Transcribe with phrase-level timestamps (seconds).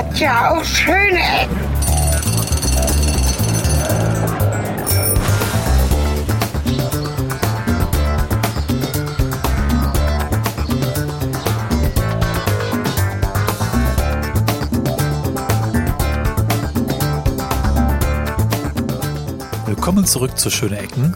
[0.00, 1.60] hat ja auch schöne Ecken.
[19.66, 21.14] Willkommen zurück zu Schöne Ecken.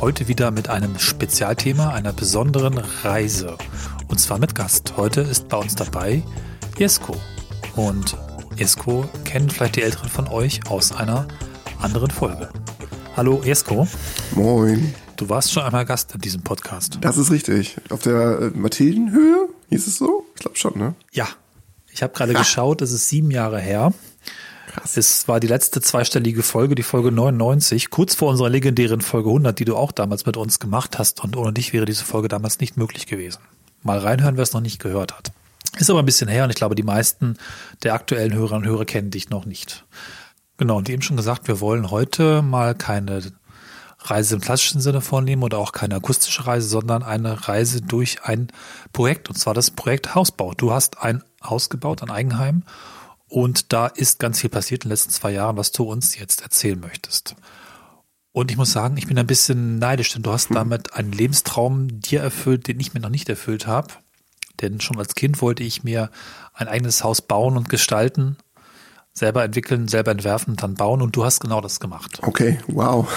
[0.00, 3.56] Heute wieder mit einem Spezialthema, einer besonderen Reise.
[4.08, 4.94] Und zwar mit Gast.
[4.96, 6.24] Heute ist bei uns dabei
[6.76, 7.16] Jesko.
[7.76, 8.16] Und
[8.56, 11.26] Jesko kennen vielleicht die Älteren von euch aus einer
[11.80, 12.50] anderen Folge.
[13.16, 13.88] Hallo Jesko.
[14.34, 14.94] Moin.
[15.16, 16.98] Du warst schon einmal Gast in diesem Podcast.
[17.00, 17.76] Das ist richtig.
[17.90, 20.26] Auf der äh, Mathildenhöhe hieß es so?
[20.34, 20.94] Ich glaube schon, ne?
[21.12, 21.28] Ja.
[21.90, 23.92] Ich habe gerade geschaut, es ist sieben Jahre her.
[24.66, 24.96] Krass.
[24.96, 29.58] Es war die letzte zweistellige Folge, die Folge 99, kurz vor unserer legendären Folge 100,
[29.58, 31.22] die du auch damals mit uns gemacht hast.
[31.22, 33.40] Und ohne dich wäre diese Folge damals nicht möglich gewesen.
[33.82, 35.32] Mal reinhören, wer es noch nicht gehört hat.
[35.78, 37.36] Ist aber ein bisschen her und ich glaube, die meisten
[37.82, 39.86] der aktuellen Hörerinnen und Hörer kennen dich noch nicht.
[40.58, 43.22] Genau, und eben schon gesagt, wir wollen heute mal keine
[43.98, 48.48] Reise im klassischen Sinne vornehmen oder auch keine akustische Reise, sondern eine Reise durch ein
[48.92, 50.52] Projekt, und zwar das Projekt Hausbau.
[50.54, 52.64] Du hast ein Haus gebaut, ein Eigenheim
[53.28, 56.42] und da ist ganz viel passiert in den letzten zwei Jahren, was du uns jetzt
[56.42, 57.34] erzählen möchtest.
[58.32, 62.00] Und ich muss sagen, ich bin ein bisschen neidisch, denn du hast damit einen Lebenstraum
[62.00, 63.94] dir erfüllt, den ich mir noch nicht erfüllt habe.
[64.60, 66.10] Denn schon als Kind wollte ich mir
[66.54, 68.36] ein eigenes Haus bauen und gestalten,
[69.14, 71.02] selber entwickeln, selber entwerfen und dann bauen.
[71.02, 72.20] Und du hast genau das gemacht.
[72.22, 73.08] Okay, wow.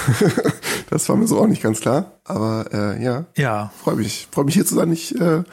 [0.89, 2.19] das war mir so auch nicht ganz klar.
[2.23, 3.71] Aber äh, ja, ja.
[3.83, 4.27] freue mich.
[4.31, 4.91] Freue mich hier zu sein.
[4.91, 5.43] Ich äh,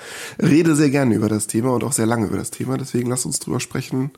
[0.40, 2.76] rede sehr gerne über das Thema und auch sehr lange über das Thema.
[2.76, 4.12] Deswegen lass uns drüber sprechen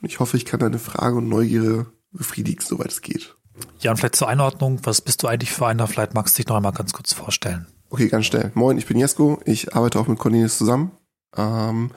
[0.00, 3.34] und ich hoffe, ich kann deine Frage und Neugierde befriedigen, soweit es geht.
[3.80, 5.86] Ja, und vielleicht zur Einordnung, was bist du eigentlich für einer?
[5.86, 7.66] Vielleicht magst du dich noch einmal ganz kurz vorstellen.
[7.88, 8.50] Okay, ganz schnell.
[8.54, 9.40] Moin, ich bin Jesko.
[9.44, 10.90] Ich arbeite auch mit Cornelius zusammen.
[11.36, 11.90] Ähm,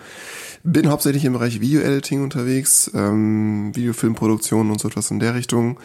[0.64, 5.80] bin hauptsächlich im Bereich Video-Editing unterwegs, ähm, Videofilmproduktion und so etwas in der Richtung.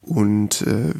[0.00, 0.92] Und äh,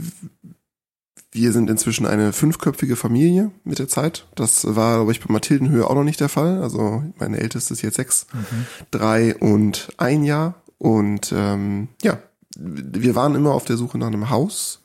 [1.33, 4.27] wir sind inzwischen eine fünfköpfige Familie mit der Zeit.
[4.35, 6.63] Das war, glaube ich, bei Mathildenhöhe auch noch nicht der Fall.
[6.63, 8.67] Also meine älteste ist jetzt sechs, mhm.
[8.91, 10.63] drei und ein Jahr.
[10.77, 12.19] Und ähm, ja,
[12.57, 14.83] wir waren immer auf der Suche nach einem Haus,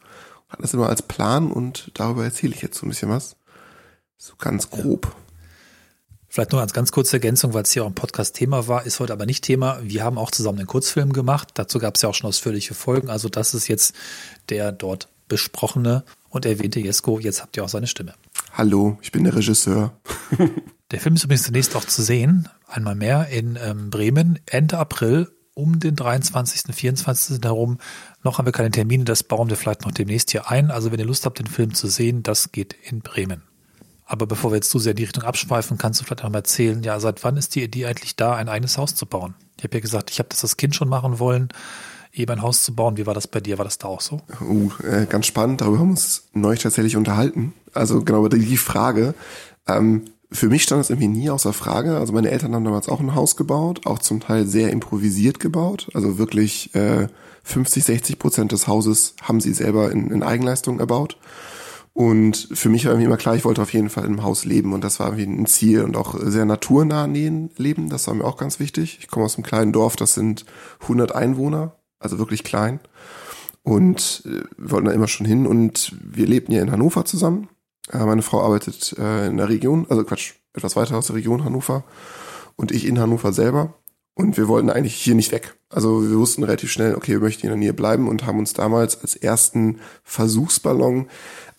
[0.48, 3.36] hatten das immer als Plan und darüber erzähle ich jetzt so ein bisschen was.
[4.18, 5.08] So ganz grob.
[5.08, 5.27] Ja.
[6.38, 9.12] Vielleicht nur als ganz kurze Ergänzung, weil es hier auch ein Podcast-Thema war, ist heute
[9.12, 9.80] aber nicht Thema.
[9.82, 11.48] Wir haben auch zusammen einen Kurzfilm gemacht.
[11.56, 13.10] Dazu gab es ja auch schon ausführliche Folgen.
[13.10, 13.96] Also das ist jetzt
[14.50, 18.14] der dort besprochene und erwähnte Jesko, jetzt habt ihr auch seine Stimme.
[18.54, 19.94] Hallo, ich bin der Regisseur.
[20.92, 25.32] der Film ist übrigens zunächst auch zu sehen, einmal mehr in ähm, Bremen, Ende April
[25.56, 27.40] um den 23., 24.
[27.42, 27.80] herum.
[28.22, 30.70] Noch haben wir keine Termine, das bauen wir vielleicht noch demnächst hier ein.
[30.70, 33.42] Also wenn ihr Lust habt, den Film zu sehen, das geht in Bremen.
[34.08, 36.40] Aber bevor wir jetzt zu sehr in die Richtung abschweifen, kannst du vielleicht noch mal
[36.40, 39.36] erzählen, ja, seit wann ist die Idee eigentlich da, ein eigenes Haus zu bauen?
[39.58, 41.50] Ich habe ja gesagt, ich habe das als Kind schon machen wollen
[42.18, 42.98] eben ein Haus zu bauen.
[42.98, 43.58] Wie war das bei dir?
[43.58, 44.22] War das da auch so?
[44.42, 45.62] Uh, äh, ganz spannend.
[45.62, 47.54] Darüber haben wir uns neulich tatsächlich unterhalten.
[47.74, 49.14] Also genau über die Frage.
[49.68, 51.98] Ähm, für mich stand das irgendwie nie außer Frage.
[51.98, 55.90] Also meine Eltern haben damals auch ein Haus gebaut, auch zum Teil sehr improvisiert gebaut.
[55.94, 57.08] Also wirklich äh,
[57.44, 61.18] 50, 60 Prozent des Hauses haben sie selber in, in Eigenleistung erbaut.
[61.98, 64.74] Und für mich war irgendwie immer klar, ich wollte auf jeden Fall im Haus leben
[64.74, 67.90] und das war irgendwie ein Ziel und auch sehr naturnah leben.
[67.90, 69.00] Das war mir auch ganz wichtig.
[69.02, 70.46] Ich komme aus einem kleinen Dorf, das sind
[70.82, 72.80] 100 Einwohner also wirklich klein.
[73.64, 77.50] Und äh, wir wollten da immer schon hin und wir lebten ja in Hannover zusammen.
[77.92, 81.44] Äh, meine Frau arbeitet äh, in der Region, also Quatsch, etwas weiter aus der Region
[81.44, 81.84] Hannover
[82.56, 83.74] und ich in Hannover selber.
[84.18, 85.60] Und wir wollten eigentlich hier nicht weg.
[85.70, 88.54] Also wir wussten relativ schnell, okay, wir möchten in der Nähe bleiben und haben uns
[88.54, 91.08] damals als ersten Versuchsballon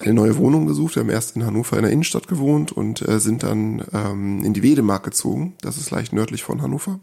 [0.01, 0.97] eine neue Wohnung gesucht.
[0.97, 4.55] Wir haben erst in Hannover in der Innenstadt gewohnt und äh, sind dann ähm, in
[4.55, 5.55] die Wedemark gezogen.
[5.61, 6.99] Das ist leicht nördlich von Hannover.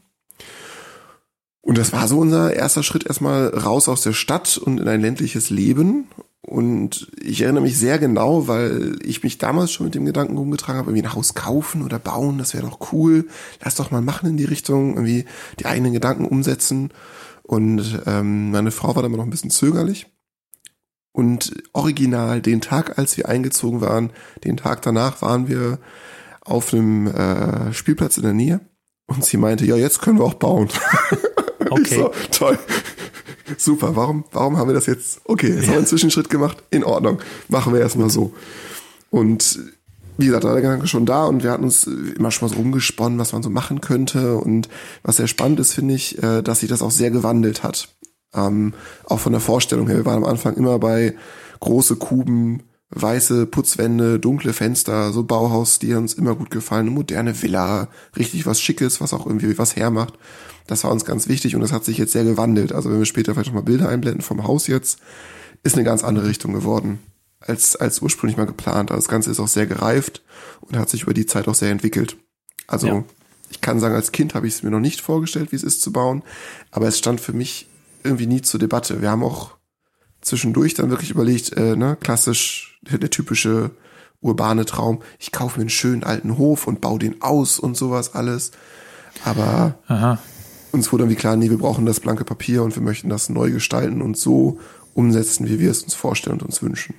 [1.61, 4.99] Und das war so unser erster Schritt erstmal raus aus der Stadt und in ein
[4.99, 6.09] ländliches Leben.
[6.45, 10.77] Und ich erinnere mich sehr genau, weil ich mich damals schon mit dem Gedanken rumgetragen
[10.77, 13.27] habe, irgendwie ein Haus kaufen oder bauen, das wäre doch cool.
[13.63, 15.25] Lass doch mal machen in die Richtung, irgendwie
[15.59, 16.91] die eigenen Gedanken umsetzen.
[17.41, 20.05] Und ähm, meine Frau war dann noch ein bisschen zögerlich.
[21.11, 24.11] Und original, den Tag, als wir eingezogen waren,
[24.43, 25.79] den Tag danach waren wir
[26.41, 28.59] auf einem äh, Spielplatz in der Nähe.
[29.07, 30.69] Und sie meinte, ja, jetzt können wir auch bauen.
[31.69, 31.95] Okay.
[31.95, 32.59] So, toll.
[33.57, 35.21] Super, warum, warum haben wir das jetzt?
[35.25, 35.61] Okay, jetzt ja.
[35.63, 36.63] haben wir einen Zwischenschritt gemacht.
[36.71, 37.19] In Ordnung.
[37.47, 38.33] Machen wir erstmal so.
[39.09, 39.59] Und
[40.17, 42.53] wie gesagt, da war der Gedanke schon da und wir hatten uns immer schon mal
[42.53, 44.37] so rumgesponnen, was man so machen könnte.
[44.37, 44.69] Und
[45.03, 47.89] was sehr spannend ist, finde ich, äh, dass sich das auch sehr gewandelt hat.
[48.33, 48.73] Ähm,
[49.05, 49.97] auch von der Vorstellung her.
[49.97, 51.15] Wir waren am Anfang immer bei
[51.59, 57.41] große Kuben, weiße Putzwände, dunkle Fenster, so Bauhaus, die uns immer gut gefallen, eine moderne
[57.41, 60.13] Villa, richtig was Schickes, was auch irgendwie was hermacht.
[60.67, 62.71] Das war uns ganz wichtig und das hat sich jetzt sehr gewandelt.
[62.71, 64.99] Also wenn wir später vielleicht noch mal Bilder einblenden vom Haus jetzt,
[65.63, 66.99] ist eine ganz andere Richtung geworden
[67.39, 68.91] als, als ursprünglich mal geplant.
[68.91, 70.23] Also das Ganze ist auch sehr gereift
[70.61, 72.17] und hat sich über die Zeit auch sehr entwickelt.
[72.67, 73.03] Also ja.
[73.49, 75.81] ich kann sagen, als Kind habe ich es mir noch nicht vorgestellt, wie es ist
[75.81, 76.23] zu bauen,
[76.71, 77.67] aber es stand für mich
[78.03, 79.01] irgendwie nie zur Debatte.
[79.01, 79.51] Wir haben auch
[80.21, 83.71] zwischendurch dann wirklich überlegt, äh, ne, klassisch der, typische
[84.21, 88.15] urbane Traum, ich kaufe mir einen schönen alten Hof und baue den aus und sowas
[88.15, 88.51] alles.
[89.23, 90.19] Aber Aha.
[90.71, 93.51] uns wurde irgendwie klar, nee, wir brauchen das blanke Papier und wir möchten das neu
[93.51, 94.59] gestalten und so
[94.93, 96.95] umsetzen, wie wir es uns vorstellen und uns wünschen.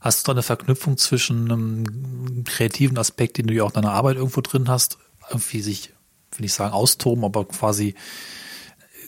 [0.00, 3.92] Hast du da eine Verknüpfung zwischen einem kreativen Aspekt, den du ja auch in deiner
[3.92, 4.98] Arbeit irgendwo drin hast,
[5.30, 5.92] irgendwie sich,
[6.36, 7.94] will ich sagen, austoben, aber quasi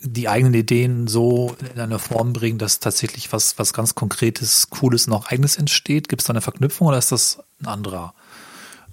[0.05, 5.07] die eigenen Ideen so in eine Form bringen, dass tatsächlich was, was ganz Konkretes, Cooles
[5.07, 6.09] und auch Eigenes entsteht?
[6.09, 8.15] Gibt es da eine Verknüpfung oder ist das ein anderer?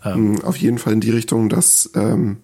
[0.04, 2.38] Ähm mm, Auf jeden Fall in die Richtung, dass ähm,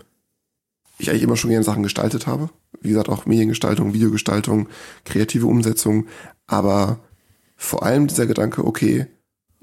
[0.98, 2.50] ich eigentlich immer schon gerne Sachen gestaltet habe.
[2.82, 4.68] Wie gesagt, auch Mediengestaltung, Videogestaltung,
[5.06, 6.08] kreative Umsetzung.
[6.46, 7.00] Aber
[7.56, 9.08] vor allem dieser Gedanke, okay,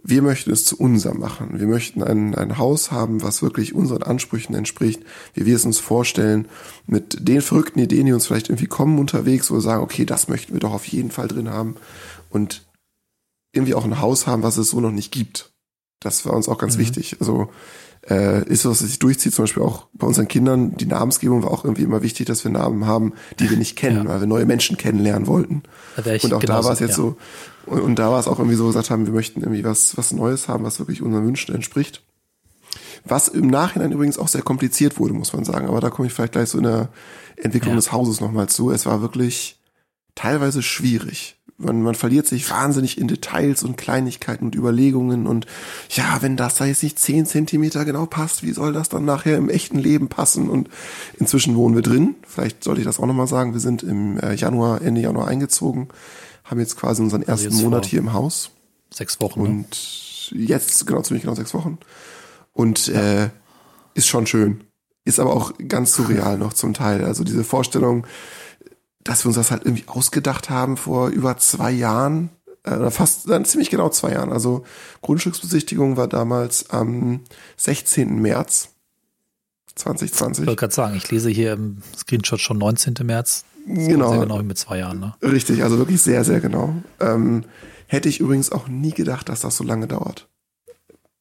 [0.07, 1.59] wir möchten es zu unserem machen.
[1.59, 5.03] Wir möchten ein, ein Haus haben, was wirklich unseren Ansprüchen entspricht,
[5.33, 6.47] wie wir es uns vorstellen,
[6.87, 10.29] mit den verrückten Ideen, die uns vielleicht irgendwie kommen unterwegs, wo wir sagen, okay, das
[10.29, 11.77] möchten wir doch auf jeden Fall drin haben
[12.29, 12.67] und
[13.55, 15.55] irgendwie auch ein Haus haben, was es so noch nicht gibt.
[16.01, 16.81] Das war uns auch ganz mhm.
[16.81, 17.17] wichtig.
[17.21, 17.49] Also
[18.09, 21.51] äh, ist dass es sich durchzieht, zum Beispiel auch bei unseren Kindern, die Namensgebung war
[21.51, 24.09] auch irgendwie immer wichtig, dass wir Namen haben, die wir nicht kennen, ja.
[24.09, 25.63] weil wir neue Menschen kennenlernen wollten.
[26.25, 26.97] Und auch da war es jetzt ja.
[26.97, 27.17] so,
[27.67, 30.13] und, und da war es auch irgendwie so gesagt haben, wir möchten irgendwie was, was
[30.13, 32.03] Neues haben, was wirklich unseren Wünschen entspricht.
[33.07, 35.69] Was im Nachhinein übrigens auch sehr kompliziert wurde, muss man sagen.
[35.69, 36.89] Aber da komme ich vielleicht gleich so in der
[37.37, 37.77] Entwicklung ja.
[37.77, 38.71] des Hauses nochmal zu.
[38.71, 39.61] Es war wirklich
[40.15, 41.37] teilweise schwierig.
[41.57, 45.47] Man, man verliert sich wahnsinnig in Details und Kleinigkeiten und Überlegungen und
[45.91, 49.37] ja, wenn das da jetzt nicht zehn Zentimeter genau passt, wie soll das dann nachher
[49.37, 50.51] im echten Leben passen?
[50.51, 50.69] Und
[51.19, 52.17] inzwischen wohnen wir drin.
[52.27, 53.53] Vielleicht sollte ich das auch nochmal sagen.
[53.53, 55.89] Wir sind im äh, Januar, Ende Januar eingezogen
[56.45, 58.51] haben jetzt quasi unseren also ersten also Monat hier im Haus.
[58.91, 59.43] Sechs Wochen.
[59.43, 59.49] Ne?
[59.49, 60.45] Und ne?
[60.45, 61.79] jetzt, genau, ziemlich genau sechs Wochen.
[62.53, 63.25] Und ja.
[63.25, 63.31] äh,
[63.95, 64.65] ist schon schön.
[65.05, 67.05] Ist aber auch ganz surreal noch zum Teil.
[67.05, 68.07] Also diese Vorstellung,
[69.05, 72.31] dass wir uns das halt irgendwie ausgedacht haben vor über zwei Jahren,
[72.65, 74.33] äh, oder fast dann ziemlich genau zwei Jahren.
[74.33, 74.65] Also
[75.03, 77.21] Grundstücksbesichtigung war damals am
[77.57, 78.21] 16.
[78.21, 78.71] März
[79.75, 80.43] 2020.
[80.43, 82.95] Ich wollte gerade sagen, ich lese hier im Screenshot schon 19.
[83.03, 84.11] März Genau.
[84.11, 85.15] Sehr genau mit zwei Jahren, ne?
[85.23, 86.75] Richtig, also wirklich sehr, sehr genau.
[87.01, 87.45] Ähm,
[87.87, 90.29] hätte ich übrigens auch nie gedacht, dass das so lange dauert.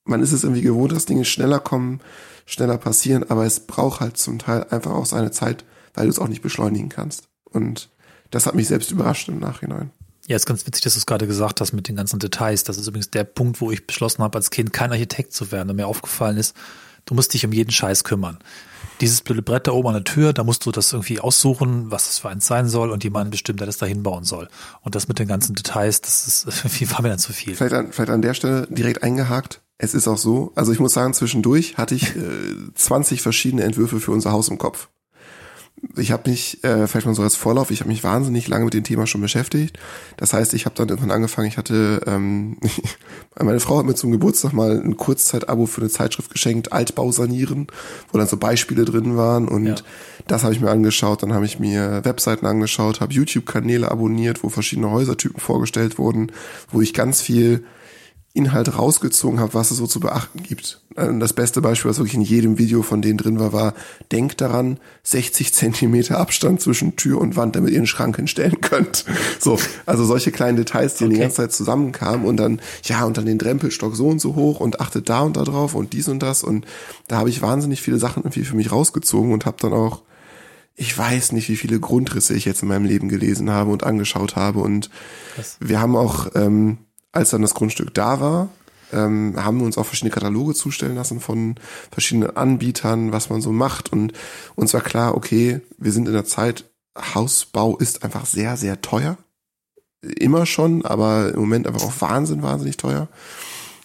[0.05, 2.01] Man ist es irgendwie gewohnt, dass Dinge schneller kommen,
[2.45, 5.63] schneller passieren, aber es braucht halt zum Teil einfach auch seine Zeit,
[5.93, 7.29] weil du es auch nicht beschleunigen kannst.
[7.53, 7.89] Und
[8.31, 9.91] das hat mich selbst überrascht im Nachhinein.
[10.27, 12.63] Ja, ist ganz witzig, dass du es gerade gesagt hast mit den ganzen Details.
[12.63, 15.69] Das ist übrigens der Punkt, wo ich beschlossen habe, als Kind kein Architekt zu werden.
[15.69, 16.55] Und mir aufgefallen ist,
[17.05, 18.39] du musst dich um jeden Scheiß kümmern
[19.01, 22.05] dieses blöde Brett da oben an der Tür, da musst du das irgendwie aussuchen, was
[22.05, 24.47] das für eins sein soll und jemand bestimmt, der das da hinbauen soll.
[24.81, 27.55] Und das mit den ganzen Details, das ist irgendwie war mir dann zu viel.
[27.55, 29.61] Vielleicht an, vielleicht an der Stelle direkt eingehakt.
[29.77, 33.99] Es ist auch so, also ich muss sagen, zwischendurch hatte ich äh, 20 verschiedene Entwürfe
[33.99, 34.87] für unser Haus im Kopf
[35.97, 38.73] ich habe mich, äh, vielleicht mal so als Vorlauf, ich habe mich wahnsinnig lange mit
[38.73, 39.77] dem Thema schon beschäftigt.
[40.17, 42.57] Das heißt, ich habe dann irgendwann angefangen, ich hatte, ähm,
[43.39, 47.67] meine Frau hat mir zum Geburtstag mal ein Kurzzeit-Abo für eine Zeitschrift geschenkt, Altbau sanieren,
[48.11, 49.75] wo dann so Beispiele drin waren und ja.
[50.27, 51.21] das habe ich mir angeschaut.
[51.21, 56.31] Dann habe ich mir Webseiten angeschaut, habe YouTube-Kanäle abonniert, wo verschiedene Häusertypen vorgestellt wurden,
[56.71, 57.65] wo ich ganz viel
[58.33, 60.81] Inhalt rausgezogen habe, was es so zu beachten gibt.
[60.95, 63.73] Das beste Beispiel, was wirklich in jedem Video von denen drin war, war,
[64.11, 69.05] denkt daran, 60 Zentimeter Abstand zwischen Tür und Wand, damit ihr einen Schrank hinstellen könnt.
[69.39, 71.13] So, also solche kleinen Details, die okay.
[71.13, 74.59] die ganze Zeit zusammenkamen und dann, ja, und dann den Drempelstock so und so hoch
[74.59, 76.65] und achtet da und da drauf und dies und das und
[77.07, 80.03] da habe ich wahnsinnig viele Sachen irgendwie für mich rausgezogen und habe dann auch
[80.75, 84.35] ich weiß nicht, wie viele Grundrisse ich jetzt in meinem Leben gelesen habe und angeschaut
[84.35, 84.59] habe.
[84.59, 84.89] Und
[85.35, 85.57] Krass.
[85.59, 86.79] wir haben auch ähm,
[87.11, 88.49] als dann das Grundstück da war,
[88.93, 91.55] ähm, haben wir uns auch verschiedene Kataloge zustellen lassen von
[91.91, 93.91] verschiedenen Anbietern, was man so macht.
[93.91, 94.13] Und
[94.55, 96.65] uns war klar, okay, wir sind in der Zeit,
[96.97, 99.17] Hausbau ist einfach sehr, sehr teuer.
[100.01, 103.07] Immer schon, aber im Moment einfach auch Wahnsinn, wahnsinnig teuer.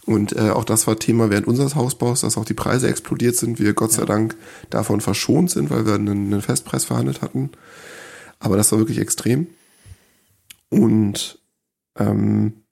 [0.05, 3.59] Und äh, auch das war Thema während unseres Hausbaus, dass auch die Preise explodiert sind.
[3.59, 4.37] Wir Gott sei Dank
[4.71, 7.50] davon verschont sind, weil wir einen, einen Festpreis verhandelt hatten.
[8.41, 9.49] Aber das war wirklich extrem.
[10.71, 11.38] Und
[11.99, 12.65] ähm,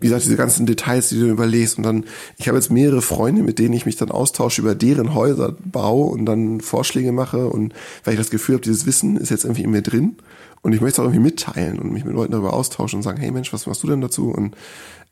[0.00, 2.04] wie gesagt, diese ganzen Details, die du überlegst und dann,
[2.36, 6.24] ich habe jetzt mehrere Freunde, mit denen ich mich dann austausche über deren Häuserbau und
[6.24, 7.74] dann Vorschläge mache und
[8.04, 10.16] weil ich das Gefühl habe, dieses Wissen ist jetzt irgendwie in mir drin
[10.62, 13.20] und ich möchte es auch irgendwie mitteilen und mich mit Leuten darüber austauschen und sagen,
[13.20, 14.30] hey Mensch, was machst du denn dazu?
[14.30, 14.56] Und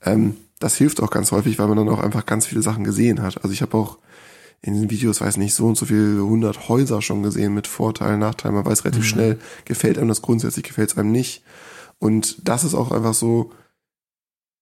[0.04, 3.22] ähm, das hilft auch ganz häufig, weil man dann auch einfach ganz viele Sachen gesehen
[3.22, 3.42] hat.
[3.42, 3.98] Also ich habe auch
[4.62, 8.20] in den Videos, weiß nicht, so und so viele hundert Häuser schon gesehen mit Vorteilen,
[8.20, 8.54] Nachteilen.
[8.54, 9.08] Man weiß relativ mhm.
[9.08, 11.42] schnell, gefällt einem das grundsätzlich, gefällt es einem nicht.
[11.98, 13.52] Und das ist auch einfach so,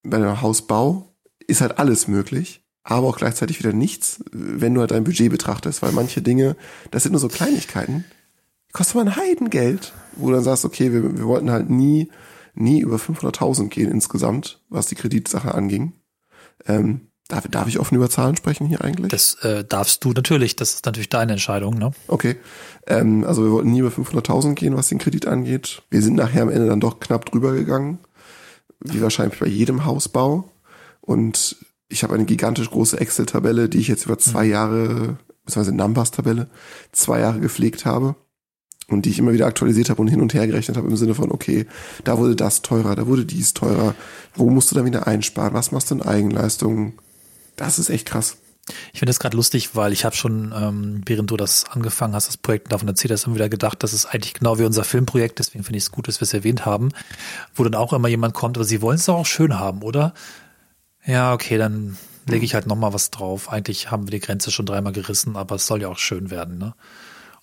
[0.04, 1.14] bei einem Hausbau
[1.46, 5.82] ist halt alles möglich, aber auch gleichzeitig wieder nichts, wenn du halt dein Budget betrachtest,
[5.82, 6.56] weil manche Dinge,
[6.90, 8.04] das sind nur so Kleinigkeiten,
[8.72, 12.10] kostet man Heidengeld, wo du dann sagst, okay, wir, wir wollten halt nie,
[12.54, 15.94] nie über 500.000 gehen insgesamt, was die Kreditsache anging.
[16.66, 19.10] Ähm, Darf, darf ich offen über Zahlen sprechen hier eigentlich?
[19.10, 20.56] Das äh, darfst du natürlich.
[20.56, 21.92] Das ist natürlich deine Entscheidung, ne?
[22.06, 22.36] Okay.
[22.86, 25.82] Ähm, also wir wollten nie über 500.000 gehen, was den Kredit angeht.
[25.88, 27.98] Wir sind nachher am Ende dann doch knapp drüber gegangen,
[28.80, 30.50] wie wahrscheinlich bei jedem Hausbau.
[31.00, 31.56] Und
[31.88, 34.50] ich habe eine gigantisch große Excel-Tabelle, die ich jetzt über zwei mhm.
[34.50, 36.48] Jahre, beziehungsweise Numbers-Tabelle,
[36.92, 38.16] zwei Jahre gepflegt habe
[38.88, 41.14] und die ich immer wieder aktualisiert habe und hin und her gerechnet habe im Sinne
[41.14, 41.66] von, okay,
[42.04, 43.94] da wurde das teurer, da wurde dies teurer,
[44.34, 46.94] wo musst du dann wieder einsparen, was machst du in Eigenleistungen,
[47.56, 48.36] das ist echt krass.
[48.92, 52.28] Ich finde das gerade lustig, weil ich habe schon, ähm, während du das angefangen hast,
[52.28, 55.38] das Projekt davon erzählt hast, immer wieder gedacht, das ist eigentlich genau wie unser Filmprojekt,
[55.38, 56.90] deswegen finde ich es gut, dass wir es erwähnt haben,
[57.54, 60.14] wo dann auch immer jemand kommt, aber sie wollen es doch auch schön haben, oder?
[61.04, 63.50] Ja, okay, dann lege ich halt nochmal was drauf.
[63.50, 66.58] Eigentlich haben wir die Grenze schon dreimal gerissen, aber es soll ja auch schön werden,
[66.58, 66.74] ne?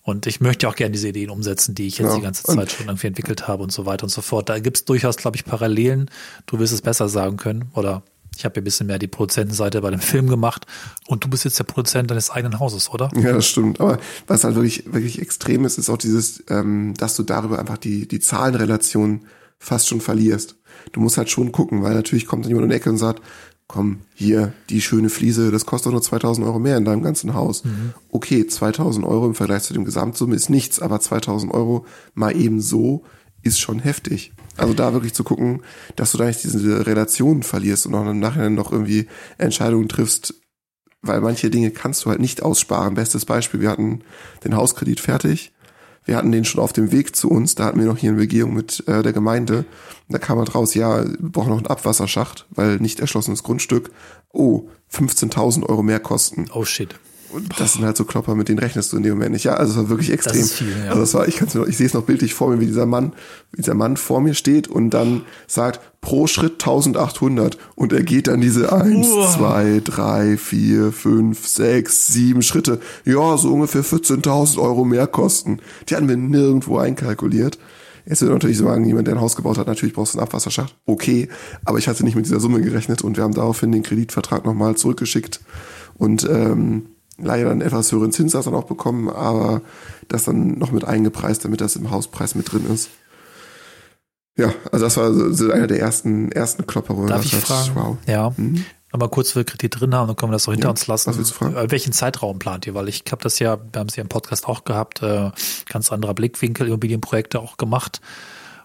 [0.04, 2.16] Und ich möchte auch gerne diese Ideen umsetzen, die ich jetzt ja.
[2.16, 4.48] die ganze Zeit schon irgendwie entwickelt habe und so weiter und so fort.
[4.48, 6.10] Da gibt es durchaus, glaube ich, Parallelen.
[6.46, 8.02] Du wirst es besser sagen können oder
[8.36, 10.66] ich habe ja ein bisschen mehr die Produzentenseite bei dem Film gemacht
[11.06, 13.10] und du bist jetzt der Produzent deines eigenen Hauses, oder?
[13.14, 13.80] Ja, das stimmt.
[13.80, 17.78] Aber was halt wirklich, wirklich extrem ist, ist auch dieses, ähm, dass du darüber einfach
[17.78, 19.26] die, die Zahlenrelation
[19.58, 20.56] fast schon verlierst.
[20.92, 23.22] Du musst halt schon gucken, weil natürlich kommt dann jemand um die Ecke und sagt,
[23.68, 27.32] komm, hier, die schöne Fliese, das kostet doch nur 2000 Euro mehr in deinem ganzen
[27.34, 27.64] Haus.
[27.64, 27.94] Mhm.
[28.10, 32.60] Okay, 2000 Euro im Vergleich zu dem Gesamtsumme ist nichts, aber 2000 Euro mal eben
[32.60, 33.04] so
[33.42, 34.32] ist schon heftig.
[34.56, 35.62] Also da wirklich zu gucken,
[35.96, 39.06] dass du da nicht diese Relationen verlierst und auch im Nachhinein noch irgendwie
[39.38, 40.34] Entscheidungen triffst,
[41.00, 42.94] weil manche Dinge kannst du halt nicht aussparen.
[42.94, 44.02] Bestes Beispiel, wir hatten
[44.44, 45.52] den Hauskredit fertig.
[46.04, 48.18] Wir hatten den schon auf dem Weg zu uns, da hatten wir noch hier eine
[48.18, 49.58] Begehung mit äh, der Gemeinde.
[49.58, 49.66] Und
[50.08, 53.90] da kam halt raus, ja, wir brauchen noch einen Abwasserschacht, weil nicht erschlossenes Grundstück.
[54.32, 56.46] Oh, 15.000 Euro mehr Kosten.
[56.52, 56.96] Oh shit.
[57.32, 59.44] Und das sind halt so Klopper, mit denen rechnest du in dem Moment nicht.
[59.44, 60.40] Ja, also es war wirklich extrem.
[60.40, 60.90] Das ist viel, ja.
[60.90, 62.86] Also das war, ich kann's noch, ich sehe es noch bildlich vor mir, wie dieser
[62.86, 63.12] Mann,
[63.52, 68.26] wie dieser Mann vor mir steht und dann sagt, pro Schritt 1800 und er geht
[68.26, 72.80] dann diese eins, zwei, drei, vier, fünf, sechs, sieben Schritte.
[73.04, 75.60] Ja, so ungefähr 14.000 Euro mehr kosten.
[75.88, 77.58] Die hatten wir nirgendwo einkalkuliert.
[78.04, 80.76] Jetzt wird natürlich sagen, jemand, der ein Haus gebaut hat, natürlich brauchst du einen Abwasserschacht.
[80.86, 81.28] Okay,
[81.64, 84.76] aber ich hatte nicht mit dieser Summe gerechnet und wir haben daraufhin den Kreditvertrag nochmal
[84.76, 85.40] zurückgeschickt
[85.94, 86.86] und ähm,
[87.22, 89.62] leider einen etwas höheren Zinssatz dann auch bekommen, aber
[90.08, 92.90] das dann noch mit eingepreist, damit das im Hauspreis mit drin ist.
[94.36, 96.94] Ja, also das war so einer der ersten, ersten Klopper.
[97.06, 97.70] Darf ich fragen?
[97.74, 97.96] Wow.
[98.06, 98.32] Ja.
[98.36, 98.64] Mhm.
[98.92, 101.08] Nochmal kurz, wir Kredit drin haben, dann können wir das so hinter ja, uns lassen.
[101.08, 101.56] Was willst du fragen?
[101.56, 102.74] Äh, welchen Zeitraum plant ihr?
[102.74, 105.30] Weil ich habe das ja, wir haben es ja im Podcast auch gehabt, äh,
[105.68, 108.02] ganz anderer Blickwinkel, Immobilienprojekte auch gemacht.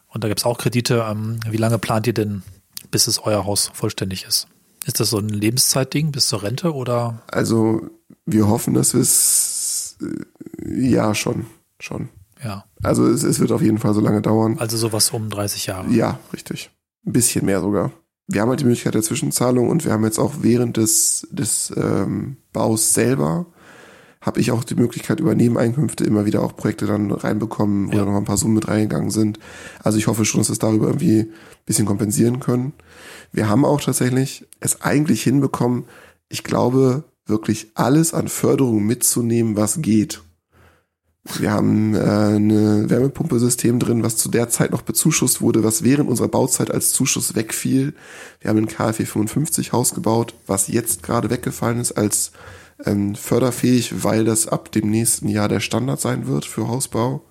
[0.07, 1.05] Und da gibt es auch Kredite.
[1.09, 2.43] Ähm, wie lange plant ihr denn,
[2.91, 4.47] bis es euer Haus vollständig ist?
[4.85, 7.21] Ist das so ein Lebenszeitding bis zur Rente oder?
[7.27, 7.89] Also
[8.27, 11.47] wir hoffen, dass wir es äh, ja schon,
[11.79, 12.09] schon.
[12.43, 12.65] Ja.
[12.83, 14.57] Also es, es wird auf jeden Fall so lange dauern.
[14.59, 15.89] Also sowas um 30 Jahre.
[15.89, 16.69] Ja, richtig.
[17.05, 17.91] Ein bisschen mehr sogar.
[18.27, 21.73] Wir haben halt die Möglichkeit der Zwischenzahlung und wir haben jetzt auch während des, des
[21.75, 23.47] ähm, Baus selber
[24.19, 28.03] habe ich auch die Möglichkeit über Nebeneinkünfte immer wieder auch Projekte dann reinbekommen, wo ja.
[28.03, 29.39] noch ein paar Summen mit reingegangen sind.
[29.81, 31.33] Also ich hoffe schon, dass wir es darüber irgendwie ein
[31.65, 32.73] bisschen kompensieren können.
[33.31, 35.85] Wir haben auch tatsächlich es eigentlich hinbekommen,
[36.27, 40.21] ich glaube, wirklich alles an Förderung mitzunehmen, was geht.
[41.39, 46.09] Wir haben äh, eine Wärmepumpesystem drin, was zu der Zeit noch bezuschusst wurde, was während
[46.09, 47.93] unserer Bauzeit als Zuschuss wegfiel.
[48.39, 52.31] Wir haben ein KfW 55 Haus gebaut, was jetzt gerade weggefallen ist als
[52.85, 57.26] ähm, förderfähig, weil das ab dem nächsten Jahr der Standard sein wird für Hausbau.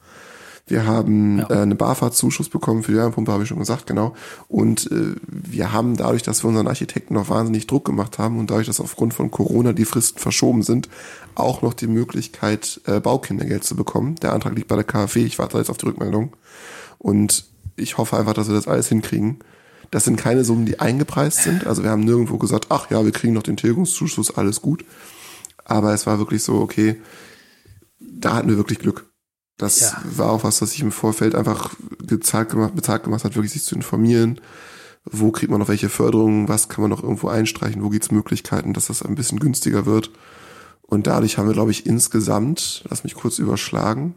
[0.68, 1.50] Wir haben ja.
[1.50, 4.16] äh, eine BAFA-Zuschuss bekommen für die Wärmepumpe, habe ich schon gesagt, genau.
[4.48, 8.50] Und äh, wir haben dadurch, dass wir unseren Architekten noch wahnsinnig Druck gemacht haben und
[8.50, 10.88] dadurch, dass aufgrund von Corona die Fristen verschoben sind,
[11.36, 14.16] auch noch die Möglichkeit, äh, Baukindergeld zu bekommen.
[14.16, 16.34] Der Antrag liegt bei der KfW, ich warte jetzt auf die Rückmeldung.
[16.98, 17.44] Und
[17.76, 19.38] ich hoffe einfach, dass wir das alles hinkriegen.
[19.92, 21.64] Das sind keine Summen, die eingepreist sind.
[21.64, 24.84] Also wir haben nirgendwo gesagt, ach ja, wir kriegen noch den Tilgungszuschuss, alles gut.
[25.64, 27.00] Aber es war wirklich so, okay,
[28.00, 29.06] da hatten wir wirklich Glück.
[29.56, 30.02] Das ja.
[30.04, 31.74] war auch was, was ich im Vorfeld einfach
[32.06, 34.40] gezahlt gemacht, bezahlt gemacht hat, wirklich sich zu informieren.
[35.04, 36.48] Wo kriegt man noch welche Förderungen?
[36.48, 37.82] Was kann man noch irgendwo einstreichen?
[37.82, 40.10] Wo gibt's Möglichkeiten, dass das ein bisschen günstiger wird?
[40.82, 44.14] Und dadurch haben wir, glaube ich, insgesamt, lass mich kurz überschlagen,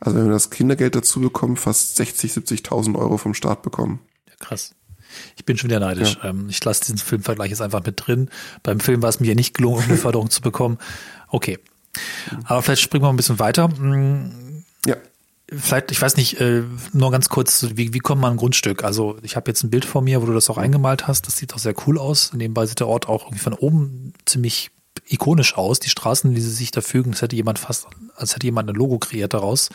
[0.00, 4.00] also wenn wir das Kindergeld dazu bekommen, fast 60, 70.000 Euro vom Staat bekommen.
[4.28, 4.74] Ja, krass.
[5.36, 6.18] Ich bin schon wieder neidisch.
[6.22, 6.30] Ja.
[6.30, 8.28] Ähm, ich lasse diesen Filmvergleich jetzt einfach mit drin.
[8.64, 10.78] Beim Film war es mir ja nicht gelungen, eine Förderung zu bekommen.
[11.28, 11.58] Okay.
[12.44, 13.68] Aber vielleicht springen wir ein bisschen weiter.
[14.86, 14.96] Ja.
[15.48, 16.62] Vielleicht, ich weiß nicht, äh,
[16.92, 18.84] nur ganz kurz, wie, wie kommt man an ein Grundstück?
[18.84, 21.26] Also ich habe jetzt ein Bild vor mir, wo du das auch eingemalt hast.
[21.26, 22.32] Das sieht doch sehr cool aus.
[22.32, 24.70] Nebenbei sieht der Ort auch irgendwie von oben ziemlich
[25.06, 25.80] ikonisch aus.
[25.80, 27.86] Die Straßen, die sie sich da fügen, das hätte jemand fast,
[28.16, 29.68] als hätte jemand ein Logo kreiert daraus.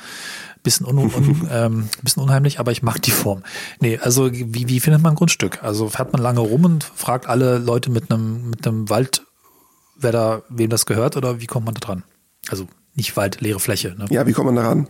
[0.64, 3.44] Bisschen, un, un, ähm, bisschen unheimlich, aber ich mag die Form.
[3.80, 5.64] Nee, also wie, wie findet man ein Grundstück?
[5.64, 9.24] Also fährt man lange rum und fragt alle Leute mit einem, mit einem Wald,
[9.96, 12.04] wer da, wem das gehört oder wie kommt man da dran?
[12.50, 12.68] Also
[12.98, 13.96] nicht Wald, leere Fläche.
[13.98, 14.08] Ne?
[14.10, 14.88] Ja, wie kommt man daran?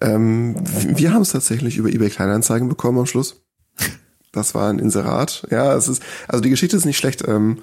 [0.00, 0.54] Ähm,
[0.86, 3.42] wir haben es tatsächlich über eBay Kleinanzeigen bekommen am Schluss.
[4.30, 5.46] Das war ein Inserat.
[5.50, 7.26] Ja, es ist, also die Geschichte ist nicht schlecht.
[7.26, 7.58] Ähm,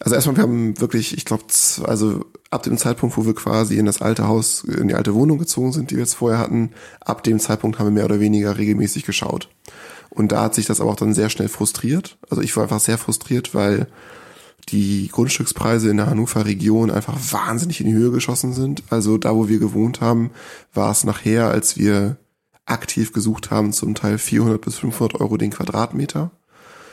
[0.00, 1.44] also erstmal, wir haben wirklich, ich glaube,
[1.84, 5.38] also ab dem Zeitpunkt, wo wir quasi in das alte Haus, in die alte Wohnung
[5.38, 8.56] gezogen sind, die wir jetzt vorher hatten, ab dem Zeitpunkt haben wir mehr oder weniger
[8.56, 9.50] regelmäßig geschaut.
[10.08, 12.16] Und da hat sich das aber auch dann sehr schnell frustriert.
[12.30, 13.86] Also ich war einfach sehr frustriert, weil
[14.68, 18.82] die Grundstückspreise in der Hannover Region einfach wahnsinnig in die Höhe geschossen sind.
[18.90, 20.30] Also da, wo wir gewohnt haben,
[20.74, 22.16] war es nachher, als wir
[22.66, 26.30] aktiv gesucht haben, zum Teil 400 bis 500 Euro den Quadratmeter.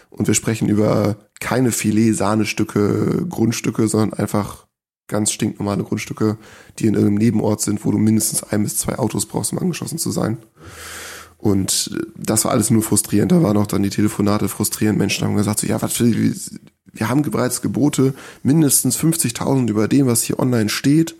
[0.10, 4.65] Und wir sprechen über keine Filet-Sahnestücke, Grundstücke, sondern einfach
[5.08, 6.38] ganz stinknormale Grundstücke,
[6.79, 9.98] die in irgendeinem Nebenort sind, wo du mindestens ein bis zwei Autos brauchst, um angeschlossen
[9.98, 10.38] zu sein.
[11.38, 13.32] Und das war alles nur frustrierend.
[13.32, 14.98] Da waren auch dann die Telefonate frustrierend.
[14.98, 16.34] Menschen haben gesagt, so, ja, was will,
[16.96, 21.16] wir haben bereits Gebote mindestens 50.000 über dem, was hier online steht.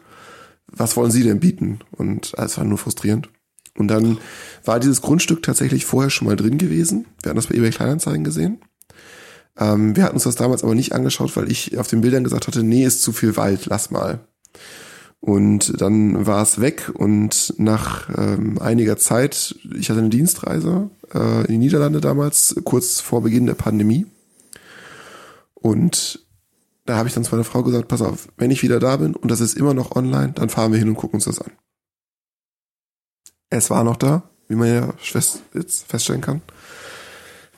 [0.68, 1.80] Was wollen Sie denn bieten?
[1.92, 3.30] Und es war nur frustrierend.
[3.78, 4.18] Und dann
[4.64, 7.06] war dieses Grundstück tatsächlich vorher schon mal drin gewesen.
[7.22, 8.60] Wir hatten das bei eBay Kleinanzeigen gesehen.
[9.58, 12.48] Ähm, wir hatten uns das damals aber nicht angeschaut, weil ich auf den Bildern gesagt
[12.48, 14.20] hatte, nee, ist zu viel Wald, lass mal.
[15.20, 21.40] Und dann war es weg und nach ähm, einiger Zeit, ich hatte eine Dienstreise äh,
[21.46, 24.06] in die Niederlande damals, kurz vor Beginn der Pandemie.
[25.66, 26.24] Und
[26.86, 29.16] da habe ich dann zu meiner Frau gesagt, pass auf, wenn ich wieder da bin
[29.16, 31.50] und das ist immer noch online, dann fahren wir hin und gucken uns das an.
[33.50, 35.42] Es war noch da, wie man ja jetzt
[35.88, 36.44] feststellen kann.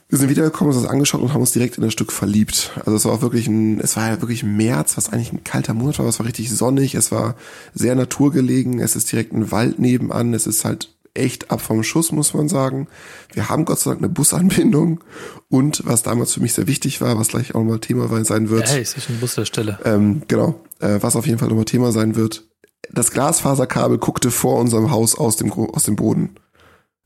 [0.07, 2.71] Wir sind wiedergekommen, uns das angeschaut und haben uns direkt in das Stück verliebt.
[2.85, 5.73] Also es war auch wirklich ein, es war ja wirklich März, was eigentlich ein kalter
[5.73, 7.35] Monat war, es war richtig sonnig, es war
[7.73, 12.11] sehr naturgelegen, es ist direkt ein Wald nebenan, es ist halt echt ab vom Schuss,
[12.11, 12.87] muss man sagen.
[13.33, 15.03] Wir haben Gott sei Dank eine Busanbindung
[15.49, 18.69] und was damals für mich sehr wichtig war, was gleich auch mal Thema sein wird.
[18.69, 19.79] Hey, ist ein Bus der Stelle.
[19.83, 22.43] Ähm, genau, äh, was auf jeden Fall nochmal Thema sein wird.
[22.91, 26.37] Das Glasfaserkabel guckte vor unserem Haus aus dem, aus dem Boden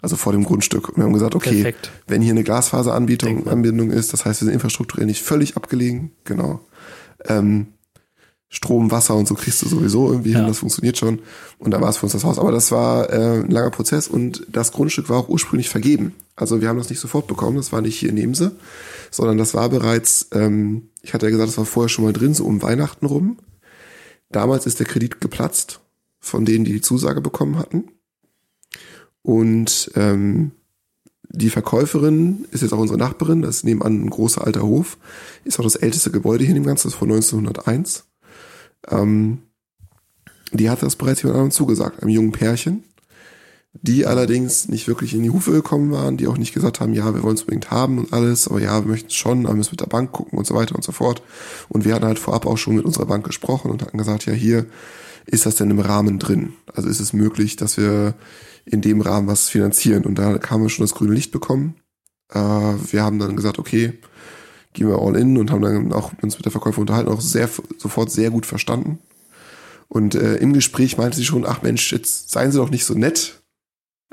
[0.01, 0.89] also vor dem Grundstück.
[0.89, 1.91] Und wir haben gesagt, okay, Perfekt.
[2.07, 6.61] wenn hier eine Glasfaseranbindung Anbindung ist, das heißt, wir sind infrastrukturell nicht völlig abgelegen, genau.
[7.25, 7.67] Ähm,
[8.53, 10.39] Strom, Wasser und so kriegst du sowieso irgendwie ja.
[10.39, 11.19] hin, das funktioniert schon.
[11.57, 12.37] Und da war es für uns das Haus.
[12.37, 16.13] Aber das war äh, ein langer Prozess und das Grundstück war auch ursprünglich vergeben.
[16.35, 18.51] Also wir haben das nicht sofort bekommen, das war nicht hier in Nemse,
[19.09, 22.33] sondern das war bereits, ähm, ich hatte ja gesagt, das war vorher schon mal drin,
[22.33, 23.37] so um Weihnachten rum.
[24.31, 25.79] Damals ist der Kredit geplatzt
[26.19, 27.85] von denen, die die Zusage bekommen hatten.
[29.21, 30.51] Und ähm,
[31.29, 34.97] die Verkäuferin ist jetzt auch unsere Nachbarin, das ist nebenan ein großer alter Hof,
[35.45, 38.10] ist auch das älteste Gebäude hier in dem Ganzen, das ist von 1901.
[38.89, 39.43] Ähm,
[40.53, 42.83] die hat das bereits jemand anderem zugesagt, einem jungen Pärchen,
[43.73, 47.13] die allerdings nicht wirklich in die Hufe gekommen waren, die auch nicht gesagt haben, ja,
[47.13, 49.71] wir wollen es unbedingt haben und alles, aber ja, wir möchten es schon, aber müssen
[49.71, 51.21] mit der Bank gucken und so weiter und so fort.
[51.69, 54.33] Und wir hatten halt vorab auch schon mit unserer Bank gesprochen und hatten gesagt, ja,
[54.33, 54.65] hier
[55.25, 56.53] ist das denn im Rahmen drin?
[56.73, 58.15] Also ist es möglich, dass wir
[58.65, 60.05] in dem Rahmen was finanzieren.
[60.05, 61.75] Und da haben wir schon das grüne Licht bekommen.
[62.29, 63.93] Äh, wir haben dann gesagt, okay,
[64.73, 67.49] gehen wir all in und haben dann auch uns mit der Verkäufer unterhalten, auch sehr,
[67.77, 68.99] sofort sehr gut verstanden.
[69.87, 72.93] Und äh, im Gespräch meinte sie schon, ach Mensch, jetzt seien Sie doch nicht so
[72.93, 73.41] nett.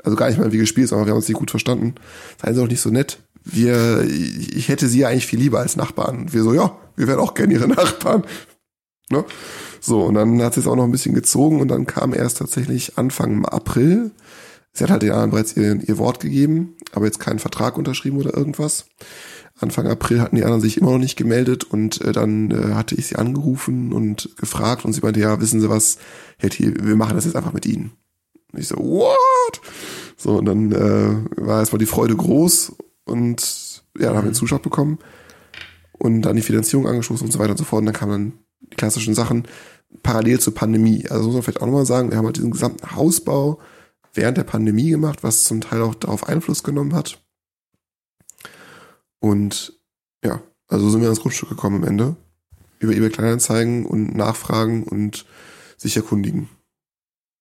[0.03, 1.95] Also gar nicht mal wie gespielt, sondern wir haben uns nicht gut verstanden.
[2.41, 3.19] Seien Sie doch nicht so nett.
[3.45, 6.19] Wir, ich hätte Sie ja eigentlich viel lieber als Nachbarn.
[6.19, 8.23] Und wir so, ja, wir wären auch gerne Ihre Nachbarn.
[9.09, 9.23] Ne?
[9.79, 12.37] So, und dann hat sie es auch noch ein bisschen gezogen und dann kam erst
[12.37, 14.11] tatsächlich Anfang April.
[14.73, 18.17] Sie hat halt den anderen bereits ihr, ihr Wort gegeben, aber jetzt keinen Vertrag unterschrieben
[18.17, 18.85] oder irgendwas.
[19.59, 22.95] Anfang April hatten die anderen sich immer noch nicht gemeldet und äh, dann äh, hatte
[22.95, 25.97] ich sie angerufen und gefragt und sie meinte, ja, wissen Sie was,
[26.37, 27.91] Hetty, wir machen das jetzt einfach mit Ihnen.
[28.51, 29.61] Und ich so, what?
[30.17, 32.73] So, und dann äh, war erstmal die Freude groß
[33.05, 34.99] und ja, dann haben wir einen Zuschlag bekommen
[35.93, 37.81] und dann die Finanzierung angestoßen und so weiter und so fort.
[37.81, 39.43] Und dann kam dann die klassischen Sachen
[40.03, 41.05] parallel zur Pandemie.
[41.09, 43.59] Also muss man vielleicht auch nochmal sagen, wir haben halt diesen gesamten Hausbau
[44.13, 47.21] während der Pandemie gemacht, was zum Teil auch darauf Einfluss genommen hat.
[49.19, 49.79] Und
[50.23, 52.15] ja, also sind wir ans Grundstück gekommen am Ende.
[52.79, 55.25] Über eBay Kleinanzeigen und Nachfragen und
[55.77, 56.49] sich erkundigen.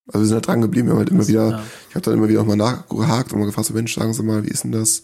[0.07, 1.62] Also wir sind halt dran geblieben, wir haben halt immer wieder, ja.
[1.91, 4.23] ich habe dann immer wieder auch mal nachgehakt und mal gefragt, so Mensch, sagen Sie
[4.23, 5.03] mal, wie ist denn das?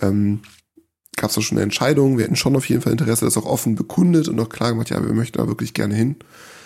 [0.00, 0.40] Ähm,
[1.16, 2.16] gab es da schon eine Entscheidung.
[2.16, 4.90] Wir hätten schon auf jeden Fall Interesse, das auch offen bekundet und auch klar gemacht,
[4.90, 6.16] ja, wir möchten da wirklich gerne hin.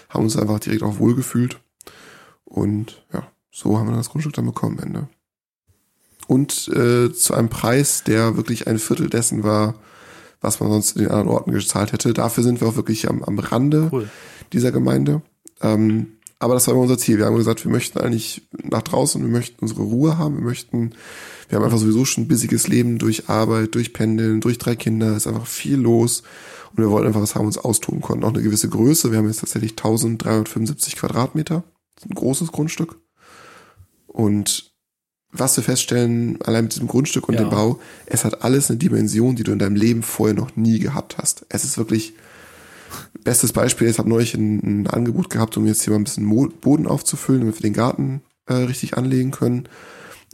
[0.08, 1.58] Haben uns einfach direkt auch wohlgefühlt.
[2.44, 5.08] Und ja, so haben wir das Grundstück dann bekommen am Ende.
[6.26, 9.74] Und äh, zu einem Preis, der wirklich ein Viertel dessen war,
[10.40, 12.12] was man sonst in den anderen Orten gezahlt hätte.
[12.12, 14.08] Dafür sind wir auch wirklich am, am Rande cool.
[14.52, 15.22] dieser Gemeinde.
[15.60, 17.18] Ähm, aber das war immer unser Ziel.
[17.18, 20.92] Wir haben gesagt, wir möchten eigentlich nach draußen, wir möchten unsere Ruhe haben, wir möchten,
[21.48, 25.16] wir haben einfach sowieso schon ein bissiges Leben durch Arbeit, durch Pendeln, durch drei Kinder,
[25.16, 26.22] ist einfach viel los.
[26.70, 28.24] Und wir wollten einfach was haben, uns austun konnten.
[28.24, 29.10] Auch eine gewisse Größe.
[29.10, 31.64] Wir haben jetzt tatsächlich 1375 Quadratmeter.
[31.94, 32.96] Das ist ein großes Grundstück.
[34.06, 34.73] Und
[35.36, 37.40] was wir feststellen, allein mit diesem Grundstück und ja.
[37.40, 40.78] dem Bau, es hat alles eine Dimension, die du in deinem Leben vorher noch nie
[40.78, 41.44] gehabt hast.
[41.48, 42.14] Es ist wirklich,
[43.24, 46.24] bestes Beispiel, ich habe neulich ein, ein, Angebot gehabt, um jetzt hier mal ein bisschen
[46.24, 49.68] Mo Boden aufzufüllen, damit wir den Garten äh, richtig anlegen können.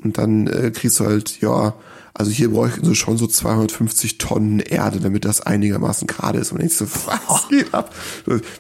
[0.05, 1.75] Und dann äh, kriegst du halt, ja,
[2.13, 6.53] also hier bräuchten sie schon so 250 Tonnen Erde, damit das einigermaßen gerade ist.
[6.53, 7.95] Und dann denkst du, was geht ab?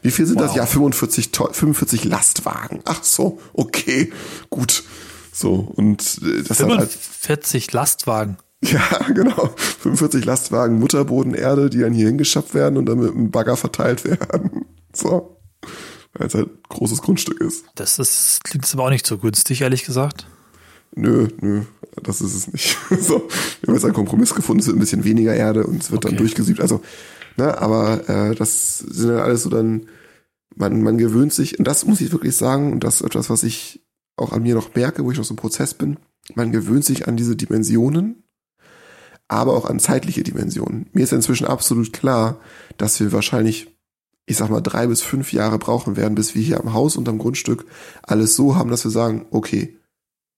[0.01, 0.47] Wie viel sind wow.
[0.47, 0.55] das?
[0.55, 2.81] Ja, 45, 45 Lastwagen.
[2.87, 4.11] Ach so, okay,
[4.49, 4.85] gut.
[5.41, 8.37] So, und äh, das 45 hat halt, Lastwagen.
[8.63, 9.49] Ja, genau.
[9.57, 14.05] 45 Lastwagen Mutterboden Erde, die dann hier hingeschafft werden und dann mit einem Bagger verteilt
[14.05, 14.67] werden.
[14.93, 15.37] So.
[16.15, 17.65] Weil es halt ein großes Grundstück ist.
[17.77, 20.27] Das ist, klingt aber auch nicht so günstig, ehrlich gesagt.
[20.97, 21.63] Nö, nö,
[22.03, 22.77] das ist es nicht.
[22.91, 23.29] so,
[23.61, 26.05] wir haben jetzt einen Kompromiss gefunden, es wird ein bisschen weniger Erde und es wird
[26.05, 26.17] okay.
[26.17, 26.61] dann durchgesiebt.
[26.61, 26.83] Also,
[27.37, 29.87] ne, aber äh, das sind dann alles so dann,
[30.57, 33.45] man, man gewöhnt sich, und das muss ich wirklich sagen, und das ist etwas, was
[33.45, 33.81] ich
[34.21, 35.99] auch an mir noch merke, wo ich noch so im Prozess bin,
[36.35, 38.25] man gewöhnt sich an diese Dimensionen,
[39.29, 40.89] aber auch an zeitliche Dimensionen.
[40.93, 42.41] Mir ist inzwischen absolut klar,
[42.77, 43.77] dass wir wahrscheinlich,
[44.27, 47.09] ich sag mal, drei bis fünf Jahre brauchen werden, bis wir hier am Haus und
[47.09, 47.65] am Grundstück
[48.03, 49.77] alles so haben, dass wir sagen, okay,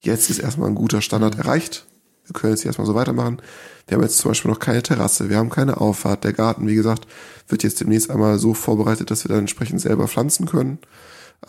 [0.03, 1.87] jetzt ist erstmal ein guter Standard erreicht.
[2.25, 3.43] Wir können jetzt hier erstmal so weitermachen.
[3.87, 6.25] Wir haben jetzt zum Beispiel noch keine Terrasse, wir haben keine Auffahrt.
[6.25, 7.07] Der Garten, wie gesagt,
[7.49, 10.79] wird jetzt demnächst einmal so vorbereitet, dass wir dann entsprechend selber pflanzen können.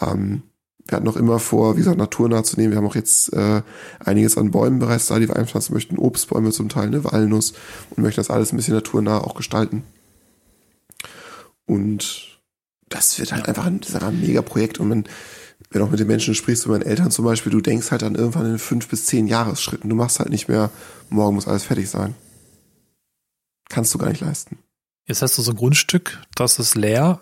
[0.02, 0.44] Ähm,
[0.88, 2.72] wir hatten noch immer vor, wie gesagt, naturnah zu nehmen.
[2.72, 3.62] Wir haben auch jetzt äh,
[4.00, 5.98] einiges an Bäumen bereits da, die wir einpflanzen möchten.
[5.98, 7.54] Obstbäume zum Teil, ne, Walnuss
[7.92, 9.84] und möchten das alles ein bisschen naturnah auch gestalten.
[11.66, 12.40] Und
[12.90, 14.80] das wird halt einfach ein, ein mega Projekt.
[14.80, 15.04] Und wenn,
[15.70, 18.16] wenn auch mit den Menschen sprichst, mit meinen Eltern zum Beispiel, du denkst halt dann
[18.16, 19.90] irgendwann in fünf bis zehn Jahresschritten.
[19.90, 20.70] Du machst halt nicht mehr,
[21.10, 22.14] morgen muss alles fertig sein.
[23.70, 24.60] Kannst du gar nicht leisten.
[25.08, 27.22] Jetzt hast du so ein Grundstück, das ist leer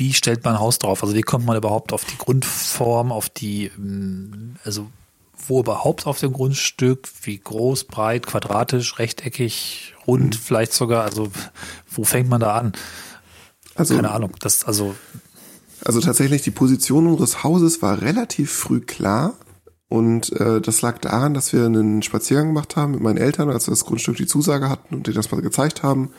[0.00, 1.02] wie stellt man ein Haus drauf?
[1.02, 4.90] Also wie kommt man überhaupt auf die Grundform, auf die, ähm, also
[5.46, 10.38] wo überhaupt auf dem Grundstück, wie groß, breit, quadratisch, rechteckig, rund, mhm.
[10.38, 11.30] vielleicht sogar, also
[11.90, 12.72] wo fängt man da an?
[13.74, 14.94] Also, Keine Ahnung, das, also.
[15.84, 19.34] Also tatsächlich die Position unseres Hauses war relativ früh klar.
[19.90, 23.66] Und äh, das lag daran, dass wir einen Spaziergang gemacht haben mit meinen Eltern, als
[23.66, 26.12] wir das Grundstück die Zusage hatten und dir das mal gezeigt haben.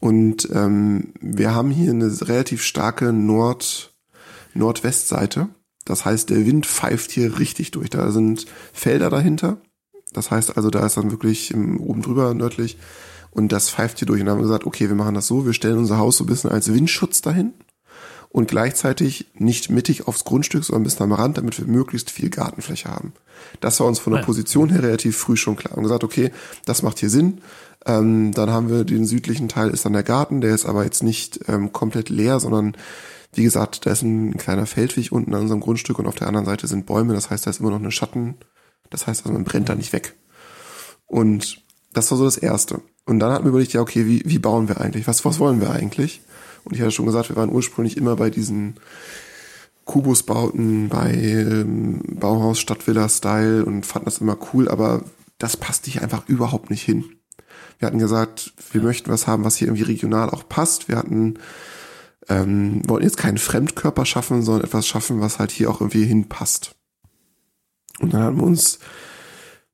[0.00, 3.94] Und ähm, wir haben hier eine relativ starke Nord
[4.52, 5.48] Nordwestseite.
[5.86, 7.88] Das heißt, der Wind pfeift hier richtig durch.
[7.88, 9.62] Da sind Felder dahinter.
[10.12, 12.76] Das heißt also, da ist dann wirklich im, oben drüber nördlich
[13.30, 14.20] und das pfeift hier durch.
[14.20, 16.24] Und dann haben wir gesagt, okay, wir machen das so, wir stellen unser Haus so
[16.24, 17.54] ein bisschen als Windschutz dahin
[18.36, 22.90] und gleichzeitig nicht mittig aufs Grundstück, sondern bis am Rand, damit wir möglichst viel Gartenfläche
[22.90, 23.14] haben.
[23.60, 25.74] Das war uns von der Position her relativ früh schon klar.
[25.74, 26.30] Und gesagt, okay,
[26.66, 27.40] das macht hier Sinn.
[27.86, 31.02] Ähm, dann haben wir den südlichen Teil, ist dann der Garten, der ist aber jetzt
[31.02, 32.76] nicht ähm, komplett leer, sondern
[33.32, 36.44] wie gesagt, da ist ein kleiner Feldweg unten an unserem Grundstück und auf der anderen
[36.44, 38.34] Seite sind Bäume, das heißt, da ist immer noch eine Schatten.
[38.90, 40.14] Das heißt also, man brennt da nicht weg.
[41.06, 41.62] Und
[41.94, 42.82] das war so das Erste.
[43.06, 45.06] Und dann hatten wir überlegt, ja, okay, wie, wie bauen wir eigentlich?
[45.06, 46.20] Was, was wollen wir eigentlich?
[46.66, 48.74] Und ich hatte schon gesagt, wir waren ursprünglich immer bei diesen
[49.84, 55.04] Kubusbauten, bei ähm, Bauhaus Stadtvilla-Style und fanden das immer cool, aber
[55.38, 57.04] das passt dich einfach überhaupt nicht hin.
[57.78, 60.88] Wir hatten gesagt, wir möchten was haben, was hier irgendwie regional auch passt.
[60.88, 61.38] Wir hatten
[62.28, 66.74] ähm, wollten jetzt keinen Fremdkörper schaffen, sondern etwas schaffen, was halt hier auch irgendwie hinpasst.
[68.00, 68.80] Und dann haben wir uns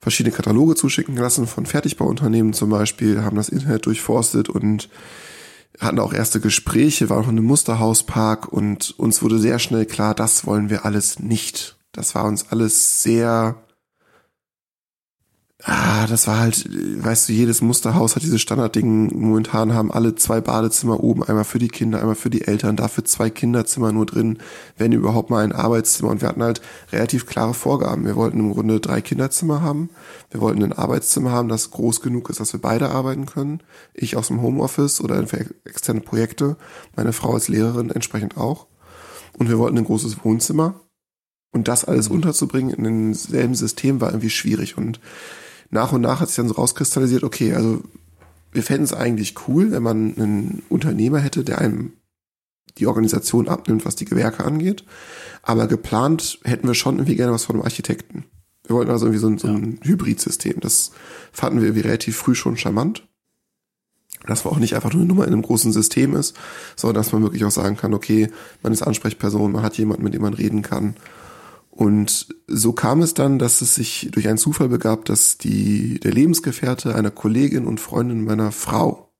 [0.01, 4.91] verschiedene Kataloge zuschicken lassen von Fertigbauunternehmen zum Beispiel, haben das Internet durchforstet und
[5.81, 10.15] hatten auch erste Gespräche, waren auch in einem Musterhauspark und uns wurde sehr schnell klar,
[10.15, 11.77] das wollen wir alles nicht.
[11.93, 13.57] Das war uns alles sehr
[15.65, 19.17] Ah, das war halt, weißt du, jedes Musterhaus hat diese Standardding.
[19.17, 23.05] Momentan haben alle zwei Badezimmer oben, einmal für die Kinder, einmal für die Eltern, dafür
[23.05, 24.39] zwei Kinderzimmer nur drin,
[24.77, 26.11] wenn überhaupt mal ein Arbeitszimmer.
[26.11, 28.05] Und wir hatten halt relativ klare Vorgaben.
[28.05, 29.91] Wir wollten im Grunde drei Kinderzimmer haben.
[30.33, 33.63] Wir wollten ein Arbeitszimmer haben, das groß genug ist, dass wir beide arbeiten können.
[33.95, 36.57] Ich aus dem Homeoffice oder für externe Projekte.
[36.97, 38.67] Meine Frau als Lehrerin entsprechend auch.
[39.39, 40.75] Und wir wollten ein großes Wohnzimmer.
[41.53, 42.17] Und das alles mhm.
[42.17, 44.77] unterzubringen in demselben System war irgendwie schwierig.
[44.77, 44.99] Und
[45.73, 47.83] nach und nach hat sich dann so rauskristallisiert, okay, also
[48.53, 51.95] wir fänden es eigentlich cool, wenn man einen Unternehmer hätte, der einem
[52.79, 54.85] die Organisation abnimmt, was die Gewerke angeht.
[55.43, 58.25] Aber geplant hätten wir schon irgendwie gerne was von einem Architekten.
[58.67, 59.89] Wir wollten also irgendwie so ein, so ein ja.
[59.89, 60.61] Hybridsystem.
[60.61, 60.93] Das
[61.33, 63.09] fanden wir irgendwie relativ früh schon charmant.
[64.27, 66.37] Dass man auch nicht einfach nur eine Nummer in einem großen System ist,
[66.77, 68.31] sondern dass man wirklich auch sagen kann, okay,
[68.63, 70.97] man ist Ansprechperson, man hat jemanden, mit dem man reden kann.
[71.83, 76.13] Und so kam es dann, dass es sich durch einen Zufall begab, dass die, der
[76.13, 79.13] Lebensgefährte einer Kollegin und Freundin meiner Frau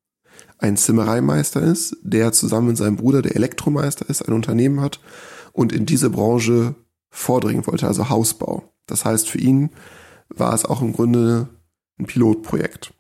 [0.59, 5.01] ein Zimmereimeister ist, der zusammen mit seinem Bruder, der Elektromeister ist, ein Unternehmen hat
[5.51, 6.77] und in diese Branche
[7.11, 8.73] vordringen wollte, also Hausbau.
[8.87, 9.71] Das heißt, für ihn
[10.29, 11.49] war es auch im Grunde
[11.99, 12.95] ein Pilotprojekt.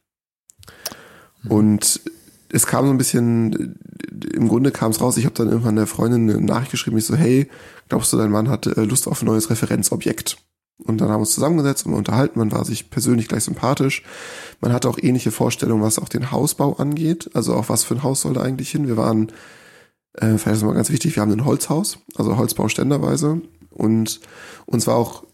[1.49, 2.01] Und
[2.49, 3.79] es kam so ein bisschen,
[4.35, 7.07] im Grunde kam es raus, ich habe dann irgendwann der Freundin eine Nachricht geschrieben, ich
[7.07, 7.49] so, hey,
[7.93, 10.39] glaubst du, dein Mann hat äh, Lust auf ein neues Referenzobjekt?
[10.79, 12.39] Und dann haben wir uns zusammengesetzt und unterhalten.
[12.39, 14.03] Man war sich persönlich gleich sympathisch.
[14.63, 17.29] Man hatte auch ähnliche Vorstellungen, was auch den Hausbau angeht.
[17.35, 18.89] Also auch was für ein Haus soll da eigentlich hin.
[18.89, 19.31] Wir waren,
[20.15, 23.43] äh, vielleicht ist mal ganz wichtig, wir haben ein Holzhaus, also Holzbau ständerweise.
[23.69, 24.21] Und
[24.65, 25.25] uns war auch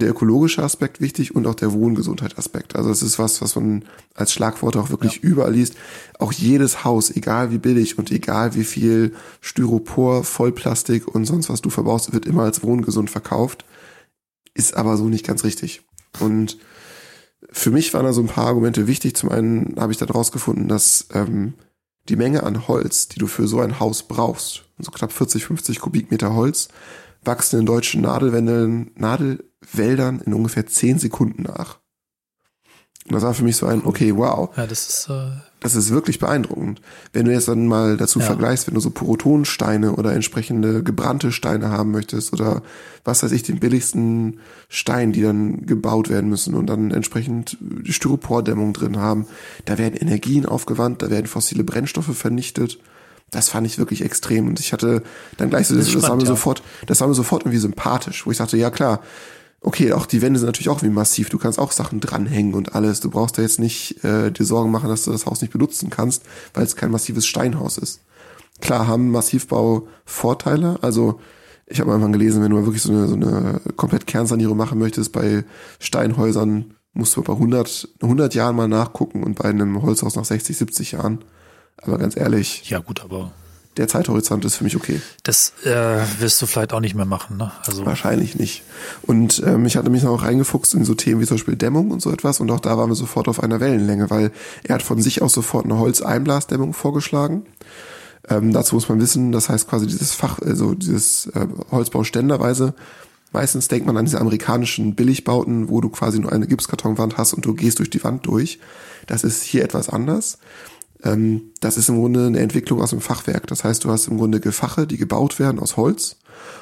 [0.00, 2.76] der ökologische Aspekt wichtig und auch der Wohngesundheitsaspekt.
[2.76, 3.84] Also es ist was, was man
[4.14, 5.20] als Schlagwort auch wirklich ja.
[5.22, 5.76] überall liest.
[6.18, 11.62] Auch jedes Haus, egal wie billig und egal wie viel Styropor, Vollplastik und sonst was
[11.62, 13.64] du verbaust, wird immer als wohngesund verkauft
[14.54, 15.82] ist aber so nicht ganz richtig.
[16.18, 16.58] Und
[17.50, 19.16] für mich waren da so ein paar Argumente wichtig.
[19.16, 21.54] Zum einen habe ich dann rausgefunden, dass ähm,
[22.08, 25.80] die Menge an Holz, die du für so ein Haus brauchst, so knapp 40, 50
[25.80, 26.68] Kubikmeter Holz,
[27.24, 28.90] wachsen in deutschen Nadelwäldern,
[29.60, 31.78] Nadelwäldern in ungefähr 10 Sekunden nach.
[33.06, 34.50] Und das war für mich so ein, okay, wow.
[34.56, 35.30] Ja, das ist, äh
[35.62, 36.80] das ist wirklich beeindruckend.
[37.12, 38.24] Wenn du jetzt dann mal dazu ja.
[38.24, 42.62] vergleichst, wenn du so Porotonsteine oder entsprechende gebrannte Steine haben möchtest oder
[43.04, 47.92] was weiß ich, den billigsten Stein, die dann gebaut werden müssen und dann entsprechend die
[47.92, 49.26] Styropordämmung drin haben,
[49.66, 52.78] da werden Energien aufgewandt, da werden fossile Brennstoffe vernichtet.
[53.30, 55.02] Das fand ich wirklich extrem und ich hatte
[55.36, 56.28] dann gleich so, das, das, spannend, war mir ja.
[56.28, 59.00] sofort, das war mir sofort irgendwie sympathisch, wo ich sagte, ja klar,
[59.62, 61.28] Okay, auch die Wände sind natürlich auch wie massiv.
[61.28, 63.00] Du kannst auch Sachen dranhängen und alles.
[63.00, 65.90] Du brauchst da jetzt nicht äh, dir Sorgen machen, dass du das Haus nicht benutzen
[65.90, 66.22] kannst,
[66.54, 68.00] weil es kein massives Steinhaus ist.
[68.60, 70.78] Klar haben Massivbau Vorteile.
[70.80, 71.20] Also
[71.66, 74.78] ich habe mal gelesen, wenn du mal wirklich so eine, so eine komplett Kernsanierung machen
[74.78, 75.44] möchtest, bei
[75.78, 80.56] Steinhäusern musst du bei 100, 100 Jahren mal nachgucken und bei einem Holzhaus nach 60,
[80.56, 81.24] 70 Jahren.
[81.76, 82.68] Aber ganz ehrlich.
[82.68, 83.32] Ja gut, aber
[83.76, 85.00] der Zeithorizont ist für mich okay.
[85.22, 87.52] Das äh, wirst du vielleicht auch nicht mehr machen, ne?
[87.66, 88.62] Also wahrscheinlich nicht.
[89.02, 92.02] Und ähm, ich hatte mich auch reingefuchst in so Themen wie zum Beispiel Dämmung und
[92.02, 94.32] so etwas und auch da waren wir sofort auf einer Wellenlänge, weil
[94.64, 97.46] er hat von sich aus sofort eine Holzeinblasdämmung vorgeschlagen.
[98.28, 102.74] Ähm, dazu muss man wissen, das heißt quasi dieses Fach, also dieses äh, Holzbau ständerweise.
[103.32, 107.46] Meistens denkt man an diese amerikanischen Billigbauten, wo du quasi nur eine Gipskartonwand hast und
[107.46, 108.58] du gehst durch die Wand durch.
[109.06, 110.38] Das ist hier etwas anders.
[111.02, 113.46] Ähm, das ist im Grunde eine Entwicklung aus dem Fachwerk.
[113.46, 116.16] Das heißt, du hast im Grunde Gefache, die gebaut werden aus Holz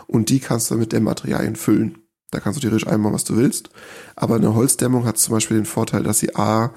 [0.07, 1.99] und die kannst du mit den Materialien füllen.
[2.31, 3.71] Da kannst du theoretisch einbauen, was du willst.
[4.15, 6.73] Aber eine Holzdämmung hat zum Beispiel den Vorteil, dass sie A,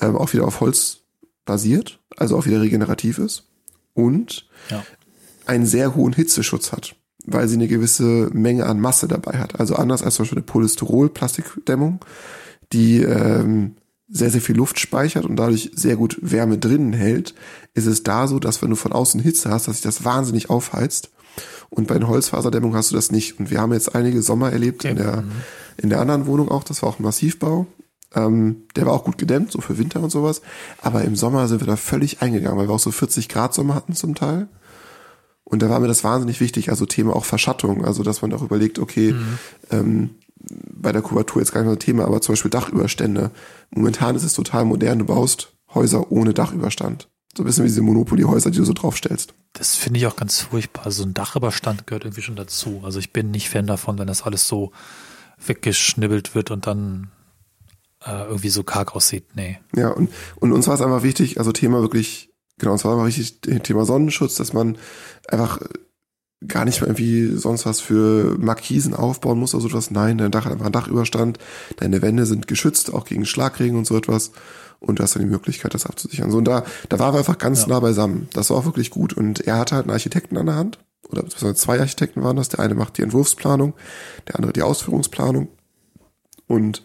[0.00, 0.98] ähm, auch wieder auf Holz
[1.44, 3.44] basiert, also auch wieder regenerativ ist
[3.94, 4.84] und ja.
[5.46, 9.60] einen sehr hohen Hitzeschutz hat, weil sie eine gewisse Menge an Masse dabei hat.
[9.60, 12.04] Also anders als zum Beispiel eine Polystyrol-Plastikdämmung,
[12.72, 13.76] die ähm,
[14.08, 17.34] sehr, sehr viel Luft speichert und dadurch sehr gut Wärme drinnen hält,
[17.74, 20.48] ist es da so, dass wenn du von außen Hitze hast, dass sich das wahnsinnig
[20.50, 21.10] aufheizt.
[21.68, 23.38] Und bei den Holzfaserdämmungen hast du das nicht.
[23.38, 25.24] Und wir haben jetzt einige Sommer erlebt in der,
[25.76, 26.62] in der anderen Wohnung auch.
[26.62, 27.66] Das war auch ein Massivbau.
[28.14, 30.40] Ähm, der war auch gut gedämmt, so für Winter und sowas.
[30.80, 33.74] Aber im Sommer sind wir da völlig eingegangen, weil wir auch so 40 Grad Sommer
[33.74, 34.48] hatten zum Teil.
[35.42, 38.42] Und da war mir das wahnsinnig wichtig, also Thema auch Verschattung, also dass man auch
[38.42, 39.38] überlegt, okay, mhm.
[39.70, 40.10] ähm,
[40.48, 43.30] bei der Kubatur jetzt gar nicht mehr Thema, aber zum Beispiel Dachüberstände.
[43.70, 47.08] Momentan ist es total modern, du baust Häuser ohne Dachüberstand.
[47.36, 49.34] So ein bisschen wie diese Monopoly-Häuser, die du so draufstellst.
[49.52, 50.90] Das finde ich auch ganz furchtbar.
[50.90, 52.80] So ein Dachüberstand gehört irgendwie schon dazu.
[52.82, 54.72] Also ich bin nicht Fan davon, wenn das alles so
[55.44, 57.10] weggeschnibbelt wird und dann
[58.04, 59.34] äh, irgendwie so karg aussieht.
[59.34, 59.58] Nee.
[59.74, 63.06] Ja, und, und uns war es einfach wichtig, also Thema wirklich, genau, es war einfach
[63.06, 64.78] wichtig, Thema Sonnenschutz, dass man
[65.28, 65.60] einfach
[66.46, 69.90] gar nicht mehr irgendwie sonst was für Markisen aufbauen muss oder so etwas.
[69.90, 71.38] Nein, dein Dach hat einfach einen Dachüberstand,
[71.76, 74.32] deine Wände sind geschützt, auch gegen Schlagregen und so etwas.
[74.78, 76.30] Und du hast dann die Möglichkeit, das abzusichern.
[76.30, 77.68] So, und da, da waren wir einfach ganz ja.
[77.68, 78.28] nah beisammen.
[78.34, 79.14] Das war auch wirklich gut.
[79.14, 80.78] Und er hatte halt einen Architekten an der Hand.
[81.08, 82.50] Oder zwei Architekten waren das.
[82.50, 83.72] Der eine macht die Entwurfsplanung,
[84.28, 85.48] der andere die Ausführungsplanung.
[86.46, 86.82] Und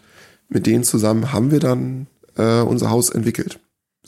[0.48, 3.60] mit denen zusammen haben wir dann äh, unser Haus entwickelt.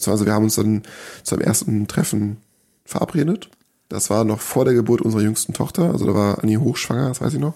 [0.06, 0.82] Also wir haben uns dann
[1.22, 2.38] zum ersten Treffen
[2.84, 3.50] verabredet
[3.88, 5.90] das war noch vor der Geburt unserer jüngsten Tochter.
[5.90, 7.54] Also da war Annie hochschwanger, das weiß ich noch.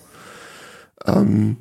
[1.06, 1.56] Ähm,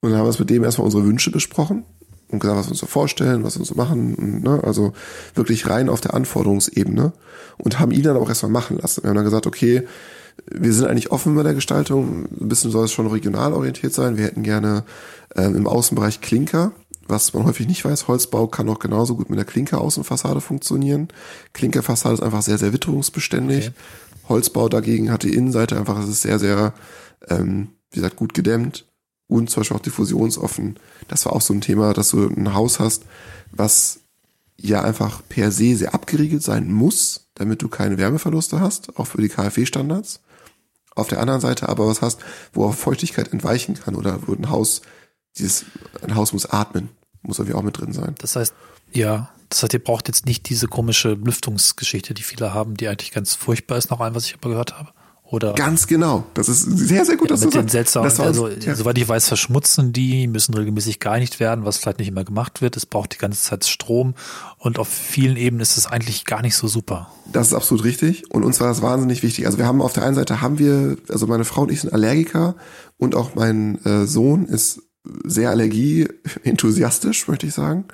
[0.00, 1.84] und dann haben wir es mit dem erstmal unsere Wünsche besprochen.
[2.28, 4.42] und gesagt, was wir uns so vorstellen, was wir uns so machen.
[4.42, 4.60] Ne?
[4.64, 4.92] Also
[5.34, 7.12] wirklich rein auf der Anforderungsebene
[7.58, 9.02] und haben ihn dann auch erstmal machen lassen.
[9.02, 9.86] Wir haben dann gesagt, okay,
[10.50, 12.26] wir sind eigentlich offen bei der Gestaltung.
[12.40, 14.16] Ein bisschen soll es schon regional orientiert sein.
[14.16, 14.84] Wir hätten gerne
[15.34, 16.72] ähm, im Außenbereich Klinker.
[17.08, 21.08] Was man häufig nicht weiß, Holzbau kann auch genauso gut mit der Klinker-Außenfassade funktionieren.
[21.52, 23.68] Klinkerfassade ist einfach sehr, sehr witterungsbeständig.
[23.68, 23.76] Okay.
[24.28, 26.74] Holzbau dagegen hat die Innenseite einfach, es ist sehr, sehr,
[27.28, 28.86] ähm, wie gesagt, gut gedämmt
[29.28, 30.78] und zum Beispiel auch diffusionsoffen.
[31.08, 33.04] Das war auch so ein Thema, dass du ein Haus hast,
[33.52, 34.00] was
[34.56, 39.20] ja einfach per se sehr abgeriegelt sein muss, damit du keine Wärmeverluste hast, auch für
[39.20, 40.20] die KfW-Standards.
[40.94, 42.20] Auf der anderen Seite aber was hast,
[42.54, 44.80] wo auch Feuchtigkeit entweichen kann oder wo ein Haus,
[45.36, 45.66] dieses,
[46.02, 46.88] ein Haus muss atmen,
[47.26, 48.14] muss irgendwie auch mit drin sein.
[48.18, 48.54] Das heißt,
[48.92, 53.12] ja, das heißt, ihr braucht jetzt nicht diese komische Lüftungsgeschichte, die viele haben, die eigentlich
[53.12, 54.90] ganz furchtbar ist, noch ein, was ich aber gehört habe.
[55.28, 56.24] Oder Ganz genau.
[56.34, 58.76] Das ist sehr, sehr gut, ja, dass mit du den seltsamen, also, ja.
[58.76, 62.76] soweit ich weiß, verschmutzen die, müssen regelmäßig gereinigt werden, was vielleicht nicht immer gemacht wird.
[62.76, 64.14] Es braucht die ganze Zeit Strom
[64.58, 67.10] und auf vielen Ebenen ist es eigentlich gar nicht so super.
[67.32, 69.46] Das ist absolut richtig und uns war das wahnsinnig wichtig.
[69.46, 71.92] Also wir haben auf der einen Seite haben wir, also meine Frau und ich sind
[71.92, 72.54] Allergiker
[72.96, 74.82] und auch mein äh, Sohn ist
[75.24, 77.84] sehr allergie-enthusiastisch, möchte ich sagen.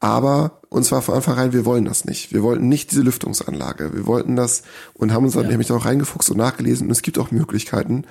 [0.00, 2.32] Aber uns war von Anfang an, wir wollen das nicht.
[2.32, 3.94] Wir wollten nicht diese Lüftungsanlage.
[3.94, 4.62] Wir wollten das
[4.94, 5.50] und haben uns dann ja.
[5.50, 6.86] nämlich auch reingefuchst und nachgelesen.
[6.86, 8.04] Und es gibt auch Möglichkeiten,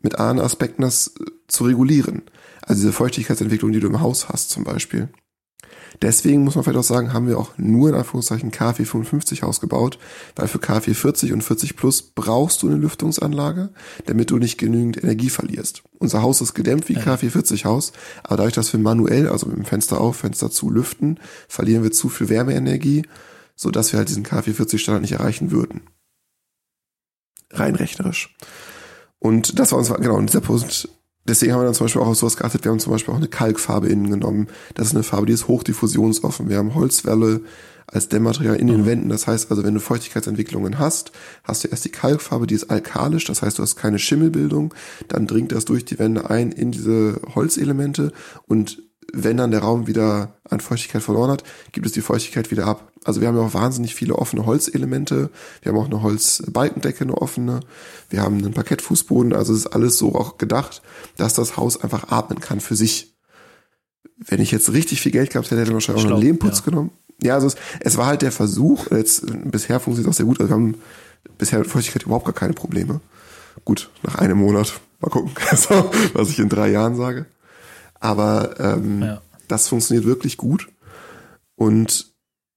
[0.00, 2.22] mit anderen Aspekten das äh, zu regulieren.
[2.62, 5.08] Also diese Feuchtigkeitsentwicklung, die du im Haus hast zum Beispiel.
[6.00, 9.98] Deswegen muss man vielleicht auch sagen, haben wir auch nur in Anführungszeichen KfW 55 ausgebaut,
[10.36, 13.70] weil für KfW 40 und 40 Plus brauchst du eine Lüftungsanlage,
[14.06, 15.82] damit du nicht genügend Energie verlierst.
[15.98, 19.56] Unser Haus ist gedämmt wie KfW 40 Haus, aber dadurch, dass wir manuell, also mit
[19.56, 23.06] dem Fenster auf, Fenster zu lüften, verlieren wir zu viel Wärmeenergie,
[23.54, 25.82] so dass wir halt diesen KfW 40 Standard nicht erreichen würden.
[27.50, 28.34] Rein rechnerisch.
[29.18, 30.88] Und das war uns, genau, und dieser Punkt
[31.26, 32.64] Deswegen haben wir dann zum Beispiel auch auf sowas geachtet.
[32.64, 34.48] Wir haben zum Beispiel auch eine Kalkfarbe innen genommen.
[34.74, 36.48] Das ist eine Farbe, die ist hochdiffusionsoffen.
[36.48, 37.42] Wir haben Holzwelle
[37.86, 38.86] als Dämmmaterial in den mhm.
[38.86, 39.08] Wänden.
[39.08, 41.12] Das heißt also, wenn du Feuchtigkeitsentwicklungen hast,
[41.44, 43.24] hast du erst die Kalkfarbe, die ist alkalisch.
[43.24, 44.74] Das heißt, du hast keine Schimmelbildung.
[45.08, 48.12] Dann dringt das durch die Wände ein in diese Holzelemente
[48.46, 52.66] und wenn dann der Raum wieder an Feuchtigkeit verloren hat, gibt es die Feuchtigkeit wieder
[52.66, 52.92] ab.
[53.04, 55.30] Also wir haben ja auch wahnsinnig viele offene Holzelemente.
[55.60, 57.60] Wir haben auch eine Holzbalkendecke, eine offene.
[58.08, 59.34] Wir haben einen Parkettfußboden.
[59.34, 60.82] Also es ist alles so auch gedacht,
[61.16, 63.14] dass das Haus einfach atmen kann für sich.
[64.16, 66.64] Wenn ich jetzt richtig viel Geld gehabt hätte, hätte ich wahrscheinlich auch einen Lehmputz ja.
[66.64, 66.90] genommen.
[67.22, 68.90] Ja, also es, es, war halt der Versuch.
[68.90, 70.40] Jetzt, bisher funktioniert es auch sehr gut.
[70.40, 70.74] Also wir haben
[71.38, 73.00] bisher mit Feuchtigkeit überhaupt gar keine Probleme.
[73.64, 74.80] Gut, nach einem Monat.
[75.00, 75.32] Mal gucken,
[76.14, 77.26] was ich in drei Jahren sage.
[78.02, 79.22] Aber ähm, ja.
[79.46, 80.68] das funktioniert wirklich gut
[81.54, 82.12] und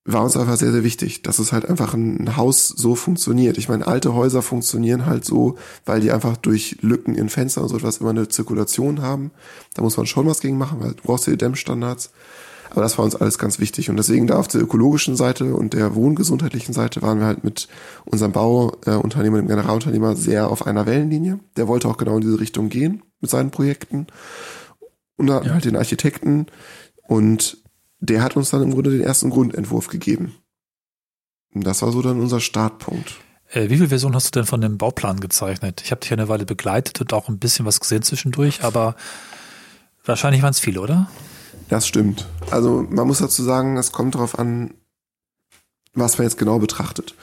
[0.07, 3.57] war uns einfach sehr, sehr wichtig, dass es halt einfach ein Haus so funktioniert.
[3.59, 7.69] Ich meine, alte Häuser funktionieren halt so, weil die einfach durch Lücken in Fenstern und
[7.69, 9.31] so etwas immer eine Zirkulation haben.
[9.75, 12.11] Da muss man schon was gegen machen, weil du brauchst ja die Dämmstandards.
[12.71, 13.89] Aber das war uns alles ganz wichtig.
[13.91, 17.67] Und deswegen da auf der ökologischen Seite und der wohngesundheitlichen Seite waren wir halt mit
[18.03, 21.39] unserem Bauunternehmer, dem Generalunternehmer, sehr auf einer Wellenlinie.
[21.55, 24.07] Der wollte auch genau in diese Richtung gehen mit seinen Projekten
[25.17, 25.53] und dann ja.
[25.53, 26.47] halt den Architekten
[27.07, 27.57] und
[27.99, 30.35] der hat uns dann im Grunde den ersten Grundentwurf gegeben.
[31.53, 33.15] Und das war so dann unser Startpunkt.
[33.51, 35.81] Äh, wie viele Versionen hast du denn von dem Bauplan gezeichnet?
[35.83, 38.95] Ich habe dich eine Weile begleitet und auch ein bisschen was gesehen zwischendurch, aber
[40.03, 41.09] wahrscheinlich waren es viele, oder?
[41.69, 42.27] Das stimmt.
[42.51, 44.73] Also man muss dazu sagen, es kommt darauf an,
[45.93, 47.15] was man jetzt genau betrachtet.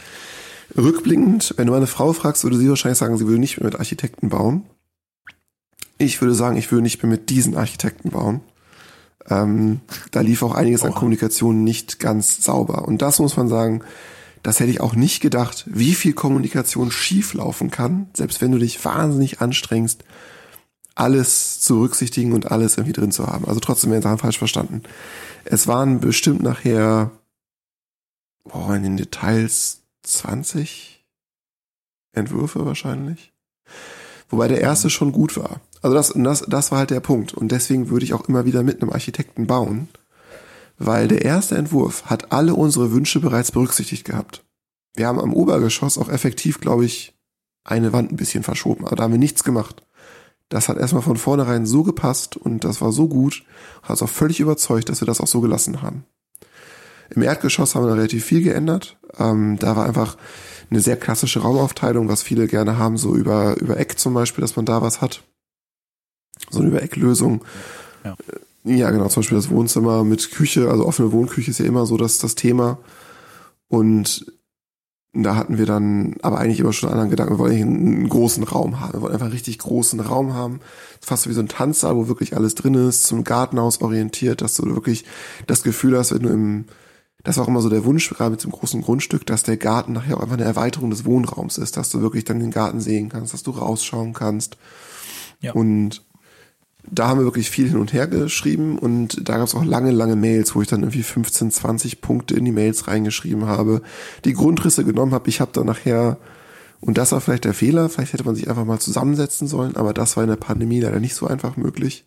[0.76, 3.78] Rückblickend, wenn du meine Frau fragst, würde sie wahrscheinlich sagen, sie würde nicht mehr mit
[3.78, 4.64] Architekten bauen.
[6.02, 8.40] Ich würde sagen, ich würde nicht mehr mit diesen Architekten bauen.
[9.28, 10.86] Ähm, da lief auch einiges oh.
[10.86, 12.86] an Kommunikation nicht ganz sauber.
[12.86, 13.82] Und das muss man sagen,
[14.42, 18.58] das hätte ich auch nicht gedacht, wie viel Kommunikation schief laufen kann, selbst wenn du
[18.58, 20.04] dich wahnsinnig anstrengst,
[20.94, 23.46] alles zu berücksichtigen und alles irgendwie drin zu haben.
[23.46, 24.82] Also trotzdem werden Sachen falsch verstanden.
[25.44, 27.12] Es waren bestimmt nachher,
[28.44, 31.04] boah, in den Details 20
[32.12, 33.32] Entwürfe wahrscheinlich.
[34.28, 35.60] Wobei der erste schon gut war.
[35.82, 37.34] Also das, das, das war halt der Punkt.
[37.34, 39.88] Und deswegen würde ich auch immer wieder mit einem Architekten bauen,
[40.78, 44.44] weil der erste Entwurf hat alle unsere Wünsche bereits berücksichtigt gehabt.
[44.94, 47.18] Wir haben am Obergeschoss auch effektiv, glaube ich,
[47.64, 49.82] eine Wand ein bisschen verschoben, aber da haben wir nichts gemacht.
[50.48, 53.44] Das hat erstmal von vornherein so gepasst und das war so gut,
[53.82, 56.04] hat uns auch völlig überzeugt, dass wir das auch so gelassen haben.
[57.10, 58.98] Im Erdgeschoss haben wir relativ viel geändert.
[59.18, 60.16] Ähm, da war einfach
[60.70, 64.56] eine sehr klassische Raumaufteilung, was viele gerne haben, so über, über Eck zum Beispiel, dass
[64.56, 65.22] man da was hat
[66.50, 67.44] so eine Überecklösung.
[68.04, 68.16] Ja.
[68.64, 71.96] ja, genau, zum Beispiel das Wohnzimmer mit Küche, also offene Wohnküche ist ja immer so
[71.96, 72.78] das, das Thema.
[73.68, 74.26] Und
[75.14, 77.34] da hatten wir dann aber eigentlich immer schon einen anderen Gedanken.
[77.34, 78.94] Wir wollen einen großen Raum haben.
[78.94, 80.60] Wir wollen einfach einen richtig großen Raum haben.
[81.00, 84.64] Fast wie so ein Tanzsaal, wo wirklich alles drin ist, zum Gartenhaus orientiert, dass du
[84.74, 85.04] wirklich
[85.46, 86.64] das Gefühl hast, wenn du im,
[87.24, 89.92] das war auch immer so der Wunsch, gerade mit dem großen Grundstück, dass der Garten
[89.92, 93.10] nachher auch einfach eine Erweiterung des Wohnraums ist, dass du wirklich dann den Garten sehen
[93.10, 94.56] kannst, dass du rausschauen kannst.
[95.40, 95.52] Ja.
[95.52, 96.02] Und
[96.90, 99.92] da haben wir wirklich viel hin und her geschrieben und da gab es auch lange,
[99.92, 103.82] lange Mails, wo ich dann irgendwie 15, 20 Punkte in die Mails reingeschrieben habe,
[104.24, 105.28] die Grundrisse genommen habe.
[105.28, 106.18] Ich habe dann nachher,
[106.80, 109.94] und das war vielleicht der Fehler, vielleicht hätte man sich einfach mal zusammensetzen sollen, aber
[109.94, 112.04] das war in der Pandemie leider nicht so einfach möglich.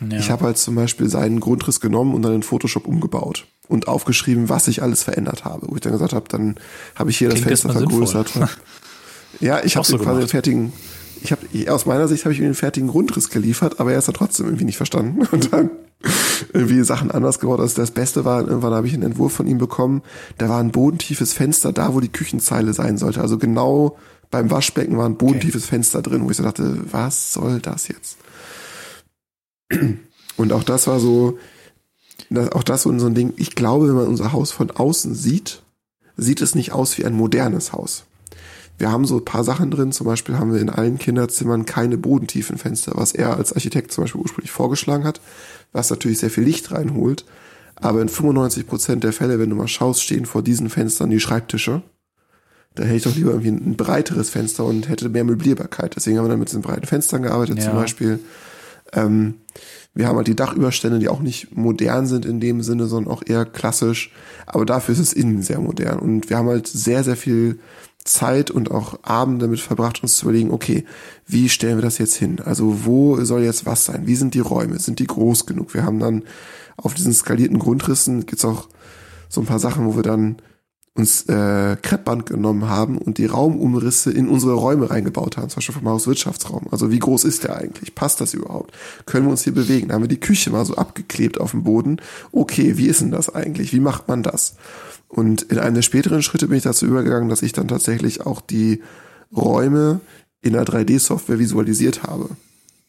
[0.00, 0.18] Ja.
[0.18, 4.48] Ich habe halt zum Beispiel seinen Grundriss genommen und dann in Photoshop umgebaut und aufgeschrieben,
[4.48, 5.68] was ich alles verändert habe.
[5.68, 6.56] Wo ich dann gesagt habe, dann
[6.94, 8.32] habe ich hier Klingt das Fenster vergrößert.
[9.40, 10.72] ja, ich habe so quasi den fertigen,
[11.26, 14.08] ich habe aus meiner Sicht habe ich ihm den fertigen Grundriss geliefert, aber er ist
[14.08, 15.70] da trotzdem irgendwie nicht verstanden und dann
[16.52, 17.62] irgendwie Sachen anders geworden.
[17.62, 20.02] Also das Beste war, irgendwann habe ich einen Entwurf von ihm bekommen,
[20.38, 23.20] da war ein bodentiefes Fenster da, wo die Küchenzeile sein sollte.
[23.20, 23.96] Also genau
[24.30, 25.70] beim Waschbecken war ein bodentiefes okay.
[25.70, 28.18] Fenster drin, wo ich so dachte, was soll das jetzt?
[30.36, 31.38] Und auch das war so,
[32.52, 35.62] auch das so ein Ding, ich glaube, wenn man unser Haus von außen sieht,
[36.16, 38.04] sieht es nicht aus wie ein modernes Haus.
[38.78, 41.96] Wir haben so ein paar Sachen drin, zum Beispiel haben wir in allen Kinderzimmern keine
[41.96, 45.20] bodentiefen Fenster, was er als Architekt zum Beispiel ursprünglich vorgeschlagen hat,
[45.72, 47.24] was natürlich sehr viel Licht reinholt.
[47.76, 51.20] Aber in 95 Prozent der Fälle, wenn du mal schaust, stehen vor diesen Fenstern die
[51.20, 51.82] Schreibtische.
[52.74, 55.96] Da hätte ich doch lieber irgendwie ein breiteres Fenster und hätte mehr Möblierbarkeit.
[55.96, 57.64] Deswegen haben wir dann mit diesen breiten Fenstern gearbeitet ja.
[57.64, 58.20] zum Beispiel.
[58.92, 59.34] Ähm,
[59.94, 63.22] wir haben halt die Dachüberstände, die auch nicht modern sind in dem Sinne, sondern auch
[63.24, 64.12] eher klassisch.
[64.46, 65.98] Aber dafür ist es innen sehr modern.
[65.98, 67.60] Und wir haben halt sehr, sehr viel
[68.06, 70.84] Zeit und auch Abend damit verbracht, uns zu überlegen, okay,
[71.26, 72.40] wie stellen wir das jetzt hin?
[72.44, 74.06] Also wo soll jetzt was sein?
[74.06, 74.78] Wie sind die Räume?
[74.78, 75.74] Sind die groß genug?
[75.74, 76.22] Wir haben dann
[76.76, 78.68] auf diesen skalierten Grundrissen gibt's auch
[79.28, 80.36] so ein paar Sachen, wo wir dann
[80.96, 85.74] uns äh, Kreppband genommen haben und die Raumumrisse in unsere Räume reingebaut haben, zum Beispiel
[85.74, 86.66] vom Hauswirtschaftsraum.
[86.70, 87.94] Also wie groß ist der eigentlich?
[87.94, 88.72] Passt das überhaupt?
[89.04, 89.88] Können wir uns hier bewegen?
[89.88, 92.00] Da haben wir die Küche mal so abgeklebt auf dem Boden.
[92.32, 93.72] Okay, wie ist denn das eigentlich?
[93.72, 94.56] Wie macht man das?
[95.08, 98.40] Und in einem der späteren Schritte bin ich dazu übergegangen, dass ich dann tatsächlich auch
[98.40, 98.82] die
[99.34, 100.00] Räume
[100.40, 102.30] in der 3D-Software visualisiert habe.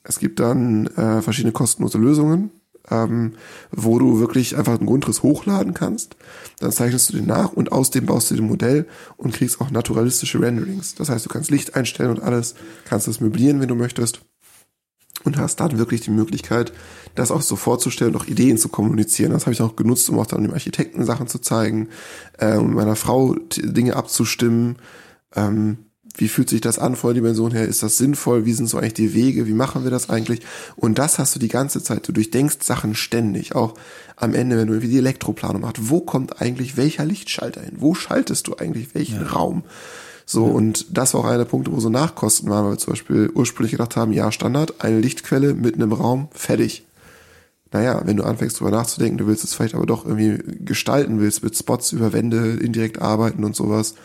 [0.03, 2.51] Es gibt dann äh, verschiedene kostenlose Lösungen,
[2.89, 3.33] ähm,
[3.71, 6.15] wo du wirklich einfach einen Grundriss hochladen kannst.
[6.59, 9.71] Dann zeichnest du den nach und aus dem baust du den Modell und kriegst auch
[9.71, 10.95] naturalistische Renderings.
[10.95, 14.21] Das heißt, du kannst Licht einstellen und alles, kannst das möblieren, wenn du möchtest
[15.23, 16.71] und hast dann wirklich die Möglichkeit,
[17.15, 19.31] das auch so vorzustellen und auch Ideen zu kommunizieren.
[19.31, 21.89] Das habe ich auch genutzt, um auch dann dem Architekten Sachen zu zeigen,
[22.38, 24.77] äh, um meiner Frau Dinge abzustimmen.
[25.35, 25.86] Ähm,
[26.18, 27.68] wie fühlt sich das an von der Dimension her?
[27.68, 28.45] Ist das sinnvoll?
[28.45, 29.47] Wie sind so eigentlich die Wege?
[29.47, 30.41] Wie machen wir das eigentlich?
[30.76, 32.07] Und das hast du die ganze Zeit.
[32.07, 33.55] Du durchdenkst Sachen ständig.
[33.55, 33.76] Auch
[34.15, 35.89] am Ende, wenn du irgendwie die Elektroplanung machst.
[35.89, 37.76] Wo kommt eigentlich welcher Lichtschalter hin?
[37.78, 39.28] Wo schaltest du eigentlich welchen ja.
[39.28, 39.63] Raum?
[40.26, 40.53] So, ja.
[40.53, 43.32] und das war auch einer der Punkte, wo so Nachkosten waren, weil wir zum Beispiel
[43.34, 46.86] ursprünglich gedacht haben, ja, Standard, eine Lichtquelle mitten im Raum, fertig.
[47.72, 51.43] Naja, wenn du anfängst drüber nachzudenken, du willst es vielleicht aber doch irgendwie gestalten willst,
[51.43, 53.95] mit Spots über Wände indirekt arbeiten und sowas,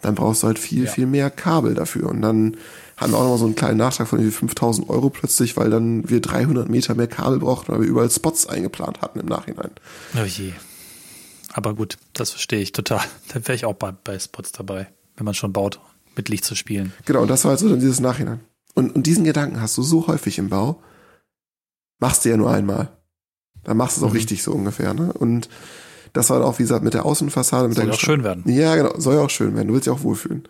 [0.00, 0.90] dann brauchst du halt viel, ja.
[0.90, 2.08] viel mehr Kabel dafür.
[2.08, 2.56] Und dann
[2.96, 6.08] haben wir auch nochmal so einen kleinen Nachtrag von irgendwie 5000 Euro plötzlich, weil dann
[6.08, 9.70] wir 300 Meter mehr Kabel brauchten, weil wir überall Spots eingeplant hatten im Nachhinein.
[10.16, 10.52] Oh je.
[11.52, 13.00] Aber gut, das verstehe ich total.
[13.32, 14.88] Dann wäre ich auch bei, bei Spots dabei
[15.18, 15.80] wenn man schon baut,
[16.16, 16.92] mit Licht zu spielen.
[17.04, 18.40] Genau, und das war also dann dieses Nachhinein.
[18.74, 20.80] Und, und diesen Gedanken hast du so häufig im Bau,
[21.98, 22.96] machst du ja nur einmal.
[23.64, 24.18] Dann machst du es auch mhm.
[24.18, 24.94] richtig so ungefähr.
[24.94, 25.12] Ne?
[25.12, 25.48] Und
[26.12, 27.68] das war auch, wie gesagt, mit der Außenfassade.
[27.68, 28.44] Mit soll der auch schön werden.
[28.46, 29.68] Ja, genau, soll ja auch schön werden.
[29.68, 30.48] Du willst ja auch wohlfühlen.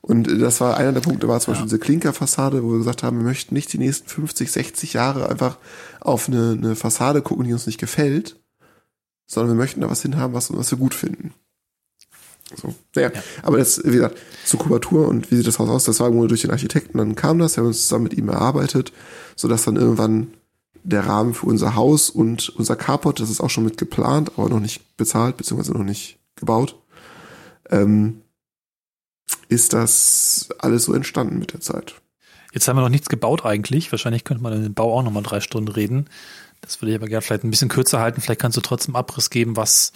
[0.00, 1.54] Und das war einer der Punkte, war zum ja.
[1.54, 5.28] Beispiel diese Klinkerfassade, wo wir gesagt haben, wir möchten nicht die nächsten 50, 60 Jahre
[5.28, 5.58] einfach
[6.00, 8.38] auf eine, eine Fassade gucken, die uns nicht gefällt,
[9.26, 11.34] sondern wir möchten da was hinhaben, was, was wir gut finden.
[12.54, 13.22] So, naja, ja.
[13.42, 16.28] aber das, wie gesagt, zur Kubatur und wie sieht das Haus aus, das war nur
[16.28, 18.92] durch den Architekten, dann kam das, wir haben uns zusammen mit ihm erarbeitet,
[19.36, 20.28] sodass dann irgendwann
[20.82, 24.48] der Rahmen für unser Haus und unser Carport, das ist auch schon mit geplant, aber
[24.48, 26.76] noch nicht bezahlt, beziehungsweise noch nicht gebaut,
[27.70, 28.22] ähm,
[29.48, 31.94] ist das alles so entstanden mit der Zeit.
[32.52, 33.92] Jetzt haben wir noch nichts gebaut eigentlich.
[33.92, 36.08] Wahrscheinlich könnte man in den Bau auch nochmal drei Stunden reden.
[36.60, 38.20] Das würde ich aber gerne vielleicht ein bisschen kürzer halten.
[38.20, 39.92] Vielleicht kannst du trotzdem Abriss geben, was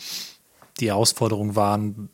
[0.79, 2.11] die Herausforderungen waren,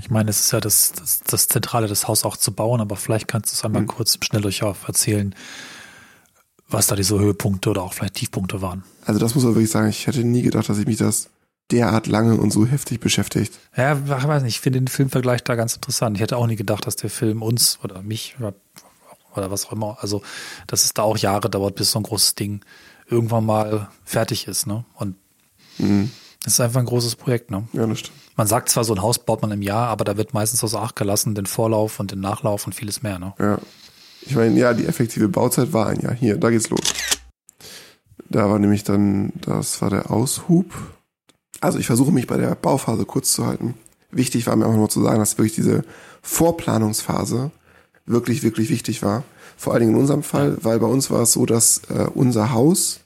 [0.00, 2.96] ich meine, es ist ja das, das, das Zentrale, das Haus auch zu bauen, aber
[2.96, 3.86] vielleicht kannst du es einmal mhm.
[3.86, 5.34] kurz im Schnelldurchlauf erzählen,
[6.68, 8.84] was da diese Höhepunkte oder auch vielleicht Tiefpunkte waren.
[9.04, 11.28] Also das muss man wirklich sagen, ich hätte nie gedacht, dass ich mich das
[11.70, 13.58] derart lange und so heftig beschäftigt.
[13.76, 16.16] Ja, ich weiß nicht, ich finde den Filmvergleich da ganz interessant.
[16.16, 18.54] Ich hätte auch nie gedacht, dass der Film uns oder mich oder,
[19.34, 20.22] oder was auch immer, also
[20.66, 22.64] dass es da auch Jahre dauert, bis so ein großes Ding
[23.08, 24.84] irgendwann mal fertig ist, ne?
[24.94, 25.16] Und
[25.78, 26.10] mhm.
[26.44, 27.66] Das ist einfach ein großes Projekt, ne?
[27.72, 28.18] Ja, das stimmt.
[28.36, 30.80] Man sagt zwar, so ein Haus baut man im Jahr, aber da wird meistens außer
[30.80, 33.32] Acht gelassen, den Vorlauf und den Nachlauf und vieles mehr, ne?
[33.38, 33.58] Ja.
[34.26, 36.14] Ich meine, ja, die effektive Bauzeit war ein Jahr.
[36.14, 36.80] Hier, da geht's los.
[38.28, 40.72] Da war nämlich dann, das war der Aushub.
[41.60, 43.74] Also ich versuche mich bei der Bauphase kurz zu halten.
[44.10, 45.84] Wichtig war mir auch nur zu sagen, dass wirklich diese
[46.22, 47.50] Vorplanungsphase
[48.06, 49.24] wirklich, wirklich wichtig war.
[49.56, 52.52] Vor allen Dingen in unserem Fall, weil bei uns war es so, dass äh, unser
[52.52, 53.00] Haus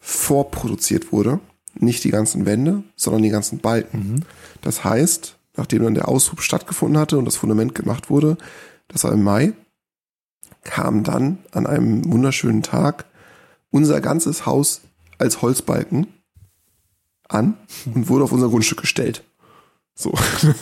[0.00, 1.40] vorproduziert wurde.
[1.74, 3.98] Nicht die ganzen Wände, sondern die ganzen Balken.
[3.98, 4.22] Mhm.
[4.62, 8.36] Das heißt, nachdem dann der Aushub stattgefunden hatte und das Fundament gemacht wurde,
[8.88, 9.52] das war im Mai,
[10.66, 13.06] kam dann an einem wunderschönen Tag
[13.70, 14.82] unser ganzes Haus
[15.16, 16.08] als Holzbalken
[17.28, 17.56] an
[17.86, 19.22] und wurde auf unser Grundstück gestellt.
[19.94, 20.12] So,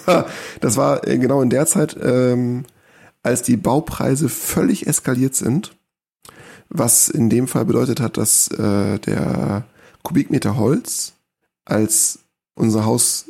[0.60, 2.64] das war äh, genau in der Zeit, ähm,
[3.22, 5.74] als die Baupreise völlig eskaliert sind,
[6.68, 9.64] was in dem Fall bedeutet hat, dass äh, der
[10.02, 11.14] Kubikmeter Holz,
[11.64, 12.20] als
[12.54, 13.24] unser Haus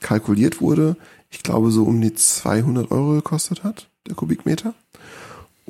[0.00, 0.96] kalkuliert wurde,
[1.28, 4.74] ich glaube so um die 200 Euro gekostet hat, der Kubikmeter.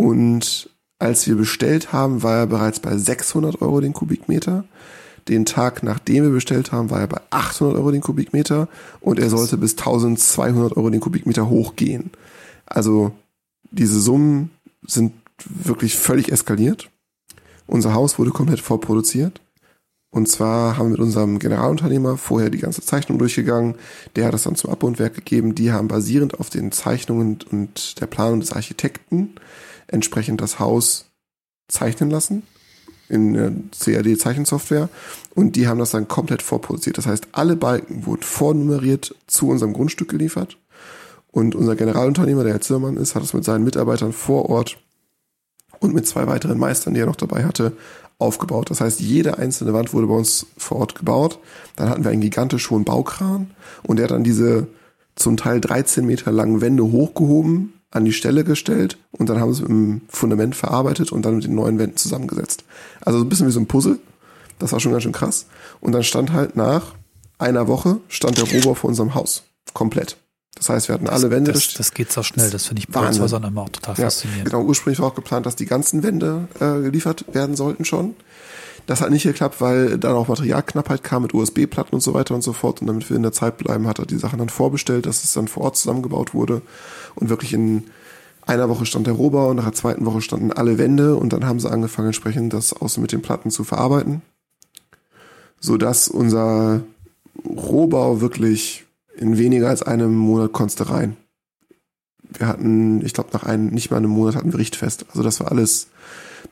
[0.01, 4.65] Und als wir bestellt haben, war er bereits bei 600 Euro den Kubikmeter.
[5.29, 8.67] Den Tag, nachdem wir bestellt haben, war er bei 800 Euro den Kubikmeter
[9.03, 12.13] und er sollte bis 1200 Euro den Kubikmeter hochgehen.
[12.65, 13.13] Also
[13.73, 14.51] diese Summen
[14.87, 15.13] sind
[15.45, 16.89] wirklich völlig eskaliert.
[17.67, 19.43] Unser Haus wurde komplett vorproduziert.
[20.09, 23.75] Und zwar haben wir mit unserem Generalunternehmer vorher die ganze Zeichnung durchgegangen.
[24.17, 25.55] Der hat das dann zum Abbundwerk gegeben.
[25.55, 29.35] Die haben basierend auf den Zeichnungen und der Planung des Architekten
[29.93, 31.07] entsprechend das Haus
[31.69, 32.43] zeichnen lassen
[33.09, 34.89] in der CAD-Zeichensoftware
[35.35, 36.99] und die haben das dann komplett vorproduziert.
[36.99, 40.59] Das heißt, alle Balken wurden vornummeriert zu unserem Grundstück geliefert
[41.33, 44.79] und unser Generalunternehmer, der Herr Zimmermann ist, hat es mit seinen Mitarbeitern vor Ort
[45.81, 47.73] und mit zwei weiteren Meistern, die er noch dabei hatte,
[48.19, 48.71] aufgebaut.
[48.71, 51.39] Das heißt, jede einzelne Wand wurde bei uns vor Ort gebaut.
[51.77, 53.51] Dann hatten wir einen gigantisch hohen Baukran
[53.83, 54.67] und der hat dann diese
[55.17, 59.63] zum Teil 13 Meter langen Wände hochgehoben, an die Stelle gestellt und dann haben sie
[59.63, 62.65] mit dem Fundament verarbeitet und dann mit den neuen Wänden zusammengesetzt.
[63.01, 63.99] Also so ein bisschen wie so ein Puzzle.
[64.59, 65.47] Das war schon ganz schön krass.
[65.81, 66.95] Und dann stand halt nach
[67.39, 69.45] einer Woche stand der Rohbau vor unserem Haus.
[69.73, 70.17] Komplett.
[70.55, 71.53] Das heißt, wir hatten das, alle Wände.
[71.53, 74.47] Das, das geht so schnell, das finde ich bei Holzhäusern immer auch total ja, faszinierend.
[74.47, 78.15] Genau, ursprünglich war auch geplant, dass die ganzen Wände äh, geliefert werden sollten schon.
[78.87, 82.43] Das hat nicht geklappt, weil dann auch Materialknappheit kam mit USB-Platten und so weiter und
[82.43, 82.81] so fort.
[82.81, 85.33] Und damit wir in der Zeit bleiben, hat er die Sachen dann vorbestellt, dass es
[85.33, 86.63] dann vor Ort zusammengebaut wurde.
[87.15, 87.85] Und wirklich in
[88.47, 91.61] einer Woche stand der Rohbau, nach der zweiten Woche standen alle Wände und dann haben
[91.61, 94.23] sie angefangen, entsprechend das außen mit den Platten zu verarbeiten.
[95.61, 96.83] Sodass unser
[97.45, 101.17] Rohbau wirklich in weniger als einem Monat konntest rein.
[102.23, 105.07] Wir hatten, ich glaube, nach einem, nicht mal einem Monat hatten wir Richtfest.
[105.11, 105.89] Also das war alles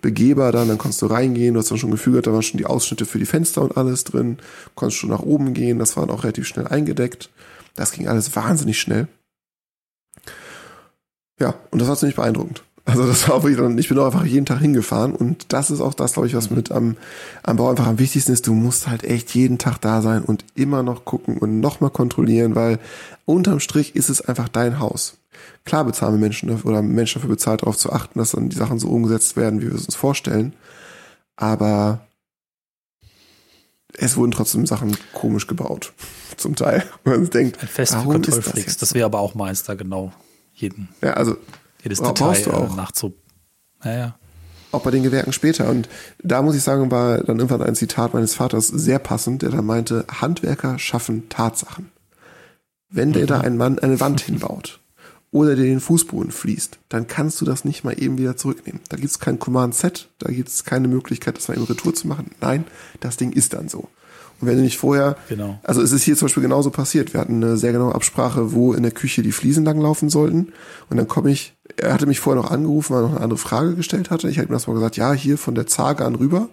[0.00, 2.66] begehbar dann, dann konntest du reingehen, du hast dann schon gefügert, da waren schon die
[2.66, 4.38] Ausschnitte für die Fenster und alles drin,
[4.74, 7.30] konntest schon nach oben gehen, das war dann auch relativ schnell eingedeckt.
[7.74, 9.08] Das ging alles wahnsinnig schnell.
[11.40, 12.64] Ja, und das war ziemlich beeindruckend.
[12.88, 15.82] Also das war wirklich dann, ich bin auch einfach jeden Tag hingefahren und das ist
[15.82, 16.96] auch das, glaube ich, was mit am,
[17.42, 18.46] am Bau einfach am wichtigsten ist.
[18.46, 22.54] Du musst halt echt jeden Tag da sein und immer noch gucken und nochmal kontrollieren,
[22.54, 22.78] weil
[23.26, 25.17] unterm Strich ist es einfach dein Haus.
[25.68, 28.56] Klar bezahlen wir Menschen dafür, oder Menschen dafür bezahlt, darauf zu achten, dass dann die
[28.56, 30.54] Sachen so umgesetzt werden, wie wir es uns vorstellen.
[31.36, 32.00] Aber
[33.92, 35.92] es wurden trotzdem Sachen komisch gebaut.
[36.38, 36.84] Zum Teil.
[37.04, 39.74] Man denkt, Ein Fest für warum ist das jetzt Das wäre aber auch meins da
[39.74, 40.10] genau.
[40.54, 41.36] Jeden, Ja, also
[41.82, 42.74] jedes Detail brauchst du äh, auch.
[42.74, 43.12] nachzu.
[43.84, 44.16] Naja.
[44.72, 45.68] auch bei den Gewerken später.
[45.68, 45.90] Und
[46.22, 49.66] da muss ich sagen, war dann irgendwann ein Zitat meines Vaters sehr passend, der dann
[49.66, 51.92] meinte, Handwerker schaffen Tatsachen.
[52.88, 54.77] Wenn der da ein Mann eine Wand hinbaut
[55.30, 58.80] oder der den Fußboden fließt, dann kannst du das nicht mal eben wieder zurücknehmen.
[58.88, 62.08] Da gibt es kein Command-Z, da gibt es keine Möglichkeit, das mal eben Retour zu
[62.08, 62.30] machen.
[62.40, 62.64] Nein,
[63.00, 63.88] das Ding ist dann so.
[64.40, 65.58] Und wenn du nicht vorher, Genau.
[65.64, 67.12] also es ist hier zum Beispiel genauso passiert.
[67.12, 70.52] Wir hatten eine sehr genaue Absprache, wo in der Küche die Fliesen langlaufen sollten.
[70.88, 73.38] Und dann komme ich, er hatte mich vorher noch angerufen, weil er noch eine andere
[73.38, 74.30] Frage gestellt hatte.
[74.30, 76.48] Ich hatte ihm das mal gesagt, ja, hier von der Zage an rüber.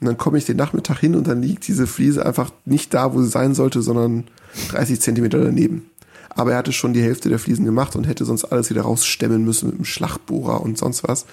[0.00, 3.12] Und dann komme ich den Nachmittag hin und dann liegt diese Fliese einfach nicht da,
[3.12, 4.28] wo sie sein sollte, sondern
[4.70, 5.90] 30 Zentimeter daneben.
[6.38, 9.44] Aber er hatte schon die Hälfte der Fliesen gemacht und hätte sonst alles wieder rausstemmen
[9.44, 11.26] müssen mit einem Schlagbohrer und sonst was.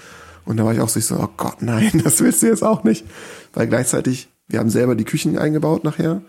[0.45, 3.05] Und da war ich auch so, oh Gott, nein, das willst du jetzt auch nicht.
[3.53, 6.23] Weil gleichzeitig, wir haben selber die Küchen eingebaut nachher,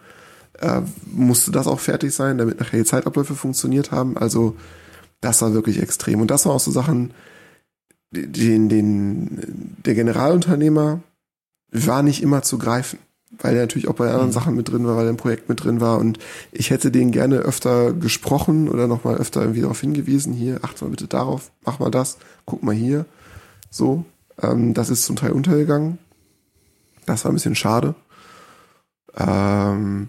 [0.59, 4.19] äh, musste das auch fertig sein, damit nachher die Zeitabläufe funktioniert haben.
[4.19, 4.57] Also
[5.23, 6.21] das war wirklich extrem.
[6.21, 7.15] Und das waren auch so Sachen,
[8.11, 11.01] den, den, der Generalunternehmer
[11.71, 12.99] war nicht immer zu greifen,
[13.41, 15.63] weil er natürlich auch bei anderen Sachen mit drin war, weil er im Projekt mit
[15.65, 15.99] drin war.
[15.99, 16.19] Und
[16.53, 20.91] ich hätte den gerne öfter gesprochen oder nochmal öfter irgendwie darauf hingewiesen, hier, acht mal
[20.91, 23.07] bitte darauf, mach mal das, guck mal hier.
[23.71, 24.05] So,
[24.43, 25.99] ähm, das ist zum Teil untergegangen.
[27.07, 27.95] Das war ein bisschen schade.
[29.17, 30.09] Ähm,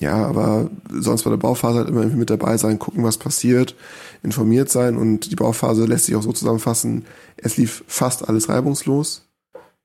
[0.00, 3.76] Ja, aber sonst bei der Bauphase halt immer irgendwie mit dabei sein, gucken, was passiert,
[4.24, 7.04] informiert sein und die Bauphase lässt sich auch so zusammenfassen,
[7.36, 9.23] es lief fast alles reibungslos.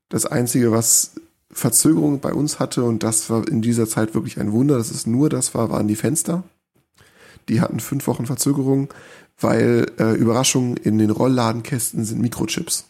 [0.10, 1.12] Das Einzige, was
[1.51, 5.07] Verzögerung bei uns hatte, und das war in dieser Zeit wirklich ein Wunder, dass es
[5.07, 6.43] nur das war, waren die Fenster.
[7.47, 8.89] Die hatten fünf Wochen Verzögerung,
[9.39, 12.86] weil äh, Überraschung in den Rollladenkästen sind Mikrochips.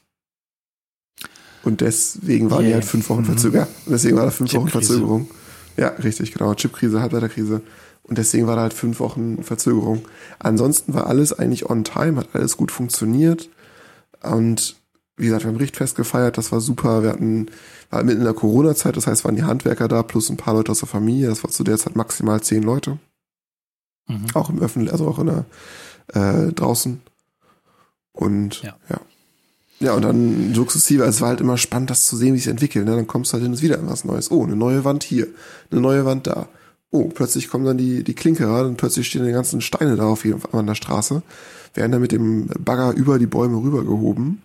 [1.64, 2.70] Und deswegen waren yeah.
[2.70, 3.68] die halt fünf Wochen Verzögerung.
[3.86, 3.92] Mhm.
[3.92, 5.30] Deswegen war da fünf Wochen Verzögerung.
[5.78, 6.54] Ja, richtig, genau.
[6.56, 7.62] Chipkrise, Halbleiterkrise.
[8.04, 10.08] Und deswegen war da halt fünf Wochen Verzögerung.
[10.40, 13.50] Ansonsten war alles eigentlich on time, hat alles gut funktioniert.
[14.24, 14.79] Und
[15.20, 17.04] wie gesagt, wir haben Richtfest gefeiert, das war super.
[17.04, 17.48] Wir hatten,
[17.90, 20.72] war mitten in der Corona-Zeit, das heißt, waren die Handwerker da plus ein paar Leute
[20.72, 21.28] aus der Familie.
[21.28, 22.98] Das war zu der Zeit maximal zehn Leute.
[24.08, 24.28] Mhm.
[24.34, 25.46] Auch im Öffentlichen, also auch in der,
[26.14, 27.02] äh, draußen.
[28.14, 28.76] Und ja.
[28.90, 29.00] ja.
[29.82, 32.86] Ja, und dann sukzessive, es war halt immer spannend, das zu sehen, wie sich entwickelt.
[32.86, 32.98] Ne?
[32.98, 34.30] Dann kommst du halt hin und wieder was Neues.
[34.30, 35.28] Oh, eine neue Wand hier,
[35.72, 36.50] eine neue Wand da.
[36.92, 40.26] Oh, plötzlich kommen dann die, die Klinkerer und plötzlich stehen die ganzen Steine da auf
[40.26, 41.22] jeden Fall an der Straße,
[41.76, 44.42] werden dann mit dem Bagger über die Bäume rübergehoben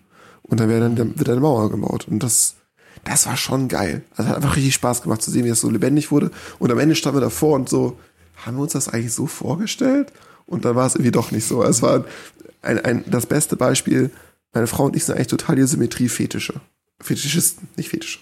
[0.47, 2.07] und dann, werden dann wird eine Mauer gebaut.
[2.07, 2.55] Und das,
[3.03, 4.03] das war schon geil.
[4.15, 6.31] Also hat einfach richtig Spaß gemacht zu sehen, wie das so lebendig wurde.
[6.59, 7.97] Und am Ende standen wir davor und so,
[8.35, 10.11] haben wir uns das eigentlich so vorgestellt?
[10.45, 11.63] Und dann war es irgendwie doch nicht so.
[11.63, 12.05] Es war
[12.61, 14.11] ein, ein, das beste Beispiel,
[14.53, 16.61] meine Frau und ich sind eigentlich total die Symmetrie-Fetische.
[17.05, 18.19] Fetischisten, nicht Fetische.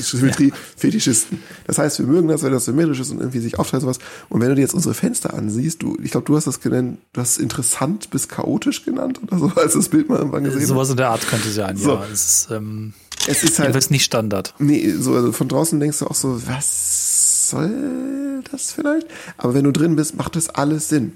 [0.00, 0.54] Symmetrie, ja.
[0.76, 1.42] Fetischisten.
[1.66, 3.98] Das heißt, wir mögen das, wenn das symmetrisch ist und irgendwie sich aufteilt sowas.
[4.28, 6.98] Und wenn du dir jetzt unsere Fenster ansiehst, du, ich glaube, du hast das genannt,
[7.12, 10.90] du hast interessant bis chaotisch genannt oder so, als das Bild mal irgendwann gesehen Sowas
[10.90, 11.94] in der Art könnte sein, so.
[11.94, 12.04] ja.
[12.12, 12.92] Es ist, ähm,
[13.26, 13.90] es ist halt.
[13.90, 14.54] nicht Standard.
[14.58, 19.06] Nee, so, also von draußen denkst du auch so, was soll das vielleicht?
[19.36, 21.12] Aber wenn du drin bist, macht das alles Sinn.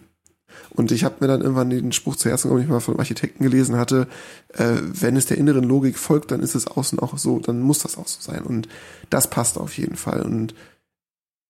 [0.71, 3.77] Und ich habe mir dann irgendwann den Spruch zuerst, glaube ich, mal vom Architekten gelesen
[3.77, 4.07] hatte,
[4.55, 7.81] äh, wenn es der inneren Logik folgt, dann ist es außen auch so, dann muss
[7.81, 8.43] das auch so sein.
[8.43, 8.69] Und
[9.11, 10.23] das passt auf jeden Fall.
[10.23, 10.55] Und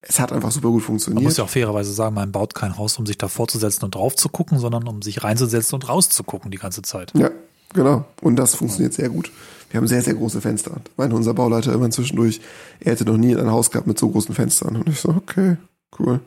[0.00, 1.16] es hat einfach super gut funktioniert.
[1.16, 3.94] Man muss ja auch fairerweise sagen, man baut kein Haus, um sich da vorzusetzen und
[3.94, 7.12] drauf zu gucken, sondern um sich reinzusetzen und rauszugucken die ganze Zeit.
[7.14, 7.30] Ja,
[7.74, 8.04] genau.
[8.22, 9.32] Und das funktioniert sehr gut.
[9.70, 10.80] Wir haben sehr, sehr große Fenster.
[10.96, 12.40] Meinte unser Bauleiter immer zwischendurch,
[12.80, 14.76] er hätte noch nie ein Haus gehabt mit so großen Fenstern.
[14.76, 15.56] Und ich so, okay,
[15.98, 16.20] cool.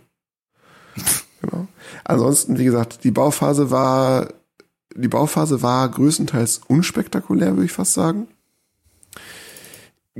[1.42, 1.68] Genau.
[2.04, 4.34] Ansonsten, wie gesagt, die Bauphase war,
[4.96, 8.28] die Bauphase war größtenteils unspektakulär, würde ich fast sagen.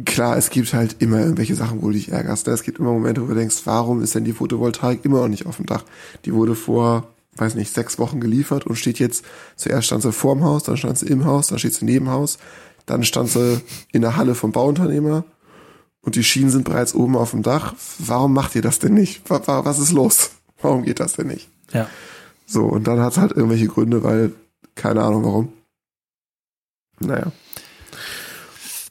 [0.05, 2.47] Klar, es gibt halt immer irgendwelche Sachen, wo du dich ärgerst.
[2.47, 2.53] Ne?
[2.53, 5.45] Es gibt immer Momente, wo du denkst, warum ist denn die Photovoltaik immer noch nicht
[5.45, 5.84] auf dem Dach?
[6.24, 9.26] Die wurde vor, weiß nicht, sechs Wochen geliefert und steht jetzt,
[9.57, 12.38] zuerst stand sie vorm Haus, dann stand sie im Haus, dann steht sie neben Haus,
[12.86, 13.61] dann stand sie
[13.91, 15.26] in der Halle vom Bauunternehmer
[16.01, 17.76] und die Schienen sind bereits oben auf dem Dach.
[17.99, 19.22] Warum macht ihr das denn nicht?
[19.30, 20.32] Was ist los?
[20.62, 21.49] Warum geht das denn nicht?
[21.74, 21.88] Ja.
[22.45, 24.34] So, und dann hat es halt irgendwelche Gründe, weil,
[24.76, 25.53] keine Ahnung warum.
[26.99, 27.32] Naja.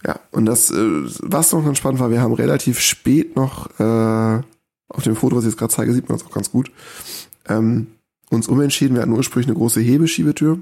[0.07, 4.43] Ja, und das, äh, was noch ganz spannend war, wir haben relativ spät noch, äh,
[4.89, 6.73] auf dem Foto, was ich jetzt gerade zeige, sieht man das auch ganz gut,
[7.49, 7.89] ähm,
[8.31, 8.97] uns umentschieden.
[8.97, 10.59] Wir hatten ursprünglich eine große Hebeschiebetür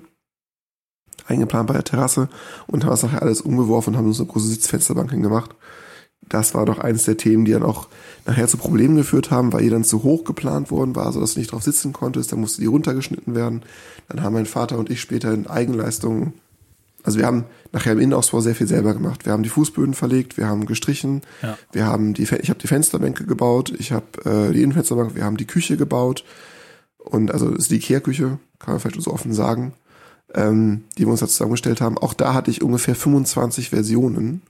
[1.27, 2.29] eingeplant bei der Terrasse
[2.67, 5.55] und haben das nachher alles umgeworfen und haben uns eine große Sitzfensterbank hingemacht
[6.29, 7.89] das war doch eines der Themen, die dann auch
[8.27, 11.41] nachher zu Problemen geführt haben, weil ihr dann zu hoch geplant worden war, sodass du
[11.41, 12.33] nicht drauf sitzen konntest.
[12.33, 13.63] Dann musste die runtergeschnitten werden.
[14.09, 16.35] Dann haben mein Vater und ich später in Eigenleistung,
[17.03, 19.25] also wir haben nachher im Innenausbau sehr viel selber gemacht.
[19.25, 21.57] Wir haben die Fußböden verlegt, wir haben gestrichen, ja.
[21.73, 25.37] wir haben die, ich habe die Fensterbänke gebaut, ich habe äh, die Innenfensterbank, wir haben
[25.37, 26.25] die Küche gebaut
[26.99, 29.73] und also das ist die Ikea-Küche, kann man vielleicht so offen sagen,
[30.35, 31.97] ähm, die wir uns da zusammengestellt haben.
[31.97, 34.43] Auch da hatte ich ungefähr 25 Versionen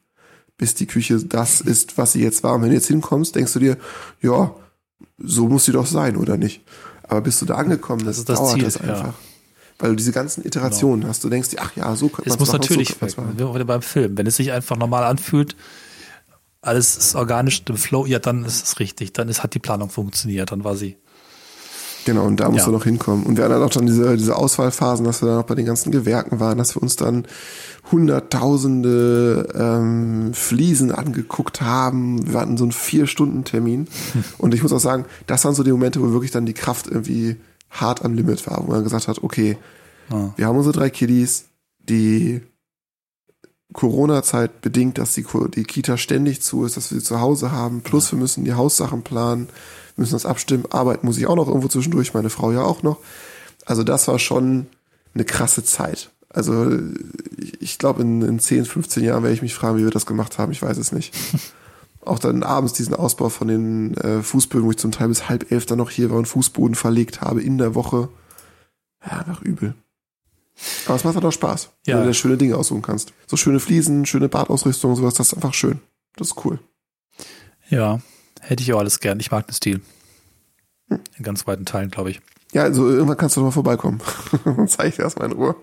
[0.58, 2.54] bis die Küche das ist, was sie jetzt war.
[2.54, 3.78] Und wenn du jetzt hinkommst, denkst du dir,
[4.20, 4.54] ja,
[5.16, 6.62] so muss sie doch sein, oder nicht?
[7.04, 9.06] Aber bist du da angekommen, das, das, das dauert Ziel, das einfach.
[9.06, 9.14] Ja.
[9.78, 11.10] Weil du diese ganzen Iterationen genau.
[11.10, 11.22] hast.
[11.22, 14.18] Du denkst dir, ach ja, so könnte man es muss natürlich so weg, beim Film.
[14.18, 15.56] Wenn es sich einfach normal anfühlt,
[16.60, 19.12] alles ist organisch im Flow, ja, dann ist es richtig.
[19.12, 20.96] Dann ist, hat die Planung funktioniert, dann war sie
[22.08, 22.64] Genau, und da musst ja.
[22.64, 23.26] du noch hinkommen.
[23.26, 25.92] Und wir hatten auch dann diese, diese Auswahlphasen, dass wir dann auch bei den ganzen
[25.92, 27.26] Gewerken waren, dass wir uns dann
[27.92, 32.32] hunderttausende ähm, Fliesen angeguckt haben.
[32.32, 33.88] Wir hatten so einen Vier-Stunden-Termin.
[34.38, 36.86] Und ich muss auch sagen, das waren so die Momente, wo wirklich dann die Kraft
[36.86, 37.36] irgendwie
[37.68, 39.58] hart am Limit war, wo man gesagt hat, okay,
[40.08, 40.30] ah.
[40.34, 41.44] wir haben unsere drei Kiddies,
[41.78, 42.40] die
[43.74, 47.82] Corona-Zeit bedingt, dass die, die Kita ständig zu ist, dass wir sie zu Hause haben,
[47.82, 48.12] plus ja.
[48.12, 49.48] wir müssen die Haussachen planen
[49.98, 50.64] müssen das abstimmen.
[50.70, 52.98] Arbeit muss ich auch noch irgendwo zwischendurch, meine Frau ja auch noch.
[53.66, 54.66] Also das war schon
[55.14, 56.10] eine krasse Zeit.
[56.30, 56.70] Also
[57.60, 60.38] ich glaube, in, in 10, 15 Jahren werde ich mich fragen, wie wir das gemacht
[60.38, 60.52] haben.
[60.52, 61.14] Ich weiß es nicht.
[62.04, 65.50] auch dann abends diesen Ausbau von den äh, Fußböden, wo ich zum Teil bis halb
[65.50, 68.08] elf dann noch hier war und Fußboden verlegt habe in der Woche.
[69.04, 69.74] Ja, einfach übel.
[70.86, 71.94] Aber es macht halt auch Spaß, ja.
[71.94, 73.12] wenn du dir schöne Dinge aussuchen kannst.
[73.26, 75.80] So schöne Fliesen, schöne Badausrüstung, sowas, das ist einfach schön.
[76.16, 76.58] Das ist cool.
[77.68, 78.00] Ja,
[78.48, 79.20] Hätte ich auch alles gern.
[79.20, 79.82] Ich mag den Stil.
[80.88, 82.22] In ganz weiten Teilen, glaube ich.
[82.54, 84.00] Ja, also irgendwann kannst du doch mal vorbeikommen.
[84.44, 85.54] Dann zeige ich dir erstmal in Ruhe.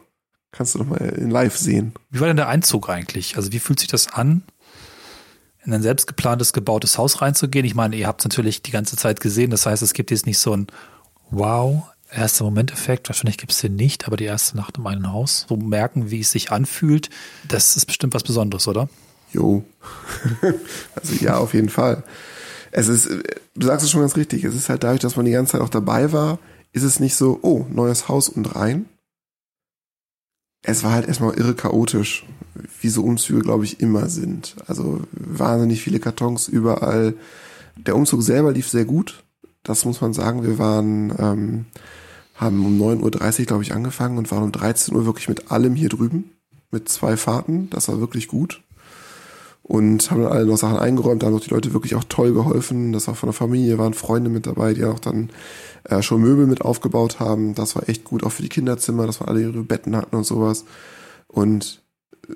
[0.52, 1.94] Kannst du doch mal in live sehen.
[2.12, 3.38] Wie war denn der Einzug eigentlich?
[3.38, 4.44] Also wie fühlt sich das an,
[5.66, 7.66] in ein selbst geplantes, gebautes Haus reinzugehen?
[7.66, 9.50] Ich meine, ihr habt es natürlich die ganze Zeit gesehen.
[9.50, 10.68] Das heißt, es gibt jetzt nicht so ein
[11.32, 13.10] Wow, erster Momenteffekt.
[13.10, 15.48] Wahrscheinlich gibt es den nicht, aber die erste Nacht in meinem Haus.
[15.50, 17.10] So merken, wie es sich anfühlt.
[17.48, 18.90] Das ist bestimmt was Besonderes, oder?
[19.34, 19.66] Jo.
[20.96, 22.04] also ja, auf jeden Fall.
[22.78, 23.10] Es ist,
[23.56, 25.62] du sagst es schon ganz richtig, es ist halt dadurch, dass man die ganze Zeit
[25.62, 26.40] auch dabei war,
[26.74, 28.84] ist es nicht so, oh, neues Haus und rein.
[30.62, 32.26] Es war halt erstmal irre chaotisch,
[32.82, 34.58] wie so Umzüge, glaube ich, immer sind.
[34.68, 37.14] Also wahnsinnig viele Kartons überall.
[37.78, 39.24] Der Umzug selber lief sehr gut.
[39.64, 40.44] Das muss man sagen.
[40.44, 41.66] Wir waren, ähm,
[42.34, 45.76] haben um 9.30 Uhr, glaube ich, angefangen und waren um 13 Uhr wirklich mit allem
[45.76, 46.32] hier drüben.
[46.72, 47.70] Mit zwei Fahrten.
[47.70, 48.65] Das war wirklich gut
[49.68, 51.24] und haben dann alle noch Sachen eingeräumt.
[51.24, 52.94] Da haben auch die Leute wirklich auch toll geholfen.
[52.94, 55.32] Das war von der Familie, waren Freunde mit dabei, die auch dann
[55.86, 57.56] äh, schon Möbel mit aufgebaut haben.
[57.56, 60.24] Das war echt gut, auch für die Kinderzimmer, dass wir alle ihre Betten hatten und
[60.24, 60.66] sowas.
[61.28, 61.82] Und
[62.30, 62.36] äh,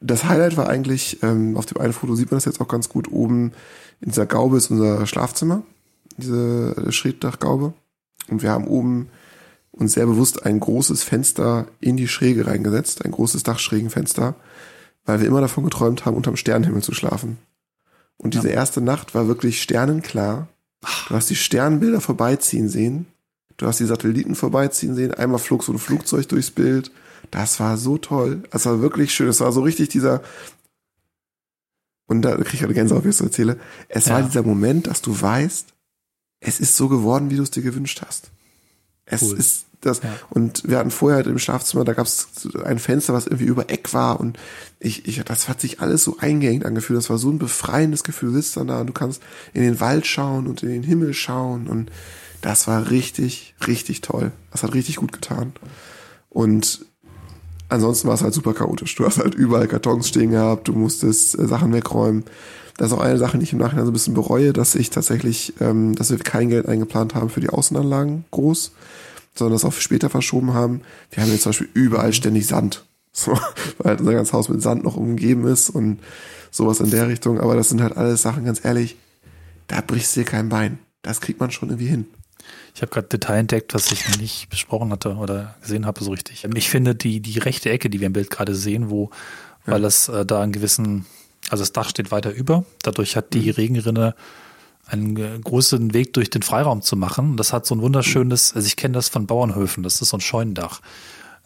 [0.00, 2.88] das Highlight war eigentlich, ähm, auf dem einen Foto sieht man das jetzt auch ganz
[2.88, 3.52] gut, oben
[4.00, 5.62] in dieser Gaube ist unser Schlafzimmer,
[6.16, 7.74] diese äh, Schrägdachgaube.
[8.30, 9.10] Und wir haben oben
[9.70, 14.34] uns sehr bewusst ein großes Fenster in die Schräge reingesetzt, ein großes Dachschrägenfenster
[15.10, 17.38] weil wir immer davon geträumt haben, unterm Sternenhimmel zu schlafen.
[18.16, 18.54] Und diese ja.
[18.54, 20.46] erste Nacht war wirklich sternenklar.
[21.08, 23.06] Du hast die Sternbilder vorbeiziehen sehen.
[23.56, 25.12] Du hast die Satelliten vorbeiziehen sehen.
[25.12, 26.92] Einmal flog so ein Flugzeug durchs Bild.
[27.32, 28.44] Das war so toll.
[28.52, 29.28] Es war wirklich schön.
[29.28, 30.22] Es war so richtig dieser,
[32.06, 33.58] und da kriege ich eine Gänsehaut, wie ich es so erzähle.
[33.88, 34.14] Es ja.
[34.14, 35.74] war dieser Moment, dass du weißt,
[36.40, 38.30] es ist so geworden, wie du es dir gewünscht hast.
[39.04, 39.38] Es cool.
[39.38, 40.10] ist das, ja.
[40.28, 42.28] Und wir hatten vorher halt im Schlafzimmer, da gab es
[42.64, 44.38] ein Fenster, was irgendwie über Eck war und
[44.78, 46.98] ich, ich, das hat sich alles so eingehängt angefühlt.
[46.98, 48.30] Das war so ein befreiendes Gefühl.
[48.30, 49.22] Du sitzt dann da und du kannst
[49.52, 51.90] in den Wald schauen und in den Himmel schauen und
[52.40, 54.32] das war richtig, richtig toll.
[54.50, 55.52] Das hat richtig gut getan.
[56.30, 56.84] Und
[57.68, 58.94] ansonsten war es halt super chaotisch.
[58.94, 62.24] Du hast halt überall Kartons stehen gehabt, du musstest äh, Sachen wegräumen.
[62.78, 64.88] Das ist auch eine Sache, die ich im Nachhinein so ein bisschen bereue, dass ich
[64.88, 68.72] tatsächlich, ähm, dass wir kein Geld eingeplant haben für die Außenanlagen groß
[69.34, 70.82] sondern das auch für später verschoben haben.
[71.10, 72.84] Wir haben jetzt zum Beispiel überall ständig Sand.
[73.12, 73.38] So,
[73.78, 76.00] weil unser ganzes Haus mit Sand noch umgeben ist und
[76.50, 77.40] sowas in der Richtung.
[77.40, 78.96] Aber das sind halt alles Sachen, ganz ehrlich,
[79.66, 80.78] da brichst du dir kein Bein.
[81.02, 82.06] Das kriegt man schon irgendwie hin.
[82.74, 86.10] Ich habe gerade Detail entdeckt, was ich noch nicht besprochen hatte oder gesehen habe so
[86.10, 86.46] richtig.
[86.54, 89.10] Ich finde die, die rechte Ecke, die wir im Bild gerade sehen, wo,
[89.66, 89.74] ja.
[89.74, 91.06] weil es äh, da einen gewissen,
[91.50, 93.50] also das Dach steht weiter über, dadurch hat die mhm.
[93.50, 94.14] Regenrinne
[94.90, 97.36] einen großen Weg durch den Freiraum zu machen.
[97.36, 100.20] Das hat so ein wunderschönes, also ich kenne das von Bauernhöfen, das ist so ein
[100.20, 100.80] Scheunendach.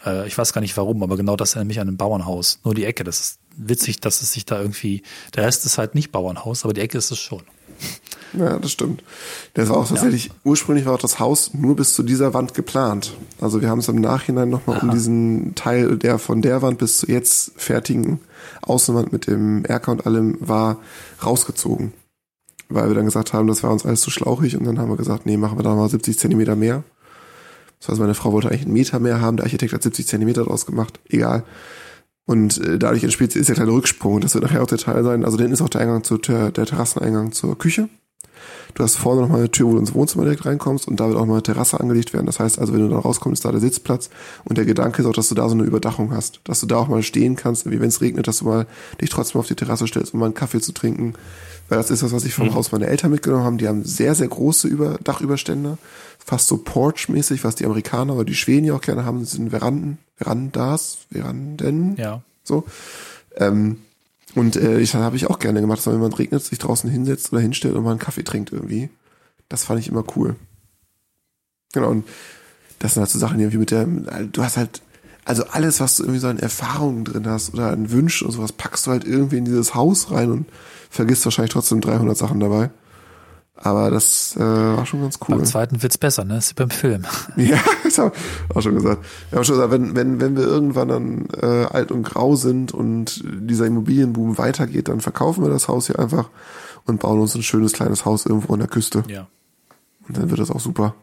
[0.05, 2.61] Äh, ich weiß gar nicht warum, aber genau das erinnert mich an ein Bauernhaus.
[2.65, 5.03] Nur die Ecke, das ist witzig, dass es sich da irgendwie,
[5.35, 7.43] der Rest ist halt nicht Bauernhaus, aber die Ecke ist es schon.
[8.33, 9.03] Ja, das stimmt.
[9.55, 10.33] Das war auch tatsächlich, ja.
[10.45, 13.15] ursprünglich war auch das Haus nur bis zu dieser Wand geplant.
[13.41, 16.99] Also wir haben es im Nachhinein nochmal um diesen Teil, der von der Wand bis
[16.99, 18.21] zu jetzt fertigen
[18.63, 20.79] Außenwand mit dem Erker und allem war,
[21.25, 21.93] rausgezogen
[22.69, 24.97] weil wir dann gesagt haben, das war uns alles zu schlauchig und dann haben wir
[24.97, 26.85] gesagt, nee, machen wir da mal 70 Zentimeter mehr.
[27.81, 30.45] Das heißt, meine Frau wollte eigentlich einen Meter mehr haben, der Architekt hat 70 Zentimeter
[30.45, 31.45] draus gemacht, egal.
[32.27, 35.05] Und äh, dadurch entspielt ist der kleine Rücksprung und das wird nachher auch der Teil
[35.05, 35.25] sein.
[35.25, 37.89] Also dann ist auch der Eingang zu der, Terrasseneingang zur Küche.
[38.75, 41.09] Du hast vorne noch mal eine Tür, wo du ins Wohnzimmer direkt reinkommst und da
[41.09, 42.27] wird auch mal eine Terrasse angelegt werden.
[42.27, 44.11] Das heißt also, wenn du dann rauskommst, ist da der Sitzplatz
[44.45, 46.77] und der Gedanke ist auch, dass du da so eine Überdachung hast, dass du da
[46.77, 48.67] auch mal stehen kannst, wie wenn es regnet, dass du mal
[49.01, 51.15] dich trotzdem auf die Terrasse stellst, um mal einen Kaffee zu trinken.
[51.69, 52.55] Weil das ist das, was ich vom mhm.
[52.55, 53.57] Haus meiner Eltern mitgenommen habe.
[53.57, 55.79] Die haben sehr, sehr große Über Dachüberstände,
[56.19, 59.99] fast so Porch-mäßig, was die Amerikaner oder die Schweden ja auch gerne haben, sind Veranden,
[60.17, 61.97] Verandas, Veranden.
[61.97, 62.23] Ja.
[62.43, 62.65] So.
[63.37, 63.79] Ähm,
[64.35, 66.91] und äh, ich habe ich auch gerne gemacht, dass man, wenn man regnet, sich draußen
[66.91, 68.91] hinsetzt oder hinstellt und mal einen Kaffee trinkt irgendwie.
[69.49, 70.37] Das fand ich immer cool.
[71.73, 72.07] Genau, und
[72.79, 74.83] das sind halt so Sachen, die irgendwie mit der, du hast halt,
[75.25, 78.53] also alles, was du irgendwie so an Erfahrungen drin hast oder an Wünschen und sowas,
[78.53, 80.47] packst du halt irgendwie in dieses Haus rein und
[80.91, 82.71] vergisst wahrscheinlich trotzdem 300 Sachen dabei.
[83.57, 85.37] Aber das äh, war schon ganz cool.
[85.37, 86.35] Beim zweiten wird's besser, ne?
[86.35, 87.05] Das ist beim Film.
[87.37, 89.05] Ja, das habe ich auch schon gesagt.
[89.31, 92.73] Wir haben schon gesagt, wenn, wenn, wenn wir irgendwann dann äh, alt und grau sind
[92.73, 96.31] und dieser Immobilienboom weitergeht, dann verkaufen wir das Haus hier einfach
[96.85, 99.05] und bauen uns ein schönes kleines Haus irgendwo an der Küste.
[99.09, 99.29] Ja.
[100.09, 100.97] Und dann wird das auch super.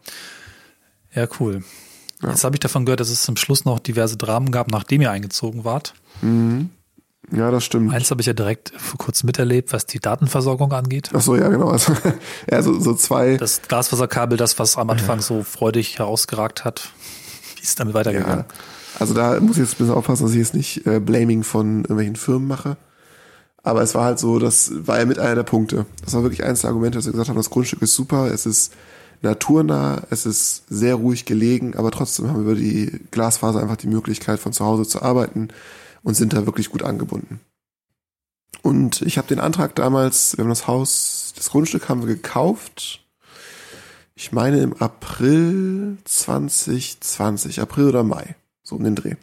[1.14, 1.64] Ja, cool.
[2.22, 2.30] Ja.
[2.30, 5.10] Jetzt habe ich davon gehört, dass es zum Schluss noch diverse Dramen gab, nachdem ihr
[5.10, 5.94] eingezogen wart.
[6.20, 6.70] Mhm.
[7.30, 7.92] Ja, das stimmt.
[7.92, 11.10] Eins habe ich ja direkt vor kurzem miterlebt, was die Datenversorgung angeht.
[11.14, 11.68] Ach so, ja, genau.
[11.68, 11.94] Also,
[12.50, 13.36] ja, so, so zwei.
[13.36, 15.22] Das Glasfaserkabel, das, was am Anfang ja.
[15.22, 16.90] so freudig herausgeragt hat.
[17.56, 18.40] Wie ist es damit weitergegangen?
[18.40, 18.54] Ja.
[18.98, 21.78] Also da muss ich jetzt ein bisschen aufpassen, dass ich jetzt nicht äh, Blaming von
[21.78, 22.76] irgendwelchen Firmen mache.
[23.62, 25.86] Aber es war halt so, das war ja mit einer der Punkte.
[26.04, 28.44] Das war wirklich eines der Argumente, dass wir gesagt haben, das Grundstück ist super, es
[28.44, 28.72] ist
[29.22, 33.88] naturnah, es ist sehr ruhig gelegen, aber trotzdem haben wir über die Glasfaser einfach die
[33.88, 35.48] Möglichkeit, von zu Hause zu arbeiten
[36.02, 37.40] und sind da wirklich gut angebunden.
[38.62, 43.04] Und ich habe den Antrag damals, wir haben das Haus, das Grundstück haben wir gekauft.
[44.14, 49.14] Ich meine im April 2020, April oder Mai, so um den Dreh.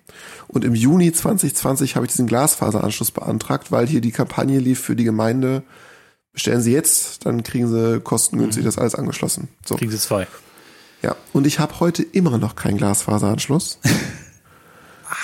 [0.48, 4.96] Und im Juni 2020 habe ich diesen Glasfaseranschluss beantragt, weil hier die Kampagne lief für
[4.96, 5.64] die Gemeinde.
[6.34, 8.68] Bestellen Sie jetzt, dann kriegen Sie kostengünstig mhm.
[8.68, 9.50] das alles angeschlossen.
[9.66, 9.76] So.
[9.76, 10.28] Kriegen Sie zwei.
[11.02, 13.80] Ja, und ich habe heute immer noch keinen Glasfaseranschluss.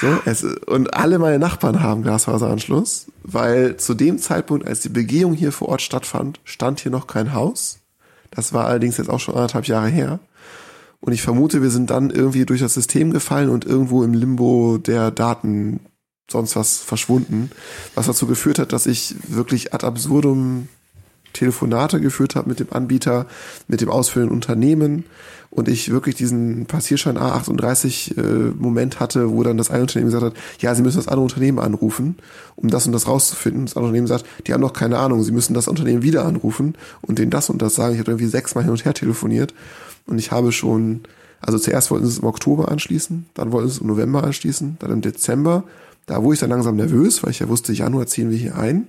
[0.02, 5.34] So, es, und alle meine Nachbarn haben Glasfaseranschluss, weil zu dem Zeitpunkt, als die Begehung
[5.34, 7.80] hier vor Ort stattfand, stand hier noch kein Haus.
[8.32, 10.20] Das war allerdings jetzt auch schon anderthalb Jahre her.
[11.02, 14.80] Und ich vermute, wir sind dann irgendwie durch das System gefallen und irgendwo im Limbo
[14.80, 15.80] der Daten
[16.30, 17.52] sonst was verschwunden,
[17.94, 20.68] was dazu geführt hat, dass ich wirklich ad absurdum
[21.36, 23.28] Telefonate geführt habe mit dem Anbieter,
[23.68, 25.06] mit dem ausführenden Unternehmen
[25.56, 30.26] und ich wirklich diesen Passierschein A38 äh, Moment hatte, wo dann das eine Unternehmen gesagt
[30.26, 32.18] hat, ja, Sie müssen das andere Unternehmen anrufen,
[32.58, 33.66] um das und das rauszufinden.
[33.66, 36.76] Das andere Unternehmen sagt, die haben noch keine Ahnung, Sie müssen das Unternehmen wieder anrufen
[37.02, 37.94] und denen das und das sagen.
[37.94, 39.54] Ich habe irgendwie sechsmal hin und her telefoniert
[40.08, 41.02] und ich habe schon,
[41.40, 44.76] also zuerst wollten sie es im Oktober anschließen, dann wollten sie es im November anschließen,
[44.80, 45.64] dann im Dezember.
[46.06, 48.88] Da wurde ich dann langsam nervös, weil ich ja wusste, Januar ziehen wir hier ein.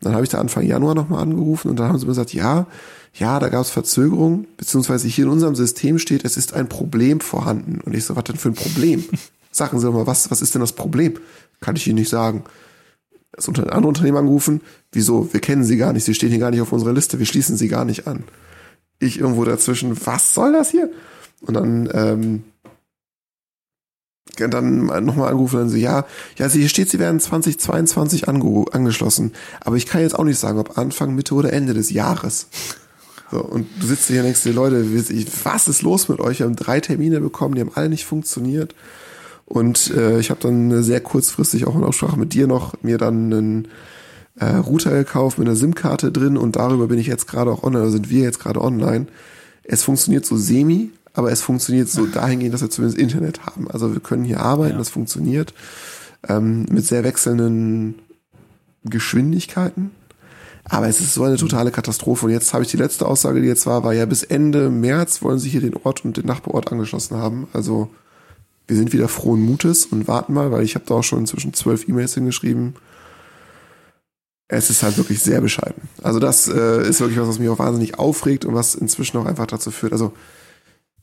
[0.00, 2.66] Dann habe ich da Anfang Januar nochmal angerufen und dann haben sie mir gesagt, ja,
[3.14, 7.20] ja, da gab es Verzögerungen, beziehungsweise hier in unserem System steht, es ist ein Problem
[7.20, 7.80] vorhanden.
[7.84, 9.04] Und ich so, was denn für ein Problem?
[9.50, 11.14] Sagen Sie doch mal, was, was ist denn das Problem?
[11.60, 12.44] Kann ich Ihnen nicht sagen.
[13.32, 14.60] Das unter andere Unternehmen angerufen,
[14.92, 15.32] wieso?
[15.32, 17.56] Wir kennen Sie gar nicht, Sie stehen hier gar nicht auf unserer Liste, wir schließen
[17.56, 18.24] Sie gar nicht an.
[19.00, 20.90] Ich irgendwo dazwischen, was soll das hier?
[21.40, 22.44] Und dann ähm,
[24.38, 26.04] dann nochmal angerufen und so, ja,
[26.36, 29.32] ja, hier steht, sie werden 2022 angeschlossen.
[29.60, 32.46] Aber ich kann jetzt auch nicht sagen, ob Anfang, Mitte oder Ende des Jahres.
[33.30, 34.86] So, und du sitzt hier dir, Leute,
[35.44, 36.38] was ist los mit euch?
[36.38, 38.74] Wir haben drei Termine bekommen, die haben alle nicht funktioniert.
[39.44, 43.32] Und äh, ich habe dann sehr kurzfristig auch in Aussprache mit dir noch mir dann
[43.32, 43.68] einen
[44.38, 47.84] äh, Router gekauft mit einer SIM-Karte drin und darüber bin ich jetzt gerade auch online,
[47.84, 49.06] oder sind wir jetzt gerade online.
[49.64, 53.68] Es funktioniert so semi, aber es funktioniert so dahingehend, dass wir zumindest Internet haben.
[53.68, 54.78] Also wir können hier arbeiten, ja.
[54.78, 55.52] das funktioniert
[56.28, 57.96] ähm, mit sehr wechselnden
[58.84, 59.90] Geschwindigkeiten.
[60.62, 62.26] Aber es ist so eine totale Katastrophe.
[62.26, 65.20] Und jetzt habe ich die letzte Aussage, die jetzt war, war ja bis Ende März
[65.20, 67.48] wollen sie hier den Ort und den Nachbarort angeschlossen haben.
[67.52, 67.90] Also
[68.68, 71.52] wir sind wieder frohen Mutes und warten mal, weil ich habe da auch schon inzwischen
[71.52, 72.74] zwölf E-Mails hingeschrieben.
[74.46, 75.88] Es ist halt wirklich sehr bescheiden.
[76.00, 79.26] Also das äh, ist wirklich was, was mich auch wahnsinnig aufregt und was inzwischen auch
[79.26, 79.92] einfach dazu führt.
[79.92, 80.12] Also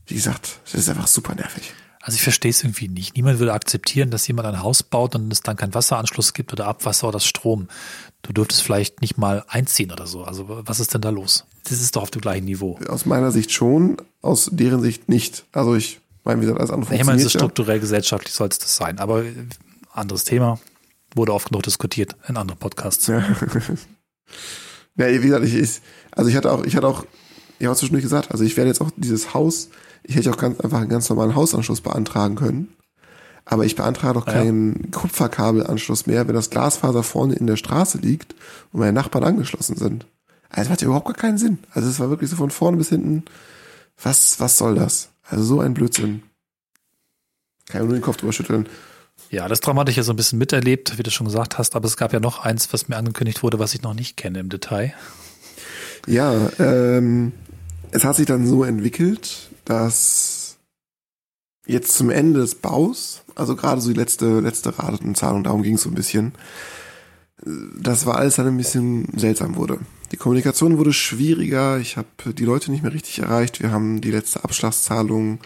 [0.07, 1.73] wie gesagt, das ist einfach super nervig.
[2.05, 3.15] Also ich verstehe es irgendwie nicht.
[3.15, 6.67] Niemand würde akzeptieren, dass jemand ein Haus baut und es dann keinen Wasseranschluss gibt oder
[6.67, 7.67] Abwasser oder Strom.
[8.21, 10.23] Du dürftest vielleicht nicht mal einziehen oder so.
[10.23, 11.45] Also was ist denn da los?
[11.63, 12.79] Das ist doch auf dem gleichen Niveau.
[12.87, 15.45] Aus meiner Sicht schon, aus deren Sicht nicht.
[15.51, 18.75] Also ich meine, wie gesagt, alles andere Ich meine, so strukturell gesellschaftlich soll es das
[18.75, 18.99] sein.
[18.99, 19.23] Aber
[19.91, 20.59] anderes Thema.
[21.15, 23.07] Wurde oft genug diskutiert in anderen Podcasts.
[23.07, 23.19] Ja,
[24.95, 25.81] ja wie gesagt, ich, ich,
[26.11, 27.03] also ich hatte auch, ich hatte auch,
[27.57, 29.69] ich habe zwischendurch gesagt, also ich werde jetzt auch dieses Haus
[30.07, 32.69] ich hätte auch ganz einfach einen ganz normalen Hausanschluss beantragen können.
[33.45, 34.99] Aber ich beantrage doch keinen ja.
[34.99, 38.33] Kupferkabelanschluss mehr, wenn das Glasfaser vorne in der Straße liegt
[38.71, 40.07] und meine Nachbarn angeschlossen sind.
[40.49, 41.59] Also hat ja überhaupt gar keinen Sinn.
[41.71, 43.23] Also es war wirklich so von vorne bis hinten.
[44.01, 45.09] Was, was soll das?
[45.23, 46.23] Also so ein Blödsinn.
[47.67, 48.67] Kann ich nur den Kopf drüber schütteln.
[49.29, 51.75] Ja, das Traum hatte ich ja so ein bisschen miterlebt, wie du schon gesagt hast,
[51.75, 54.39] aber es gab ja noch eins, was mir angekündigt wurde, was ich noch nicht kenne
[54.39, 54.93] im Detail.
[56.07, 57.31] Ja, ähm,
[57.91, 60.57] es hat sich dann so entwickelt, dass
[61.67, 65.81] jetzt zum Ende des Baus, also gerade so die letzte, letzte Ratenzahlung, darum ging es
[65.81, 66.33] so ein bisschen,
[67.77, 69.79] das war alles dann ein bisschen seltsam wurde.
[70.11, 74.11] Die Kommunikation wurde schwieriger, ich habe die Leute nicht mehr richtig erreicht, wir haben die
[74.11, 75.39] letzte Abschlagszahlung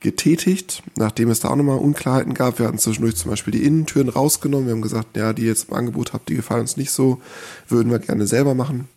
[0.00, 2.58] getätigt, nachdem es da auch nochmal Unklarheiten gab.
[2.58, 4.66] Wir hatten zwischendurch zum Beispiel die Innentüren rausgenommen.
[4.66, 7.20] Wir haben gesagt, ja, die jetzt im Angebot habt, die gefallen uns nicht so,
[7.68, 8.88] würden wir gerne selber machen.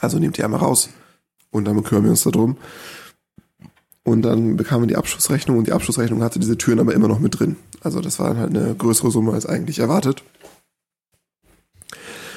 [0.00, 0.90] Also nehmt die einmal raus
[1.50, 2.56] und dann kümmern wir uns darum.
[4.06, 7.18] Und dann bekamen wir die Abschlussrechnung und die Abschlussrechnung hatte diese Türen aber immer noch
[7.18, 7.56] mit drin.
[7.80, 10.22] Also das war dann halt eine größere Summe als eigentlich erwartet.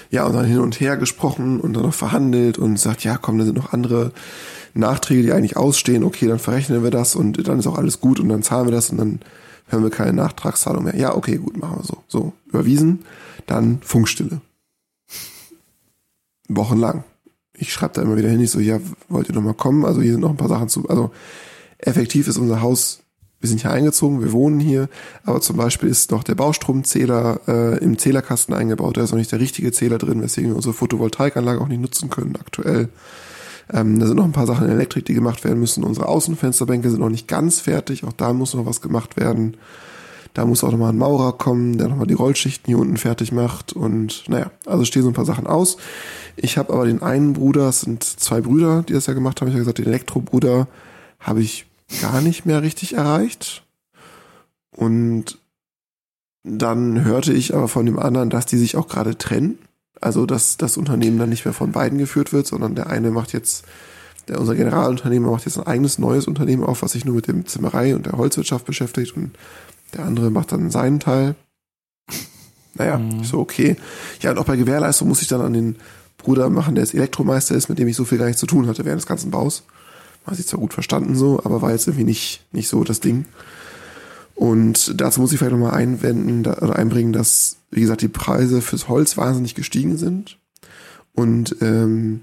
[0.10, 3.38] Ja, und dann hin und her gesprochen und dann noch verhandelt und sagt, ja, komm,
[3.38, 4.14] da sind noch andere
[4.74, 6.04] Nachträge, die eigentlich ausstehen.
[6.04, 8.72] Okay, dann verrechnen wir das und dann ist auch alles gut und dann zahlen wir
[8.72, 9.20] das und dann
[9.68, 10.96] hören wir keine Nachtragszahlung mehr.
[10.96, 12.04] Ja, okay, gut, machen wir so.
[12.08, 13.06] So, überwiesen,
[13.46, 14.42] dann Funkstille.
[16.48, 17.04] Wochenlang.
[17.54, 19.86] Ich schreibe da immer wieder hin, ich so, ja, wollt ihr noch mal kommen?
[19.86, 21.12] Also hier sind noch ein paar Sachen zu, also
[21.80, 23.02] effektiv ist unser Haus,
[23.40, 24.90] wir sind hier eingezogen, wir wohnen hier,
[25.24, 29.32] aber zum Beispiel ist noch der Baustromzähler äh, im Zählerkasten eingebaut, da ist noch nicht
[29.32, 32.90] der richtige Zähler drin, weswegen wir unsere Photovoltaikanlage auch nicht nutzen können aktuell.
[33.72, 35.84] Ähm, da sind noch ein paar Sachen in Elektrik, die gemacht werden müssen.
[35.84, 38.04] Unsere Außenfensterbänke sind noch nicht ganz fertig.
[38.04, 39.58] Auch da muss noch was gemacht werden.
[40.34, 43.74] Da muss auch nochmal ein Maurer kommen, der nochmal die Rollschichten hier unten fertig macht.
[43.74, 45.78] Und naja, also stehen so ein paar Sachen aus.
[46.36, 49.48] Ich habe aber den einen Bruder, es sind zwei Brüder, die das ja gemacht haben.
[49.50, 50.68] Ich habe gesagt, den Elektrobruder
[51.20, 51.69] habe ich
[52.02, 53.64] gar nicht mehr richtig erreicht.
[54.72, 55.40] Und
[56.44, 59.60] dann hörte ich aber von dem anderen, dass die sich auch gerade trennen.
[60.02, 63.34] Also, dass das Unternehmen dann nicht mehr von beiden geführt wird, sondern der eine macht
[63.34, 63.66] jetzt,
[64.30, 67.46] der, unser Generalunternehmer macht jetzt ein eigenes neues Unternehmen auf, was sich nur mit dem
[67.46, 69.32] Zimmerei und der Holzwirtschaft beschäftigt und
[69.94, 71.36] der andere macht dann seinen Teil.
[72.76, 73.24] Naja, mhm.
[73.24, 73.76] so okay.
[74.22, 75.76] Ja, und auch bei Gewährleistung muss ich dann an den
[76.18, 78.68] Bruder machen, der jetzt Elektromeister ist, mit dem ich so viel gar nichts zu tun
[78.68, 79.64] hatte während des ganzen Baus.
[80.26, 83.26] War sich zwar gut verstanden so, aber war jetzt irgendwie nicht, nicht so das Ding.
[84.36, 88.88] Und dazu muss ich vielleicht nochmal einwenden oder einbringen, dass, wie gesagt, die Preise fürs
[88.88, 90.38] Holz wahnsinnig gestiegen sind.
[91.14, 92.22] Und ähm,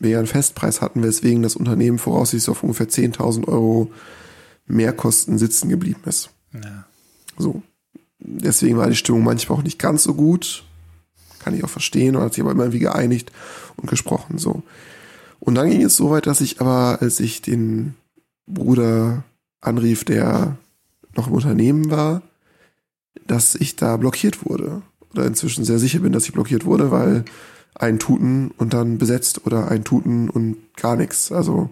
[0.00, 3.90] wir ja einen Festpreis hatten, weswegen das Unternehmen voraussichtlich auf ungefähr 10.000 Euro
[4.66, 6.30] Mehrkosten sitzen geblieben ist.
[6.54, 6.86] Ja.
[7.36, 7.62] So.
[8.18, 10.64] Deswegen war die Stimmung manchmal auch nicht ganz so gut.
[11.38, 12.14] Kann ich auch verstehen.
[12.14, 13.32] Man hat sich aber immer wie geeinigt
[13.76, 14.38] und gesprochen.
[14.38, 14.62] So.
[15.40, 17.94] Und dann ging es so weit, dass ich aber, als ich den
[18.46, 19.24] Bruder
[19.60, 20.56] anrief, der
[21.16, 22.22] noch im Unternehmen war,
[23.26, 24.82] dass ich da blockiert wurde.
[25.12, 27.24] Oder inzwischen sehr sicher bin, dass ich blockiert wurde, weil
[27.74, 31.32] ein Tuten und dann besetzt oder ein Tuten und gar nichts.
[31.32, 31.70] Also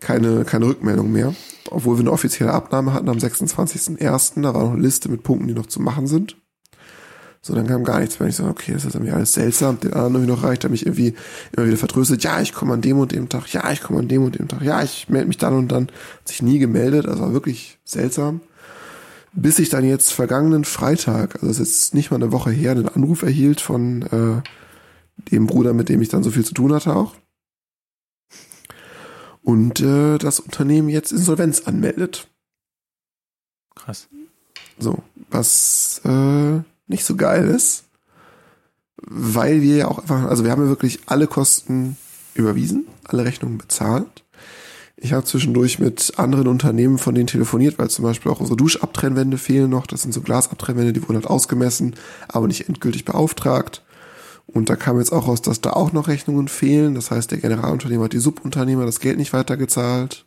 [0.00, 1.34] keine, keine Rückmeldung mehr.
[1.70, 4.42] Obwohl wir eine offizielle Abnahme hatten am 26.01.
[4.42, 6.36] Da war noch eine Liste mit Punkten, die noch zu machen sind.
[7.46, 8.28] So, dann kam gar nichts mehr.
[8.28, 9.78] Ich so, okay, das ist irgendwie alles seltsam.
[9.78, 11.14] Den anderen irgendwie noch reicht, der mich irgendwie
[11.52, 12.24] immer wieder vertröstet.
[12.24, 13.52] Ja, ich komme an dem und dem Tag.
[13.52, 14.62] Ja, ich komme an dem und dem Tag.
[14.62, 15.88] Ja, ich melde mich dann und dann.
[15.88, 17.06] Hat sich nie gemeldet.
[17.06, 18.40] Also war wirklich seltsam.
[19.34, 22.70] Bis ich dann jetzt vergangenen Freitag, also das ist jetzt nicht mal eine Woche her,
[22.70, 26.72] einen Anruf erhielt von äh, dem Bruder, mit dem ich dann so viel zu tun
[26.72, 27.14] hatte auch
[29.44, 32.28] und äh, das Unternehmen jetzt Insolvenz anmeldet.
[33.76, 34.08] Krass.
[34.78, 37.84] So, was äh, nicht so geil ist,
[38.96, 41.96] weil wir ja auch einfach, also wir haben ja wirklich alle Kosten
[42.34, 44.24] überwiesen, alle Rechnungen bezahlt.
[44.96, 49.38] Ich habe zwischendurch mit anderen Unternehmen von denen telefoniert, weil zum Beispiel auch unsere Duschabtrennwände
[49.38, 49.86] fehlen noch.
[49.86, 51.94] Das sind so Glasabtrennwände, die wurden halt ausgemessen,
[52.28, 53.82] aber nicht endgültig beauftragt.
[54.46, 56.94] Und da kam jetzt auch raus, dass da auch noch Rechnungen fehlen.
[56.94, 60.26] Das heißt, der Generalunternehmer hat die Subunternehmer das Geld nicht weitergezahlt.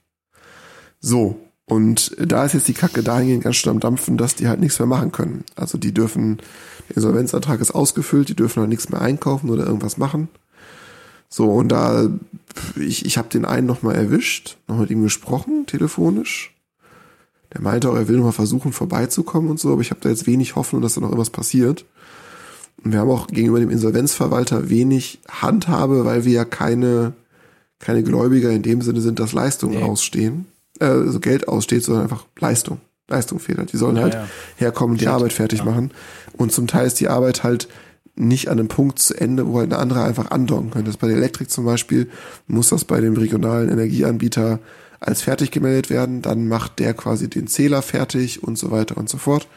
[0.99, 1.39] So.
[1.69, 4.79] Und da ist jetzt die Kacke dahingehend ganz schön am Dampfen, dass die halt nichts
[4.79, 5.43] mehr machen können.
[5.55, 6.37] Also die dürfen,
[6.87, 10.29] der Insolvenzantrag ist ausgefüllt, die dürfen halt nichts mehr einkaufen oder irgendwas machen.
[11.27, 12.09] So, und da,
[12.77, 16.55] ich, ich habe den einen nochmal erwischt, noch mit ihm gesprochen, telefonisch.
[17.53, 20.25] Der meinte auch, er will nochmal versuchen, vorbeizukommen und so, aber ich habe da jetzt
[20.25, 21.85] wenig Hoffnung, dass da noch irgendwas passiert.
[22.81, 27.11] Und wir haben auch gegenüber dem Insolvenzverwalter wenig Handhabe, weil wir ja keine,
[27.79, 29.83] keine Gläubiger in dem Sinne sind, dass Leistungen nee.
[29.83, 30.45] ausstehen,
[30.79, 32.79] äh, also Geld aussteht, sondern einfach Leistung.
[33.07, 33.71] Leistung fehlt halt.
[33.71, 34.27] Die sollen ja, halt ja.
[34.57, 35.65] herkommen und die Arbeit fertig ja.
[35.65, 35.91] machen.
[36.33, 37.67] Und zum Teil ist die Arbeit halt
[38.15, 40.89] nicht an einem Punkt zu Ende, wo halt eine andere einfach andocken könnte.
[40.89, 42.09] Das bei der Elektrik zum Beispiel
[42.47, 44.59] muss das bei dem regionalen Energieanbieter
[44.99, 46.21] als fertig gemeldet werden.
[46.21, 49.47] Dann macht der quasi den Zähler fertig und so weiter und so fort.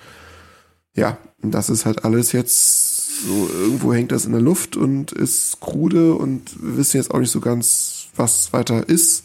[0.94, 2.90] Ja, und das ist halt alles jetzt
[3.26, 7.18] so irgendwo hängt das in der Luft und ist krude und wir wissen jetzt auch
[7.18, 9.24] nicht so ganz, was weiter ist.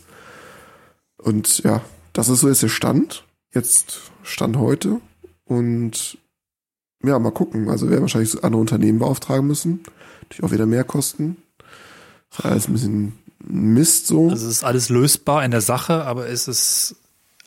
[1.26, 1.82] Und ja,
[2.14, 3.26] das ist so jetzt der Stand.
[3.52, 5.02] Jetzt Stand heute.
[5.44, 6.20] Und
[7.04, 7.70] ja, mal gucken.
[7.70, 9.84] Also wir werden wahrscheinlich andere Unternehmen beauftragen müssen.
[10.22, 11.38] Natürlich auch wieder mehr kosten.
[12.30, 14.30] Das ist alles ein bisschen Mist so.
[14.30, 16.96] Also es ist alles lösbar in der Sache, aber ist es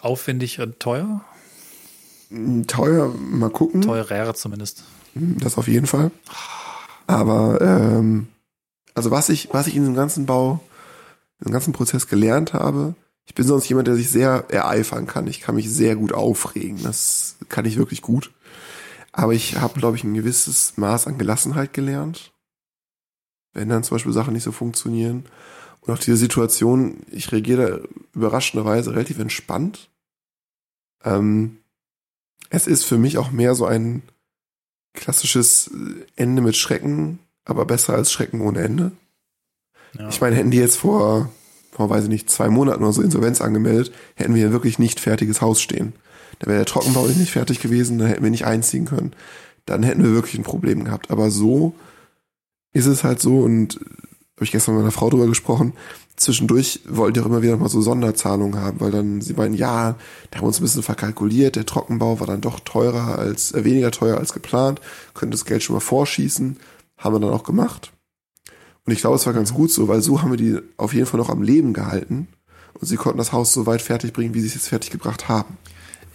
[0.00, 1.24] aufwendig und teuer?
[2.66, 3.82] Teuer, mal gucken.
[3.82, 4.82] Teurer zumindest.
[5.14, 6.10] Das auf jeden Fall.
[7.06, 8.26] Aber ähm,
[8.94, 10.60] also was ich, was ich in diesem ganzen Bau,
[11.40, 12.94] in dem ganzen Prozess gelernt habe,
[13.28, 15.26] ich bin sonst jemand, der sich sehr ereifern kann.
[15.26, 16.82] Ich kann mich sehr gut aufregen.
[16.82, 18.32] Das kann ich wirklich gut.
[19.12, 22.32] Aber ich habe, glaube ich, ein gewisses Maß an Gelassenheit gelernt.
[23.52, 25.26] Wenn dann zum Beispiel Sachen nicht so funktionieren.
[25.80, 29.90] Und auch diese Situation, ich reagiere da überraschenderweise relativ entspannt.
[31.04, 31.58] Ähm,
[32.48, 34.02] es ist für mich auch mehr so ein
[34.94, 35.70] klassisches
[36.16, 38.92] Ende mit Schrecken, aber besser als Schrecken ohne Ende.
[39.92, 40.08] Ja.
[40.08, 41.30] Ich meine, hätten die jetzt vor,
[41.78, 45.40] vor, weiß ich nicht, zwei Monaten oder so Insolvenz angemeldet, hätten wir wirklich nicht fertiges
[45.40, 45.92] Haus stehen.
[46.40, 49.12] Da wäre der Trockenbau nicht fertig gewesen, dann hätten wir nicht einziehen können.
[49.64, 51.10] Dann hätten wir wirklich ein Problem gehabt.
[51.10, 51.74] Aber so
[52.72, 55.72] ist es halt so und habe ich gestern mit meiner Frau drüber gesprochen,
[56.16, 59.94] zwischendurch wollten die auch immer wieder mal so Sonderzahlungen haben, weil dann sie meinen, ja,
[60.30, 63.64] da haben wir uns ein bisschen verkalkuliert, der Trockenbau war dann doch teurer als, äh,
[63.64, 64.80] weniger teuer als geplant,
[65.14, 66.56] könnte das Geld schon mal vorschießen,
[66.96, 67.92] haben wir dann auch gemacht.
[68.89, 71.05] Und ich glaube, es war ganz gut so, weil so haben wir die auf jeden
[71.05, 72.26] Fall noch am Leben gehalten.
[72.72, 75.28] Und sie konnten das Haus so weit fertig bringen, wie sie es jetzt fertig gebracht
[75.28, 75.59] haben.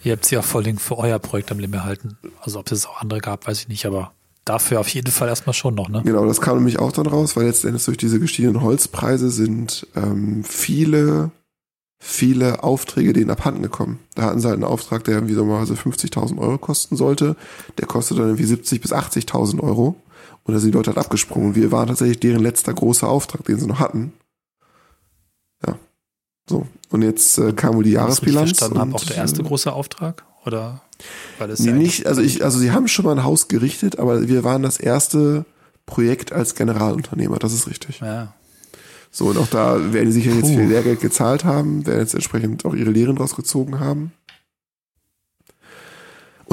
[0.02, 2.18] Ihr habt sie auch vor allem für euer Projekt am Leben erhalten.
[2.40, 4.10] Also ob es auch andere gab, weiß ich nicht, aber
[4.44, 6.02] dafür auf jeden Fall erstmal schon noch, ne?
[6.04, 10.42] Genau, das kam nämlich auch dann raus, weil letztendlich durch diese gestiegenen Holzpreise sind ähm,
[10.42, 11.30] viele,
[12.00, 14.00] viele Aufträge denen abhanden gekommen.
[14.16, 17.36] Da hatten sie halt einen Auftrag, der irgendwie so mal so 50.000 Euro kosten sollte.
[17.78, 19.94] Der kostet dann irgendwie 70 bis 80.000 Euro.
[20.44, 21.54] Und da sind die Leute halt abgesprungen.
[21.54, 24.12] Wir waren tatsächlich deren letzter großer Auftrag, den sie noch hatten.
[25.66, 25.78] Ja.
[26.48, 26.66] So.
[26.90, 28.52] Und jetzt äh, kam wohl die Jahresbilanz.
[28.52, 30.24] Ich verstanden habe, auch der erste große Auftrag?
[30.44, 30.82] Oder
[31.38, 33.98] weil es nee, ja nicht, also ich, also sie haben schon mal ein Haus gerichtet,
[33.98, 35.46] aber wir waren das erste
[35.86, 38.00] Projekt als Generalunternehmer, das ist richtig.
[38.00, 38.34] Ja.
[39.10, 42.64] So, und auch da werden die sicher jetzt viel Lehrgeld gezahlt haben, werden jetzt entsprechend
[42.64, 44.12] auch ihre Lehren draus gezogen haben.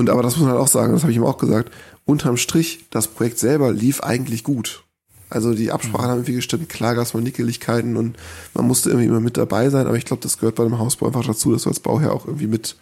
[0.02, 1.72] Und aber das muss man halt auch sagen, das habe ich ihm auch gesagt,
[2.06, 4.84] unterm Strich, das Projekt selber lief eigentlich gut.
[5.30, 6.10] Also die Absprachen mhm.
[6.10, 8.18] haben irgendwie gestimmt, klar gab es mal Nickeligkeiten und
[8.56, 11.06] man musste irgendwie immer mit dabei sein, aber ich glaube, das gehört bei einem Hausbau
[11.06, 12.78] einfach dazu, dass du als Bauherr auch irgendwie mit,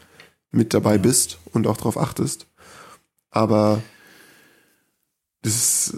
[0.51, 2.47] mit dabei bist und auch darauf achtest.
[3.31, 3.81] Aber
[5.41, 5.97] das ist,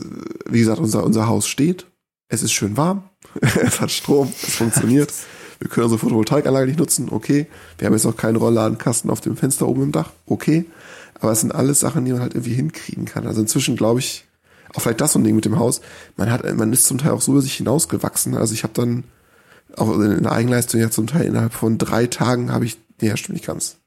[0.50, 1.86] wie gesagt, unser, unser Haus steht,
[2.30, 3.04] es ist schön warm,
[3.42, 5.14] es hat Strom, es funktioniert.
[5.60, 7.46] Wir können unsere Photovoltaikanlage nicht nutzen, okay.
[7.78, 10.66] Wir haben jetzt noch keinen Rollladenkasten auf dem Fenster oben im Dach, okay.
[11.22, 13.28] Aber es sind alles Sachen, die man halt irgendwie hinkriegen kann.
[13.28, 14.26] Also inzwischen glaube ich,
[14.74, 15.82] auch vielleicht das so ein Ding mit dem Haus.
[16.18, 18.36] Man hat, man ist zum Teil auch so über sich hinausgewachsen.
[18.36, 19.04] Also ich habe dann
[19.78, 23.36] auch in der Eigenleistung ja zum Teil innerhalb von drei Tagen habe ich, nee, stimmt
[23.36, 23.78] nicht ganz.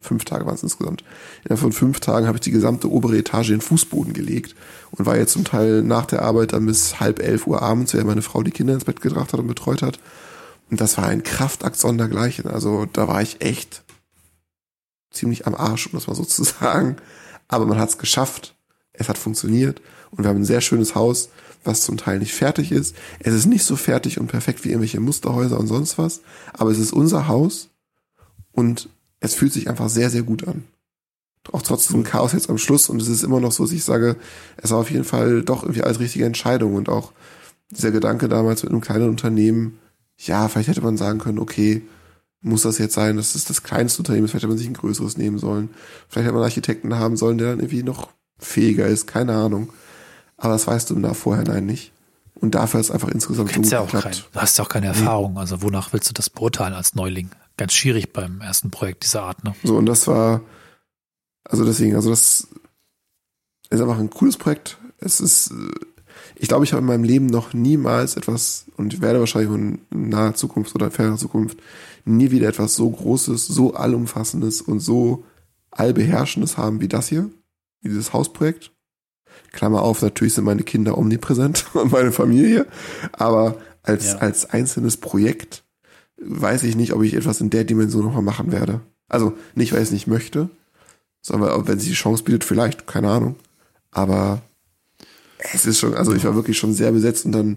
[0.00, 1.02] Fünf Tage waren es insgesamt.
[1.42, 4.54] Innerhalb von fünf Tagen habe ich die gesamte obere Etage in den Fußboden gelegt
[4.92, 8.08] und war jetzt zum Teil nach der Arbeit dann bis halb elf Uhr abends, während
[8.08, 9.98] meine Frau die Kinder ins Bett gebracht hat und betreut hat.
[10.70, 12.46] Und das war ein Kraftakt sondergleichen.
[12.46, 13.82] Also da war ich echt
[15.18, 16.96] ziemlich am Arsch, um das mal so zu sagen.
[17.48, 18.54] Aber man hat es geschafft.
[18.92, 21.28] Es hat funktioniert und wir haben ein sehr schönes Haus,
[21.64, 22.96] was zum Teil nicht fertig ist.
[23.20, 26.20] Es ist nicht so fertig und perfekt wie irgendwelche Musterhäuser und sonst was,
[26.52, 27.68] aber es ist unser Haus
[28.52, 28.88] und
[29.20, 30.64] es fühlt sich einfach sehr, sehr gut an.
[31.52, 33.84] Auch trotz diesem Chaos jetzt am Schluss und es ist immer noch so, dass ich
[33.84, 34.16] sage,
[34.56, 37.12] es war auf jeden Fall doch irgendwie als richtige Entscheidung und auch
[37.70, 39.78] dieser Gedanke damals mit einem kleinen Unternehmen,
[40.16, 41.82] ja, vielleicht hätte man sagen können, okay,
[42.40, 44.74] muss das jetzt sein, dass es das kleinste Unternehmen ist, vielleicht hätte man sich ein
[44.74, 45.70] größeres nehmen sollen.
[46.08, 49.72] Vielleicht hätte man einen Architekten haben sollen, der dann irgendwie noch fähiger ist, keine Ahnung.
[50.36, 51.92] Aber das weißt du im Vorhinein nicht.
[52.40, 55.36] Und dafür ist einfach insgesamt du, ja auch kein, du hast ja auch keine Erfahrung.
[55.38, 57.30] Also wonach willst du das beurteilen als Neuling?
[57.56, 59.42] Ganz schwierig beim ersten Projekt dieser Art.
[59.42, 59.54] Ne?
[59.64, 60.42] So, und das war,
[61.42, 62.46] also deswegen, also das
[63.70, 64.78] ist einfach ein cooles Projekt.
[64.98, 65.52] Es ist,
[66.36, 69.80] ich glaube, ich habe in meinem Leben noch niemals etwas, und ich werde wahrscheinlich in
[69.90, 71.58] naher Zukunft oder in ferner Zukunft
[72.04, 75.24] nie wieder etwas so Großes, so allumfassendes und so
[75.70, 77.30] allbeherrschendes haben wie das hier,
[77.80, 78.72] wie dieses Hausprojekt.
[79.52, 82.66] Klammer auf, natürlich sind meine Kinder omnipräsent und meine Familie,
[83.12, 84.18] aber als, ja.
[84.18, 85.64] als einzelnes Projekt
[86.20, 88.80] weiß ich nicht, ob ich etwas in der Dimension nochmal machen werde.
[89.08, 90.50] Also nicht, weil ich es nicht möchte,
[91.22, 93.36] sondern wenn sich die Chance bietet, vielleicht, keine Ahnung.
[93.90, 94.42] Aber
[95.38, 97.56] es ist schon, also ich war wirklich schon sehr besetzt und dann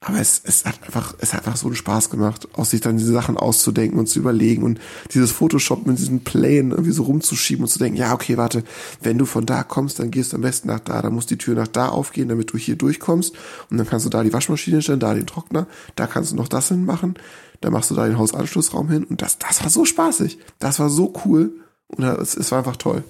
[0.00, 2.98] aber es, es hat einfach, es hat einfach so einen Spaß gemacht, aus sich dann
[2.98, 4.78] diese Sachen auszudenken und zu überlegen und
[5.12, 8.62] dieses Photoshop mit diesen Plänen irgendwie so rumzuschieben und zu denken, ja, okay, warte,
[9.02, 11.36] wenn du von da kommst, dann gehst du am besten nach da, dann muss die
[11.36, 13.34] Tür nach da aufgehen, damit du hier durchkommst.
[13.70, 16.48] Und dann kannst du da die Waschmaschine stellen, da den Trockner, da kannst du noch
[16.48, 17.18] das hinmachen,
[17.60, 19.02] dann machst du da den Hausanschlussraum hin.
[19.02, 21.50] Und das, das war so spaßig, das war so cool.
[21.88, 23.02] Und es, es war einfach toll.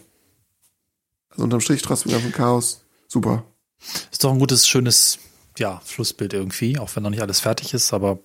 [1.30, 3.44] Also unterm Strich trotz dem ganzen Chaos, super.
[4.10, 5.18] Ist doch ein gutes, schönes
[5.58, 8.18] ja, Schlussbild irgendwie, auch wenn noch nicht alles fertig ist, aber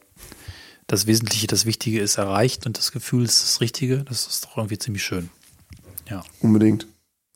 [0.87, 4.03] das Wesentliche, das Wichtige ist erreicht und das Gefühl ist das Richtige.
[4.03, 5.29] Das ist doch irgendwie ziemlich schön.
[6.09, 6.23] Ja.
[6.39, 6.87] Unbedingt.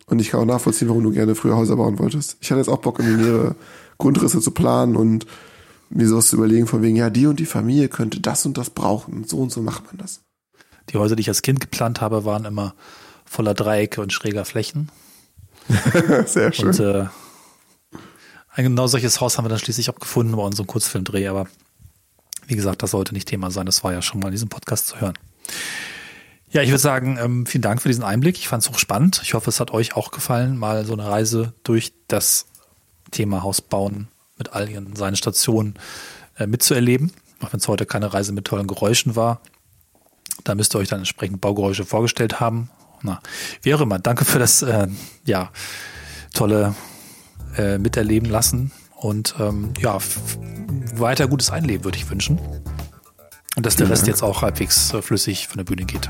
[0.06, 2.38] Und ich kann auch nachvollziehen, warum du gerne früher Häuser bauen wolltest.
[2.40, 3.56] Ich hatte jetzt auch Bock, irgendwie mehrere
[3.98, 5.26] Grundrisse zu planen und
[5.90, 8.70] mir sowas zu überlegen, von wegen, ja, die und die Familie könnte das und das
[8.70, 9.14] brauchen.
[9.14, 10.22] Und so und so macht man das.
[10.90, 12.76] Die Häuser, die ich als Kind geplant habe, waren immer
[13.26, 14.90] voller Dreiecke und schräger Flächen.
[16.26, 16.68] Sehr schön.
[16.68, 17.06] Und äh,
[18.58, 21.48] ein genau solches Haus haben wir dann schließlich auch gefunden bei unserem Kurzfilmdreh, aber
[22.48, 23.68] wie gesagt, das sollte nicht Thema sein.
[23.68, 25.14] Das war ja schon mal in diesem Podcast zu hören.
[26.50, 28.38] Ja, ich würde sagen, ähm, vielen Dank für diesen Einblick.
[28.38, 29.22] Ich fand es hochspannend.
[29.24, 32.48] Ich hoffe, es hat euch auch gefallen, mal so eine Reise durch das
[33.12, 34.08] Thema Hausbauen
[34.38, 35.76] mit all ihren seinen Stationen
[36.38, 37.12] äh, mitzuerleben.
[37.42, 39.42] Auch wenn es heute keine Reise mit tollen Geräuschen war.
[40.46, 42.72] Da müsst ihr euch dann entsprechend Baugeräusche vorgestellt haben.
[43.04, 43.20] Na,
[43.62, 44.00] wie auch immer.
[44.00, 44.88] Danke für das äh,
[45.26, 45.52] ja
[46.34, 46.74] tolle
[47.58, 48.72] äh, miterleben lassen.
[48.96, 49.98] Und ähm, ja,
[50.96, 52.40] weiter gutes Einleben würde ich wünschen.
[53.56, 56.10] Und dass der Rest jetzt auch halbwegs äh, flüssig von der Bühne geht.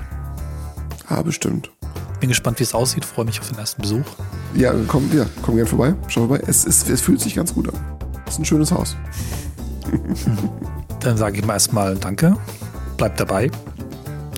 [1.08, 1.72] Ah, bestimmt.
[2.20, 3.06] Bin gespannt, wie es aussieht.
[3.06, 4.06] Freue mich auf den ersten Besuch.
[4.54, 5.96] Ja, komm, ja, komm gerne vorbei.
[6.08, 6.42] Schau vorbei.
[6.48, 7.80] Es, es, es fühlt sich ganz gut an.
[8.26, 8.96] Es ist ein schönes Haus.
[11.00, 12.36] Dann sage ich mal erstmal Danke,
[12.98, 13.52] bleibt dabei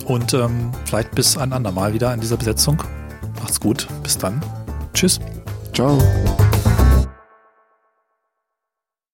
[0.05, 2.83] und ähm, vielleicht bis ein andermal wieder in dieser Besetzung.
[3.41, 4.41] Macht's gut, bis dann.
[4.93, 5.19] Tschüss.
[5.73, 5.97] Ciao.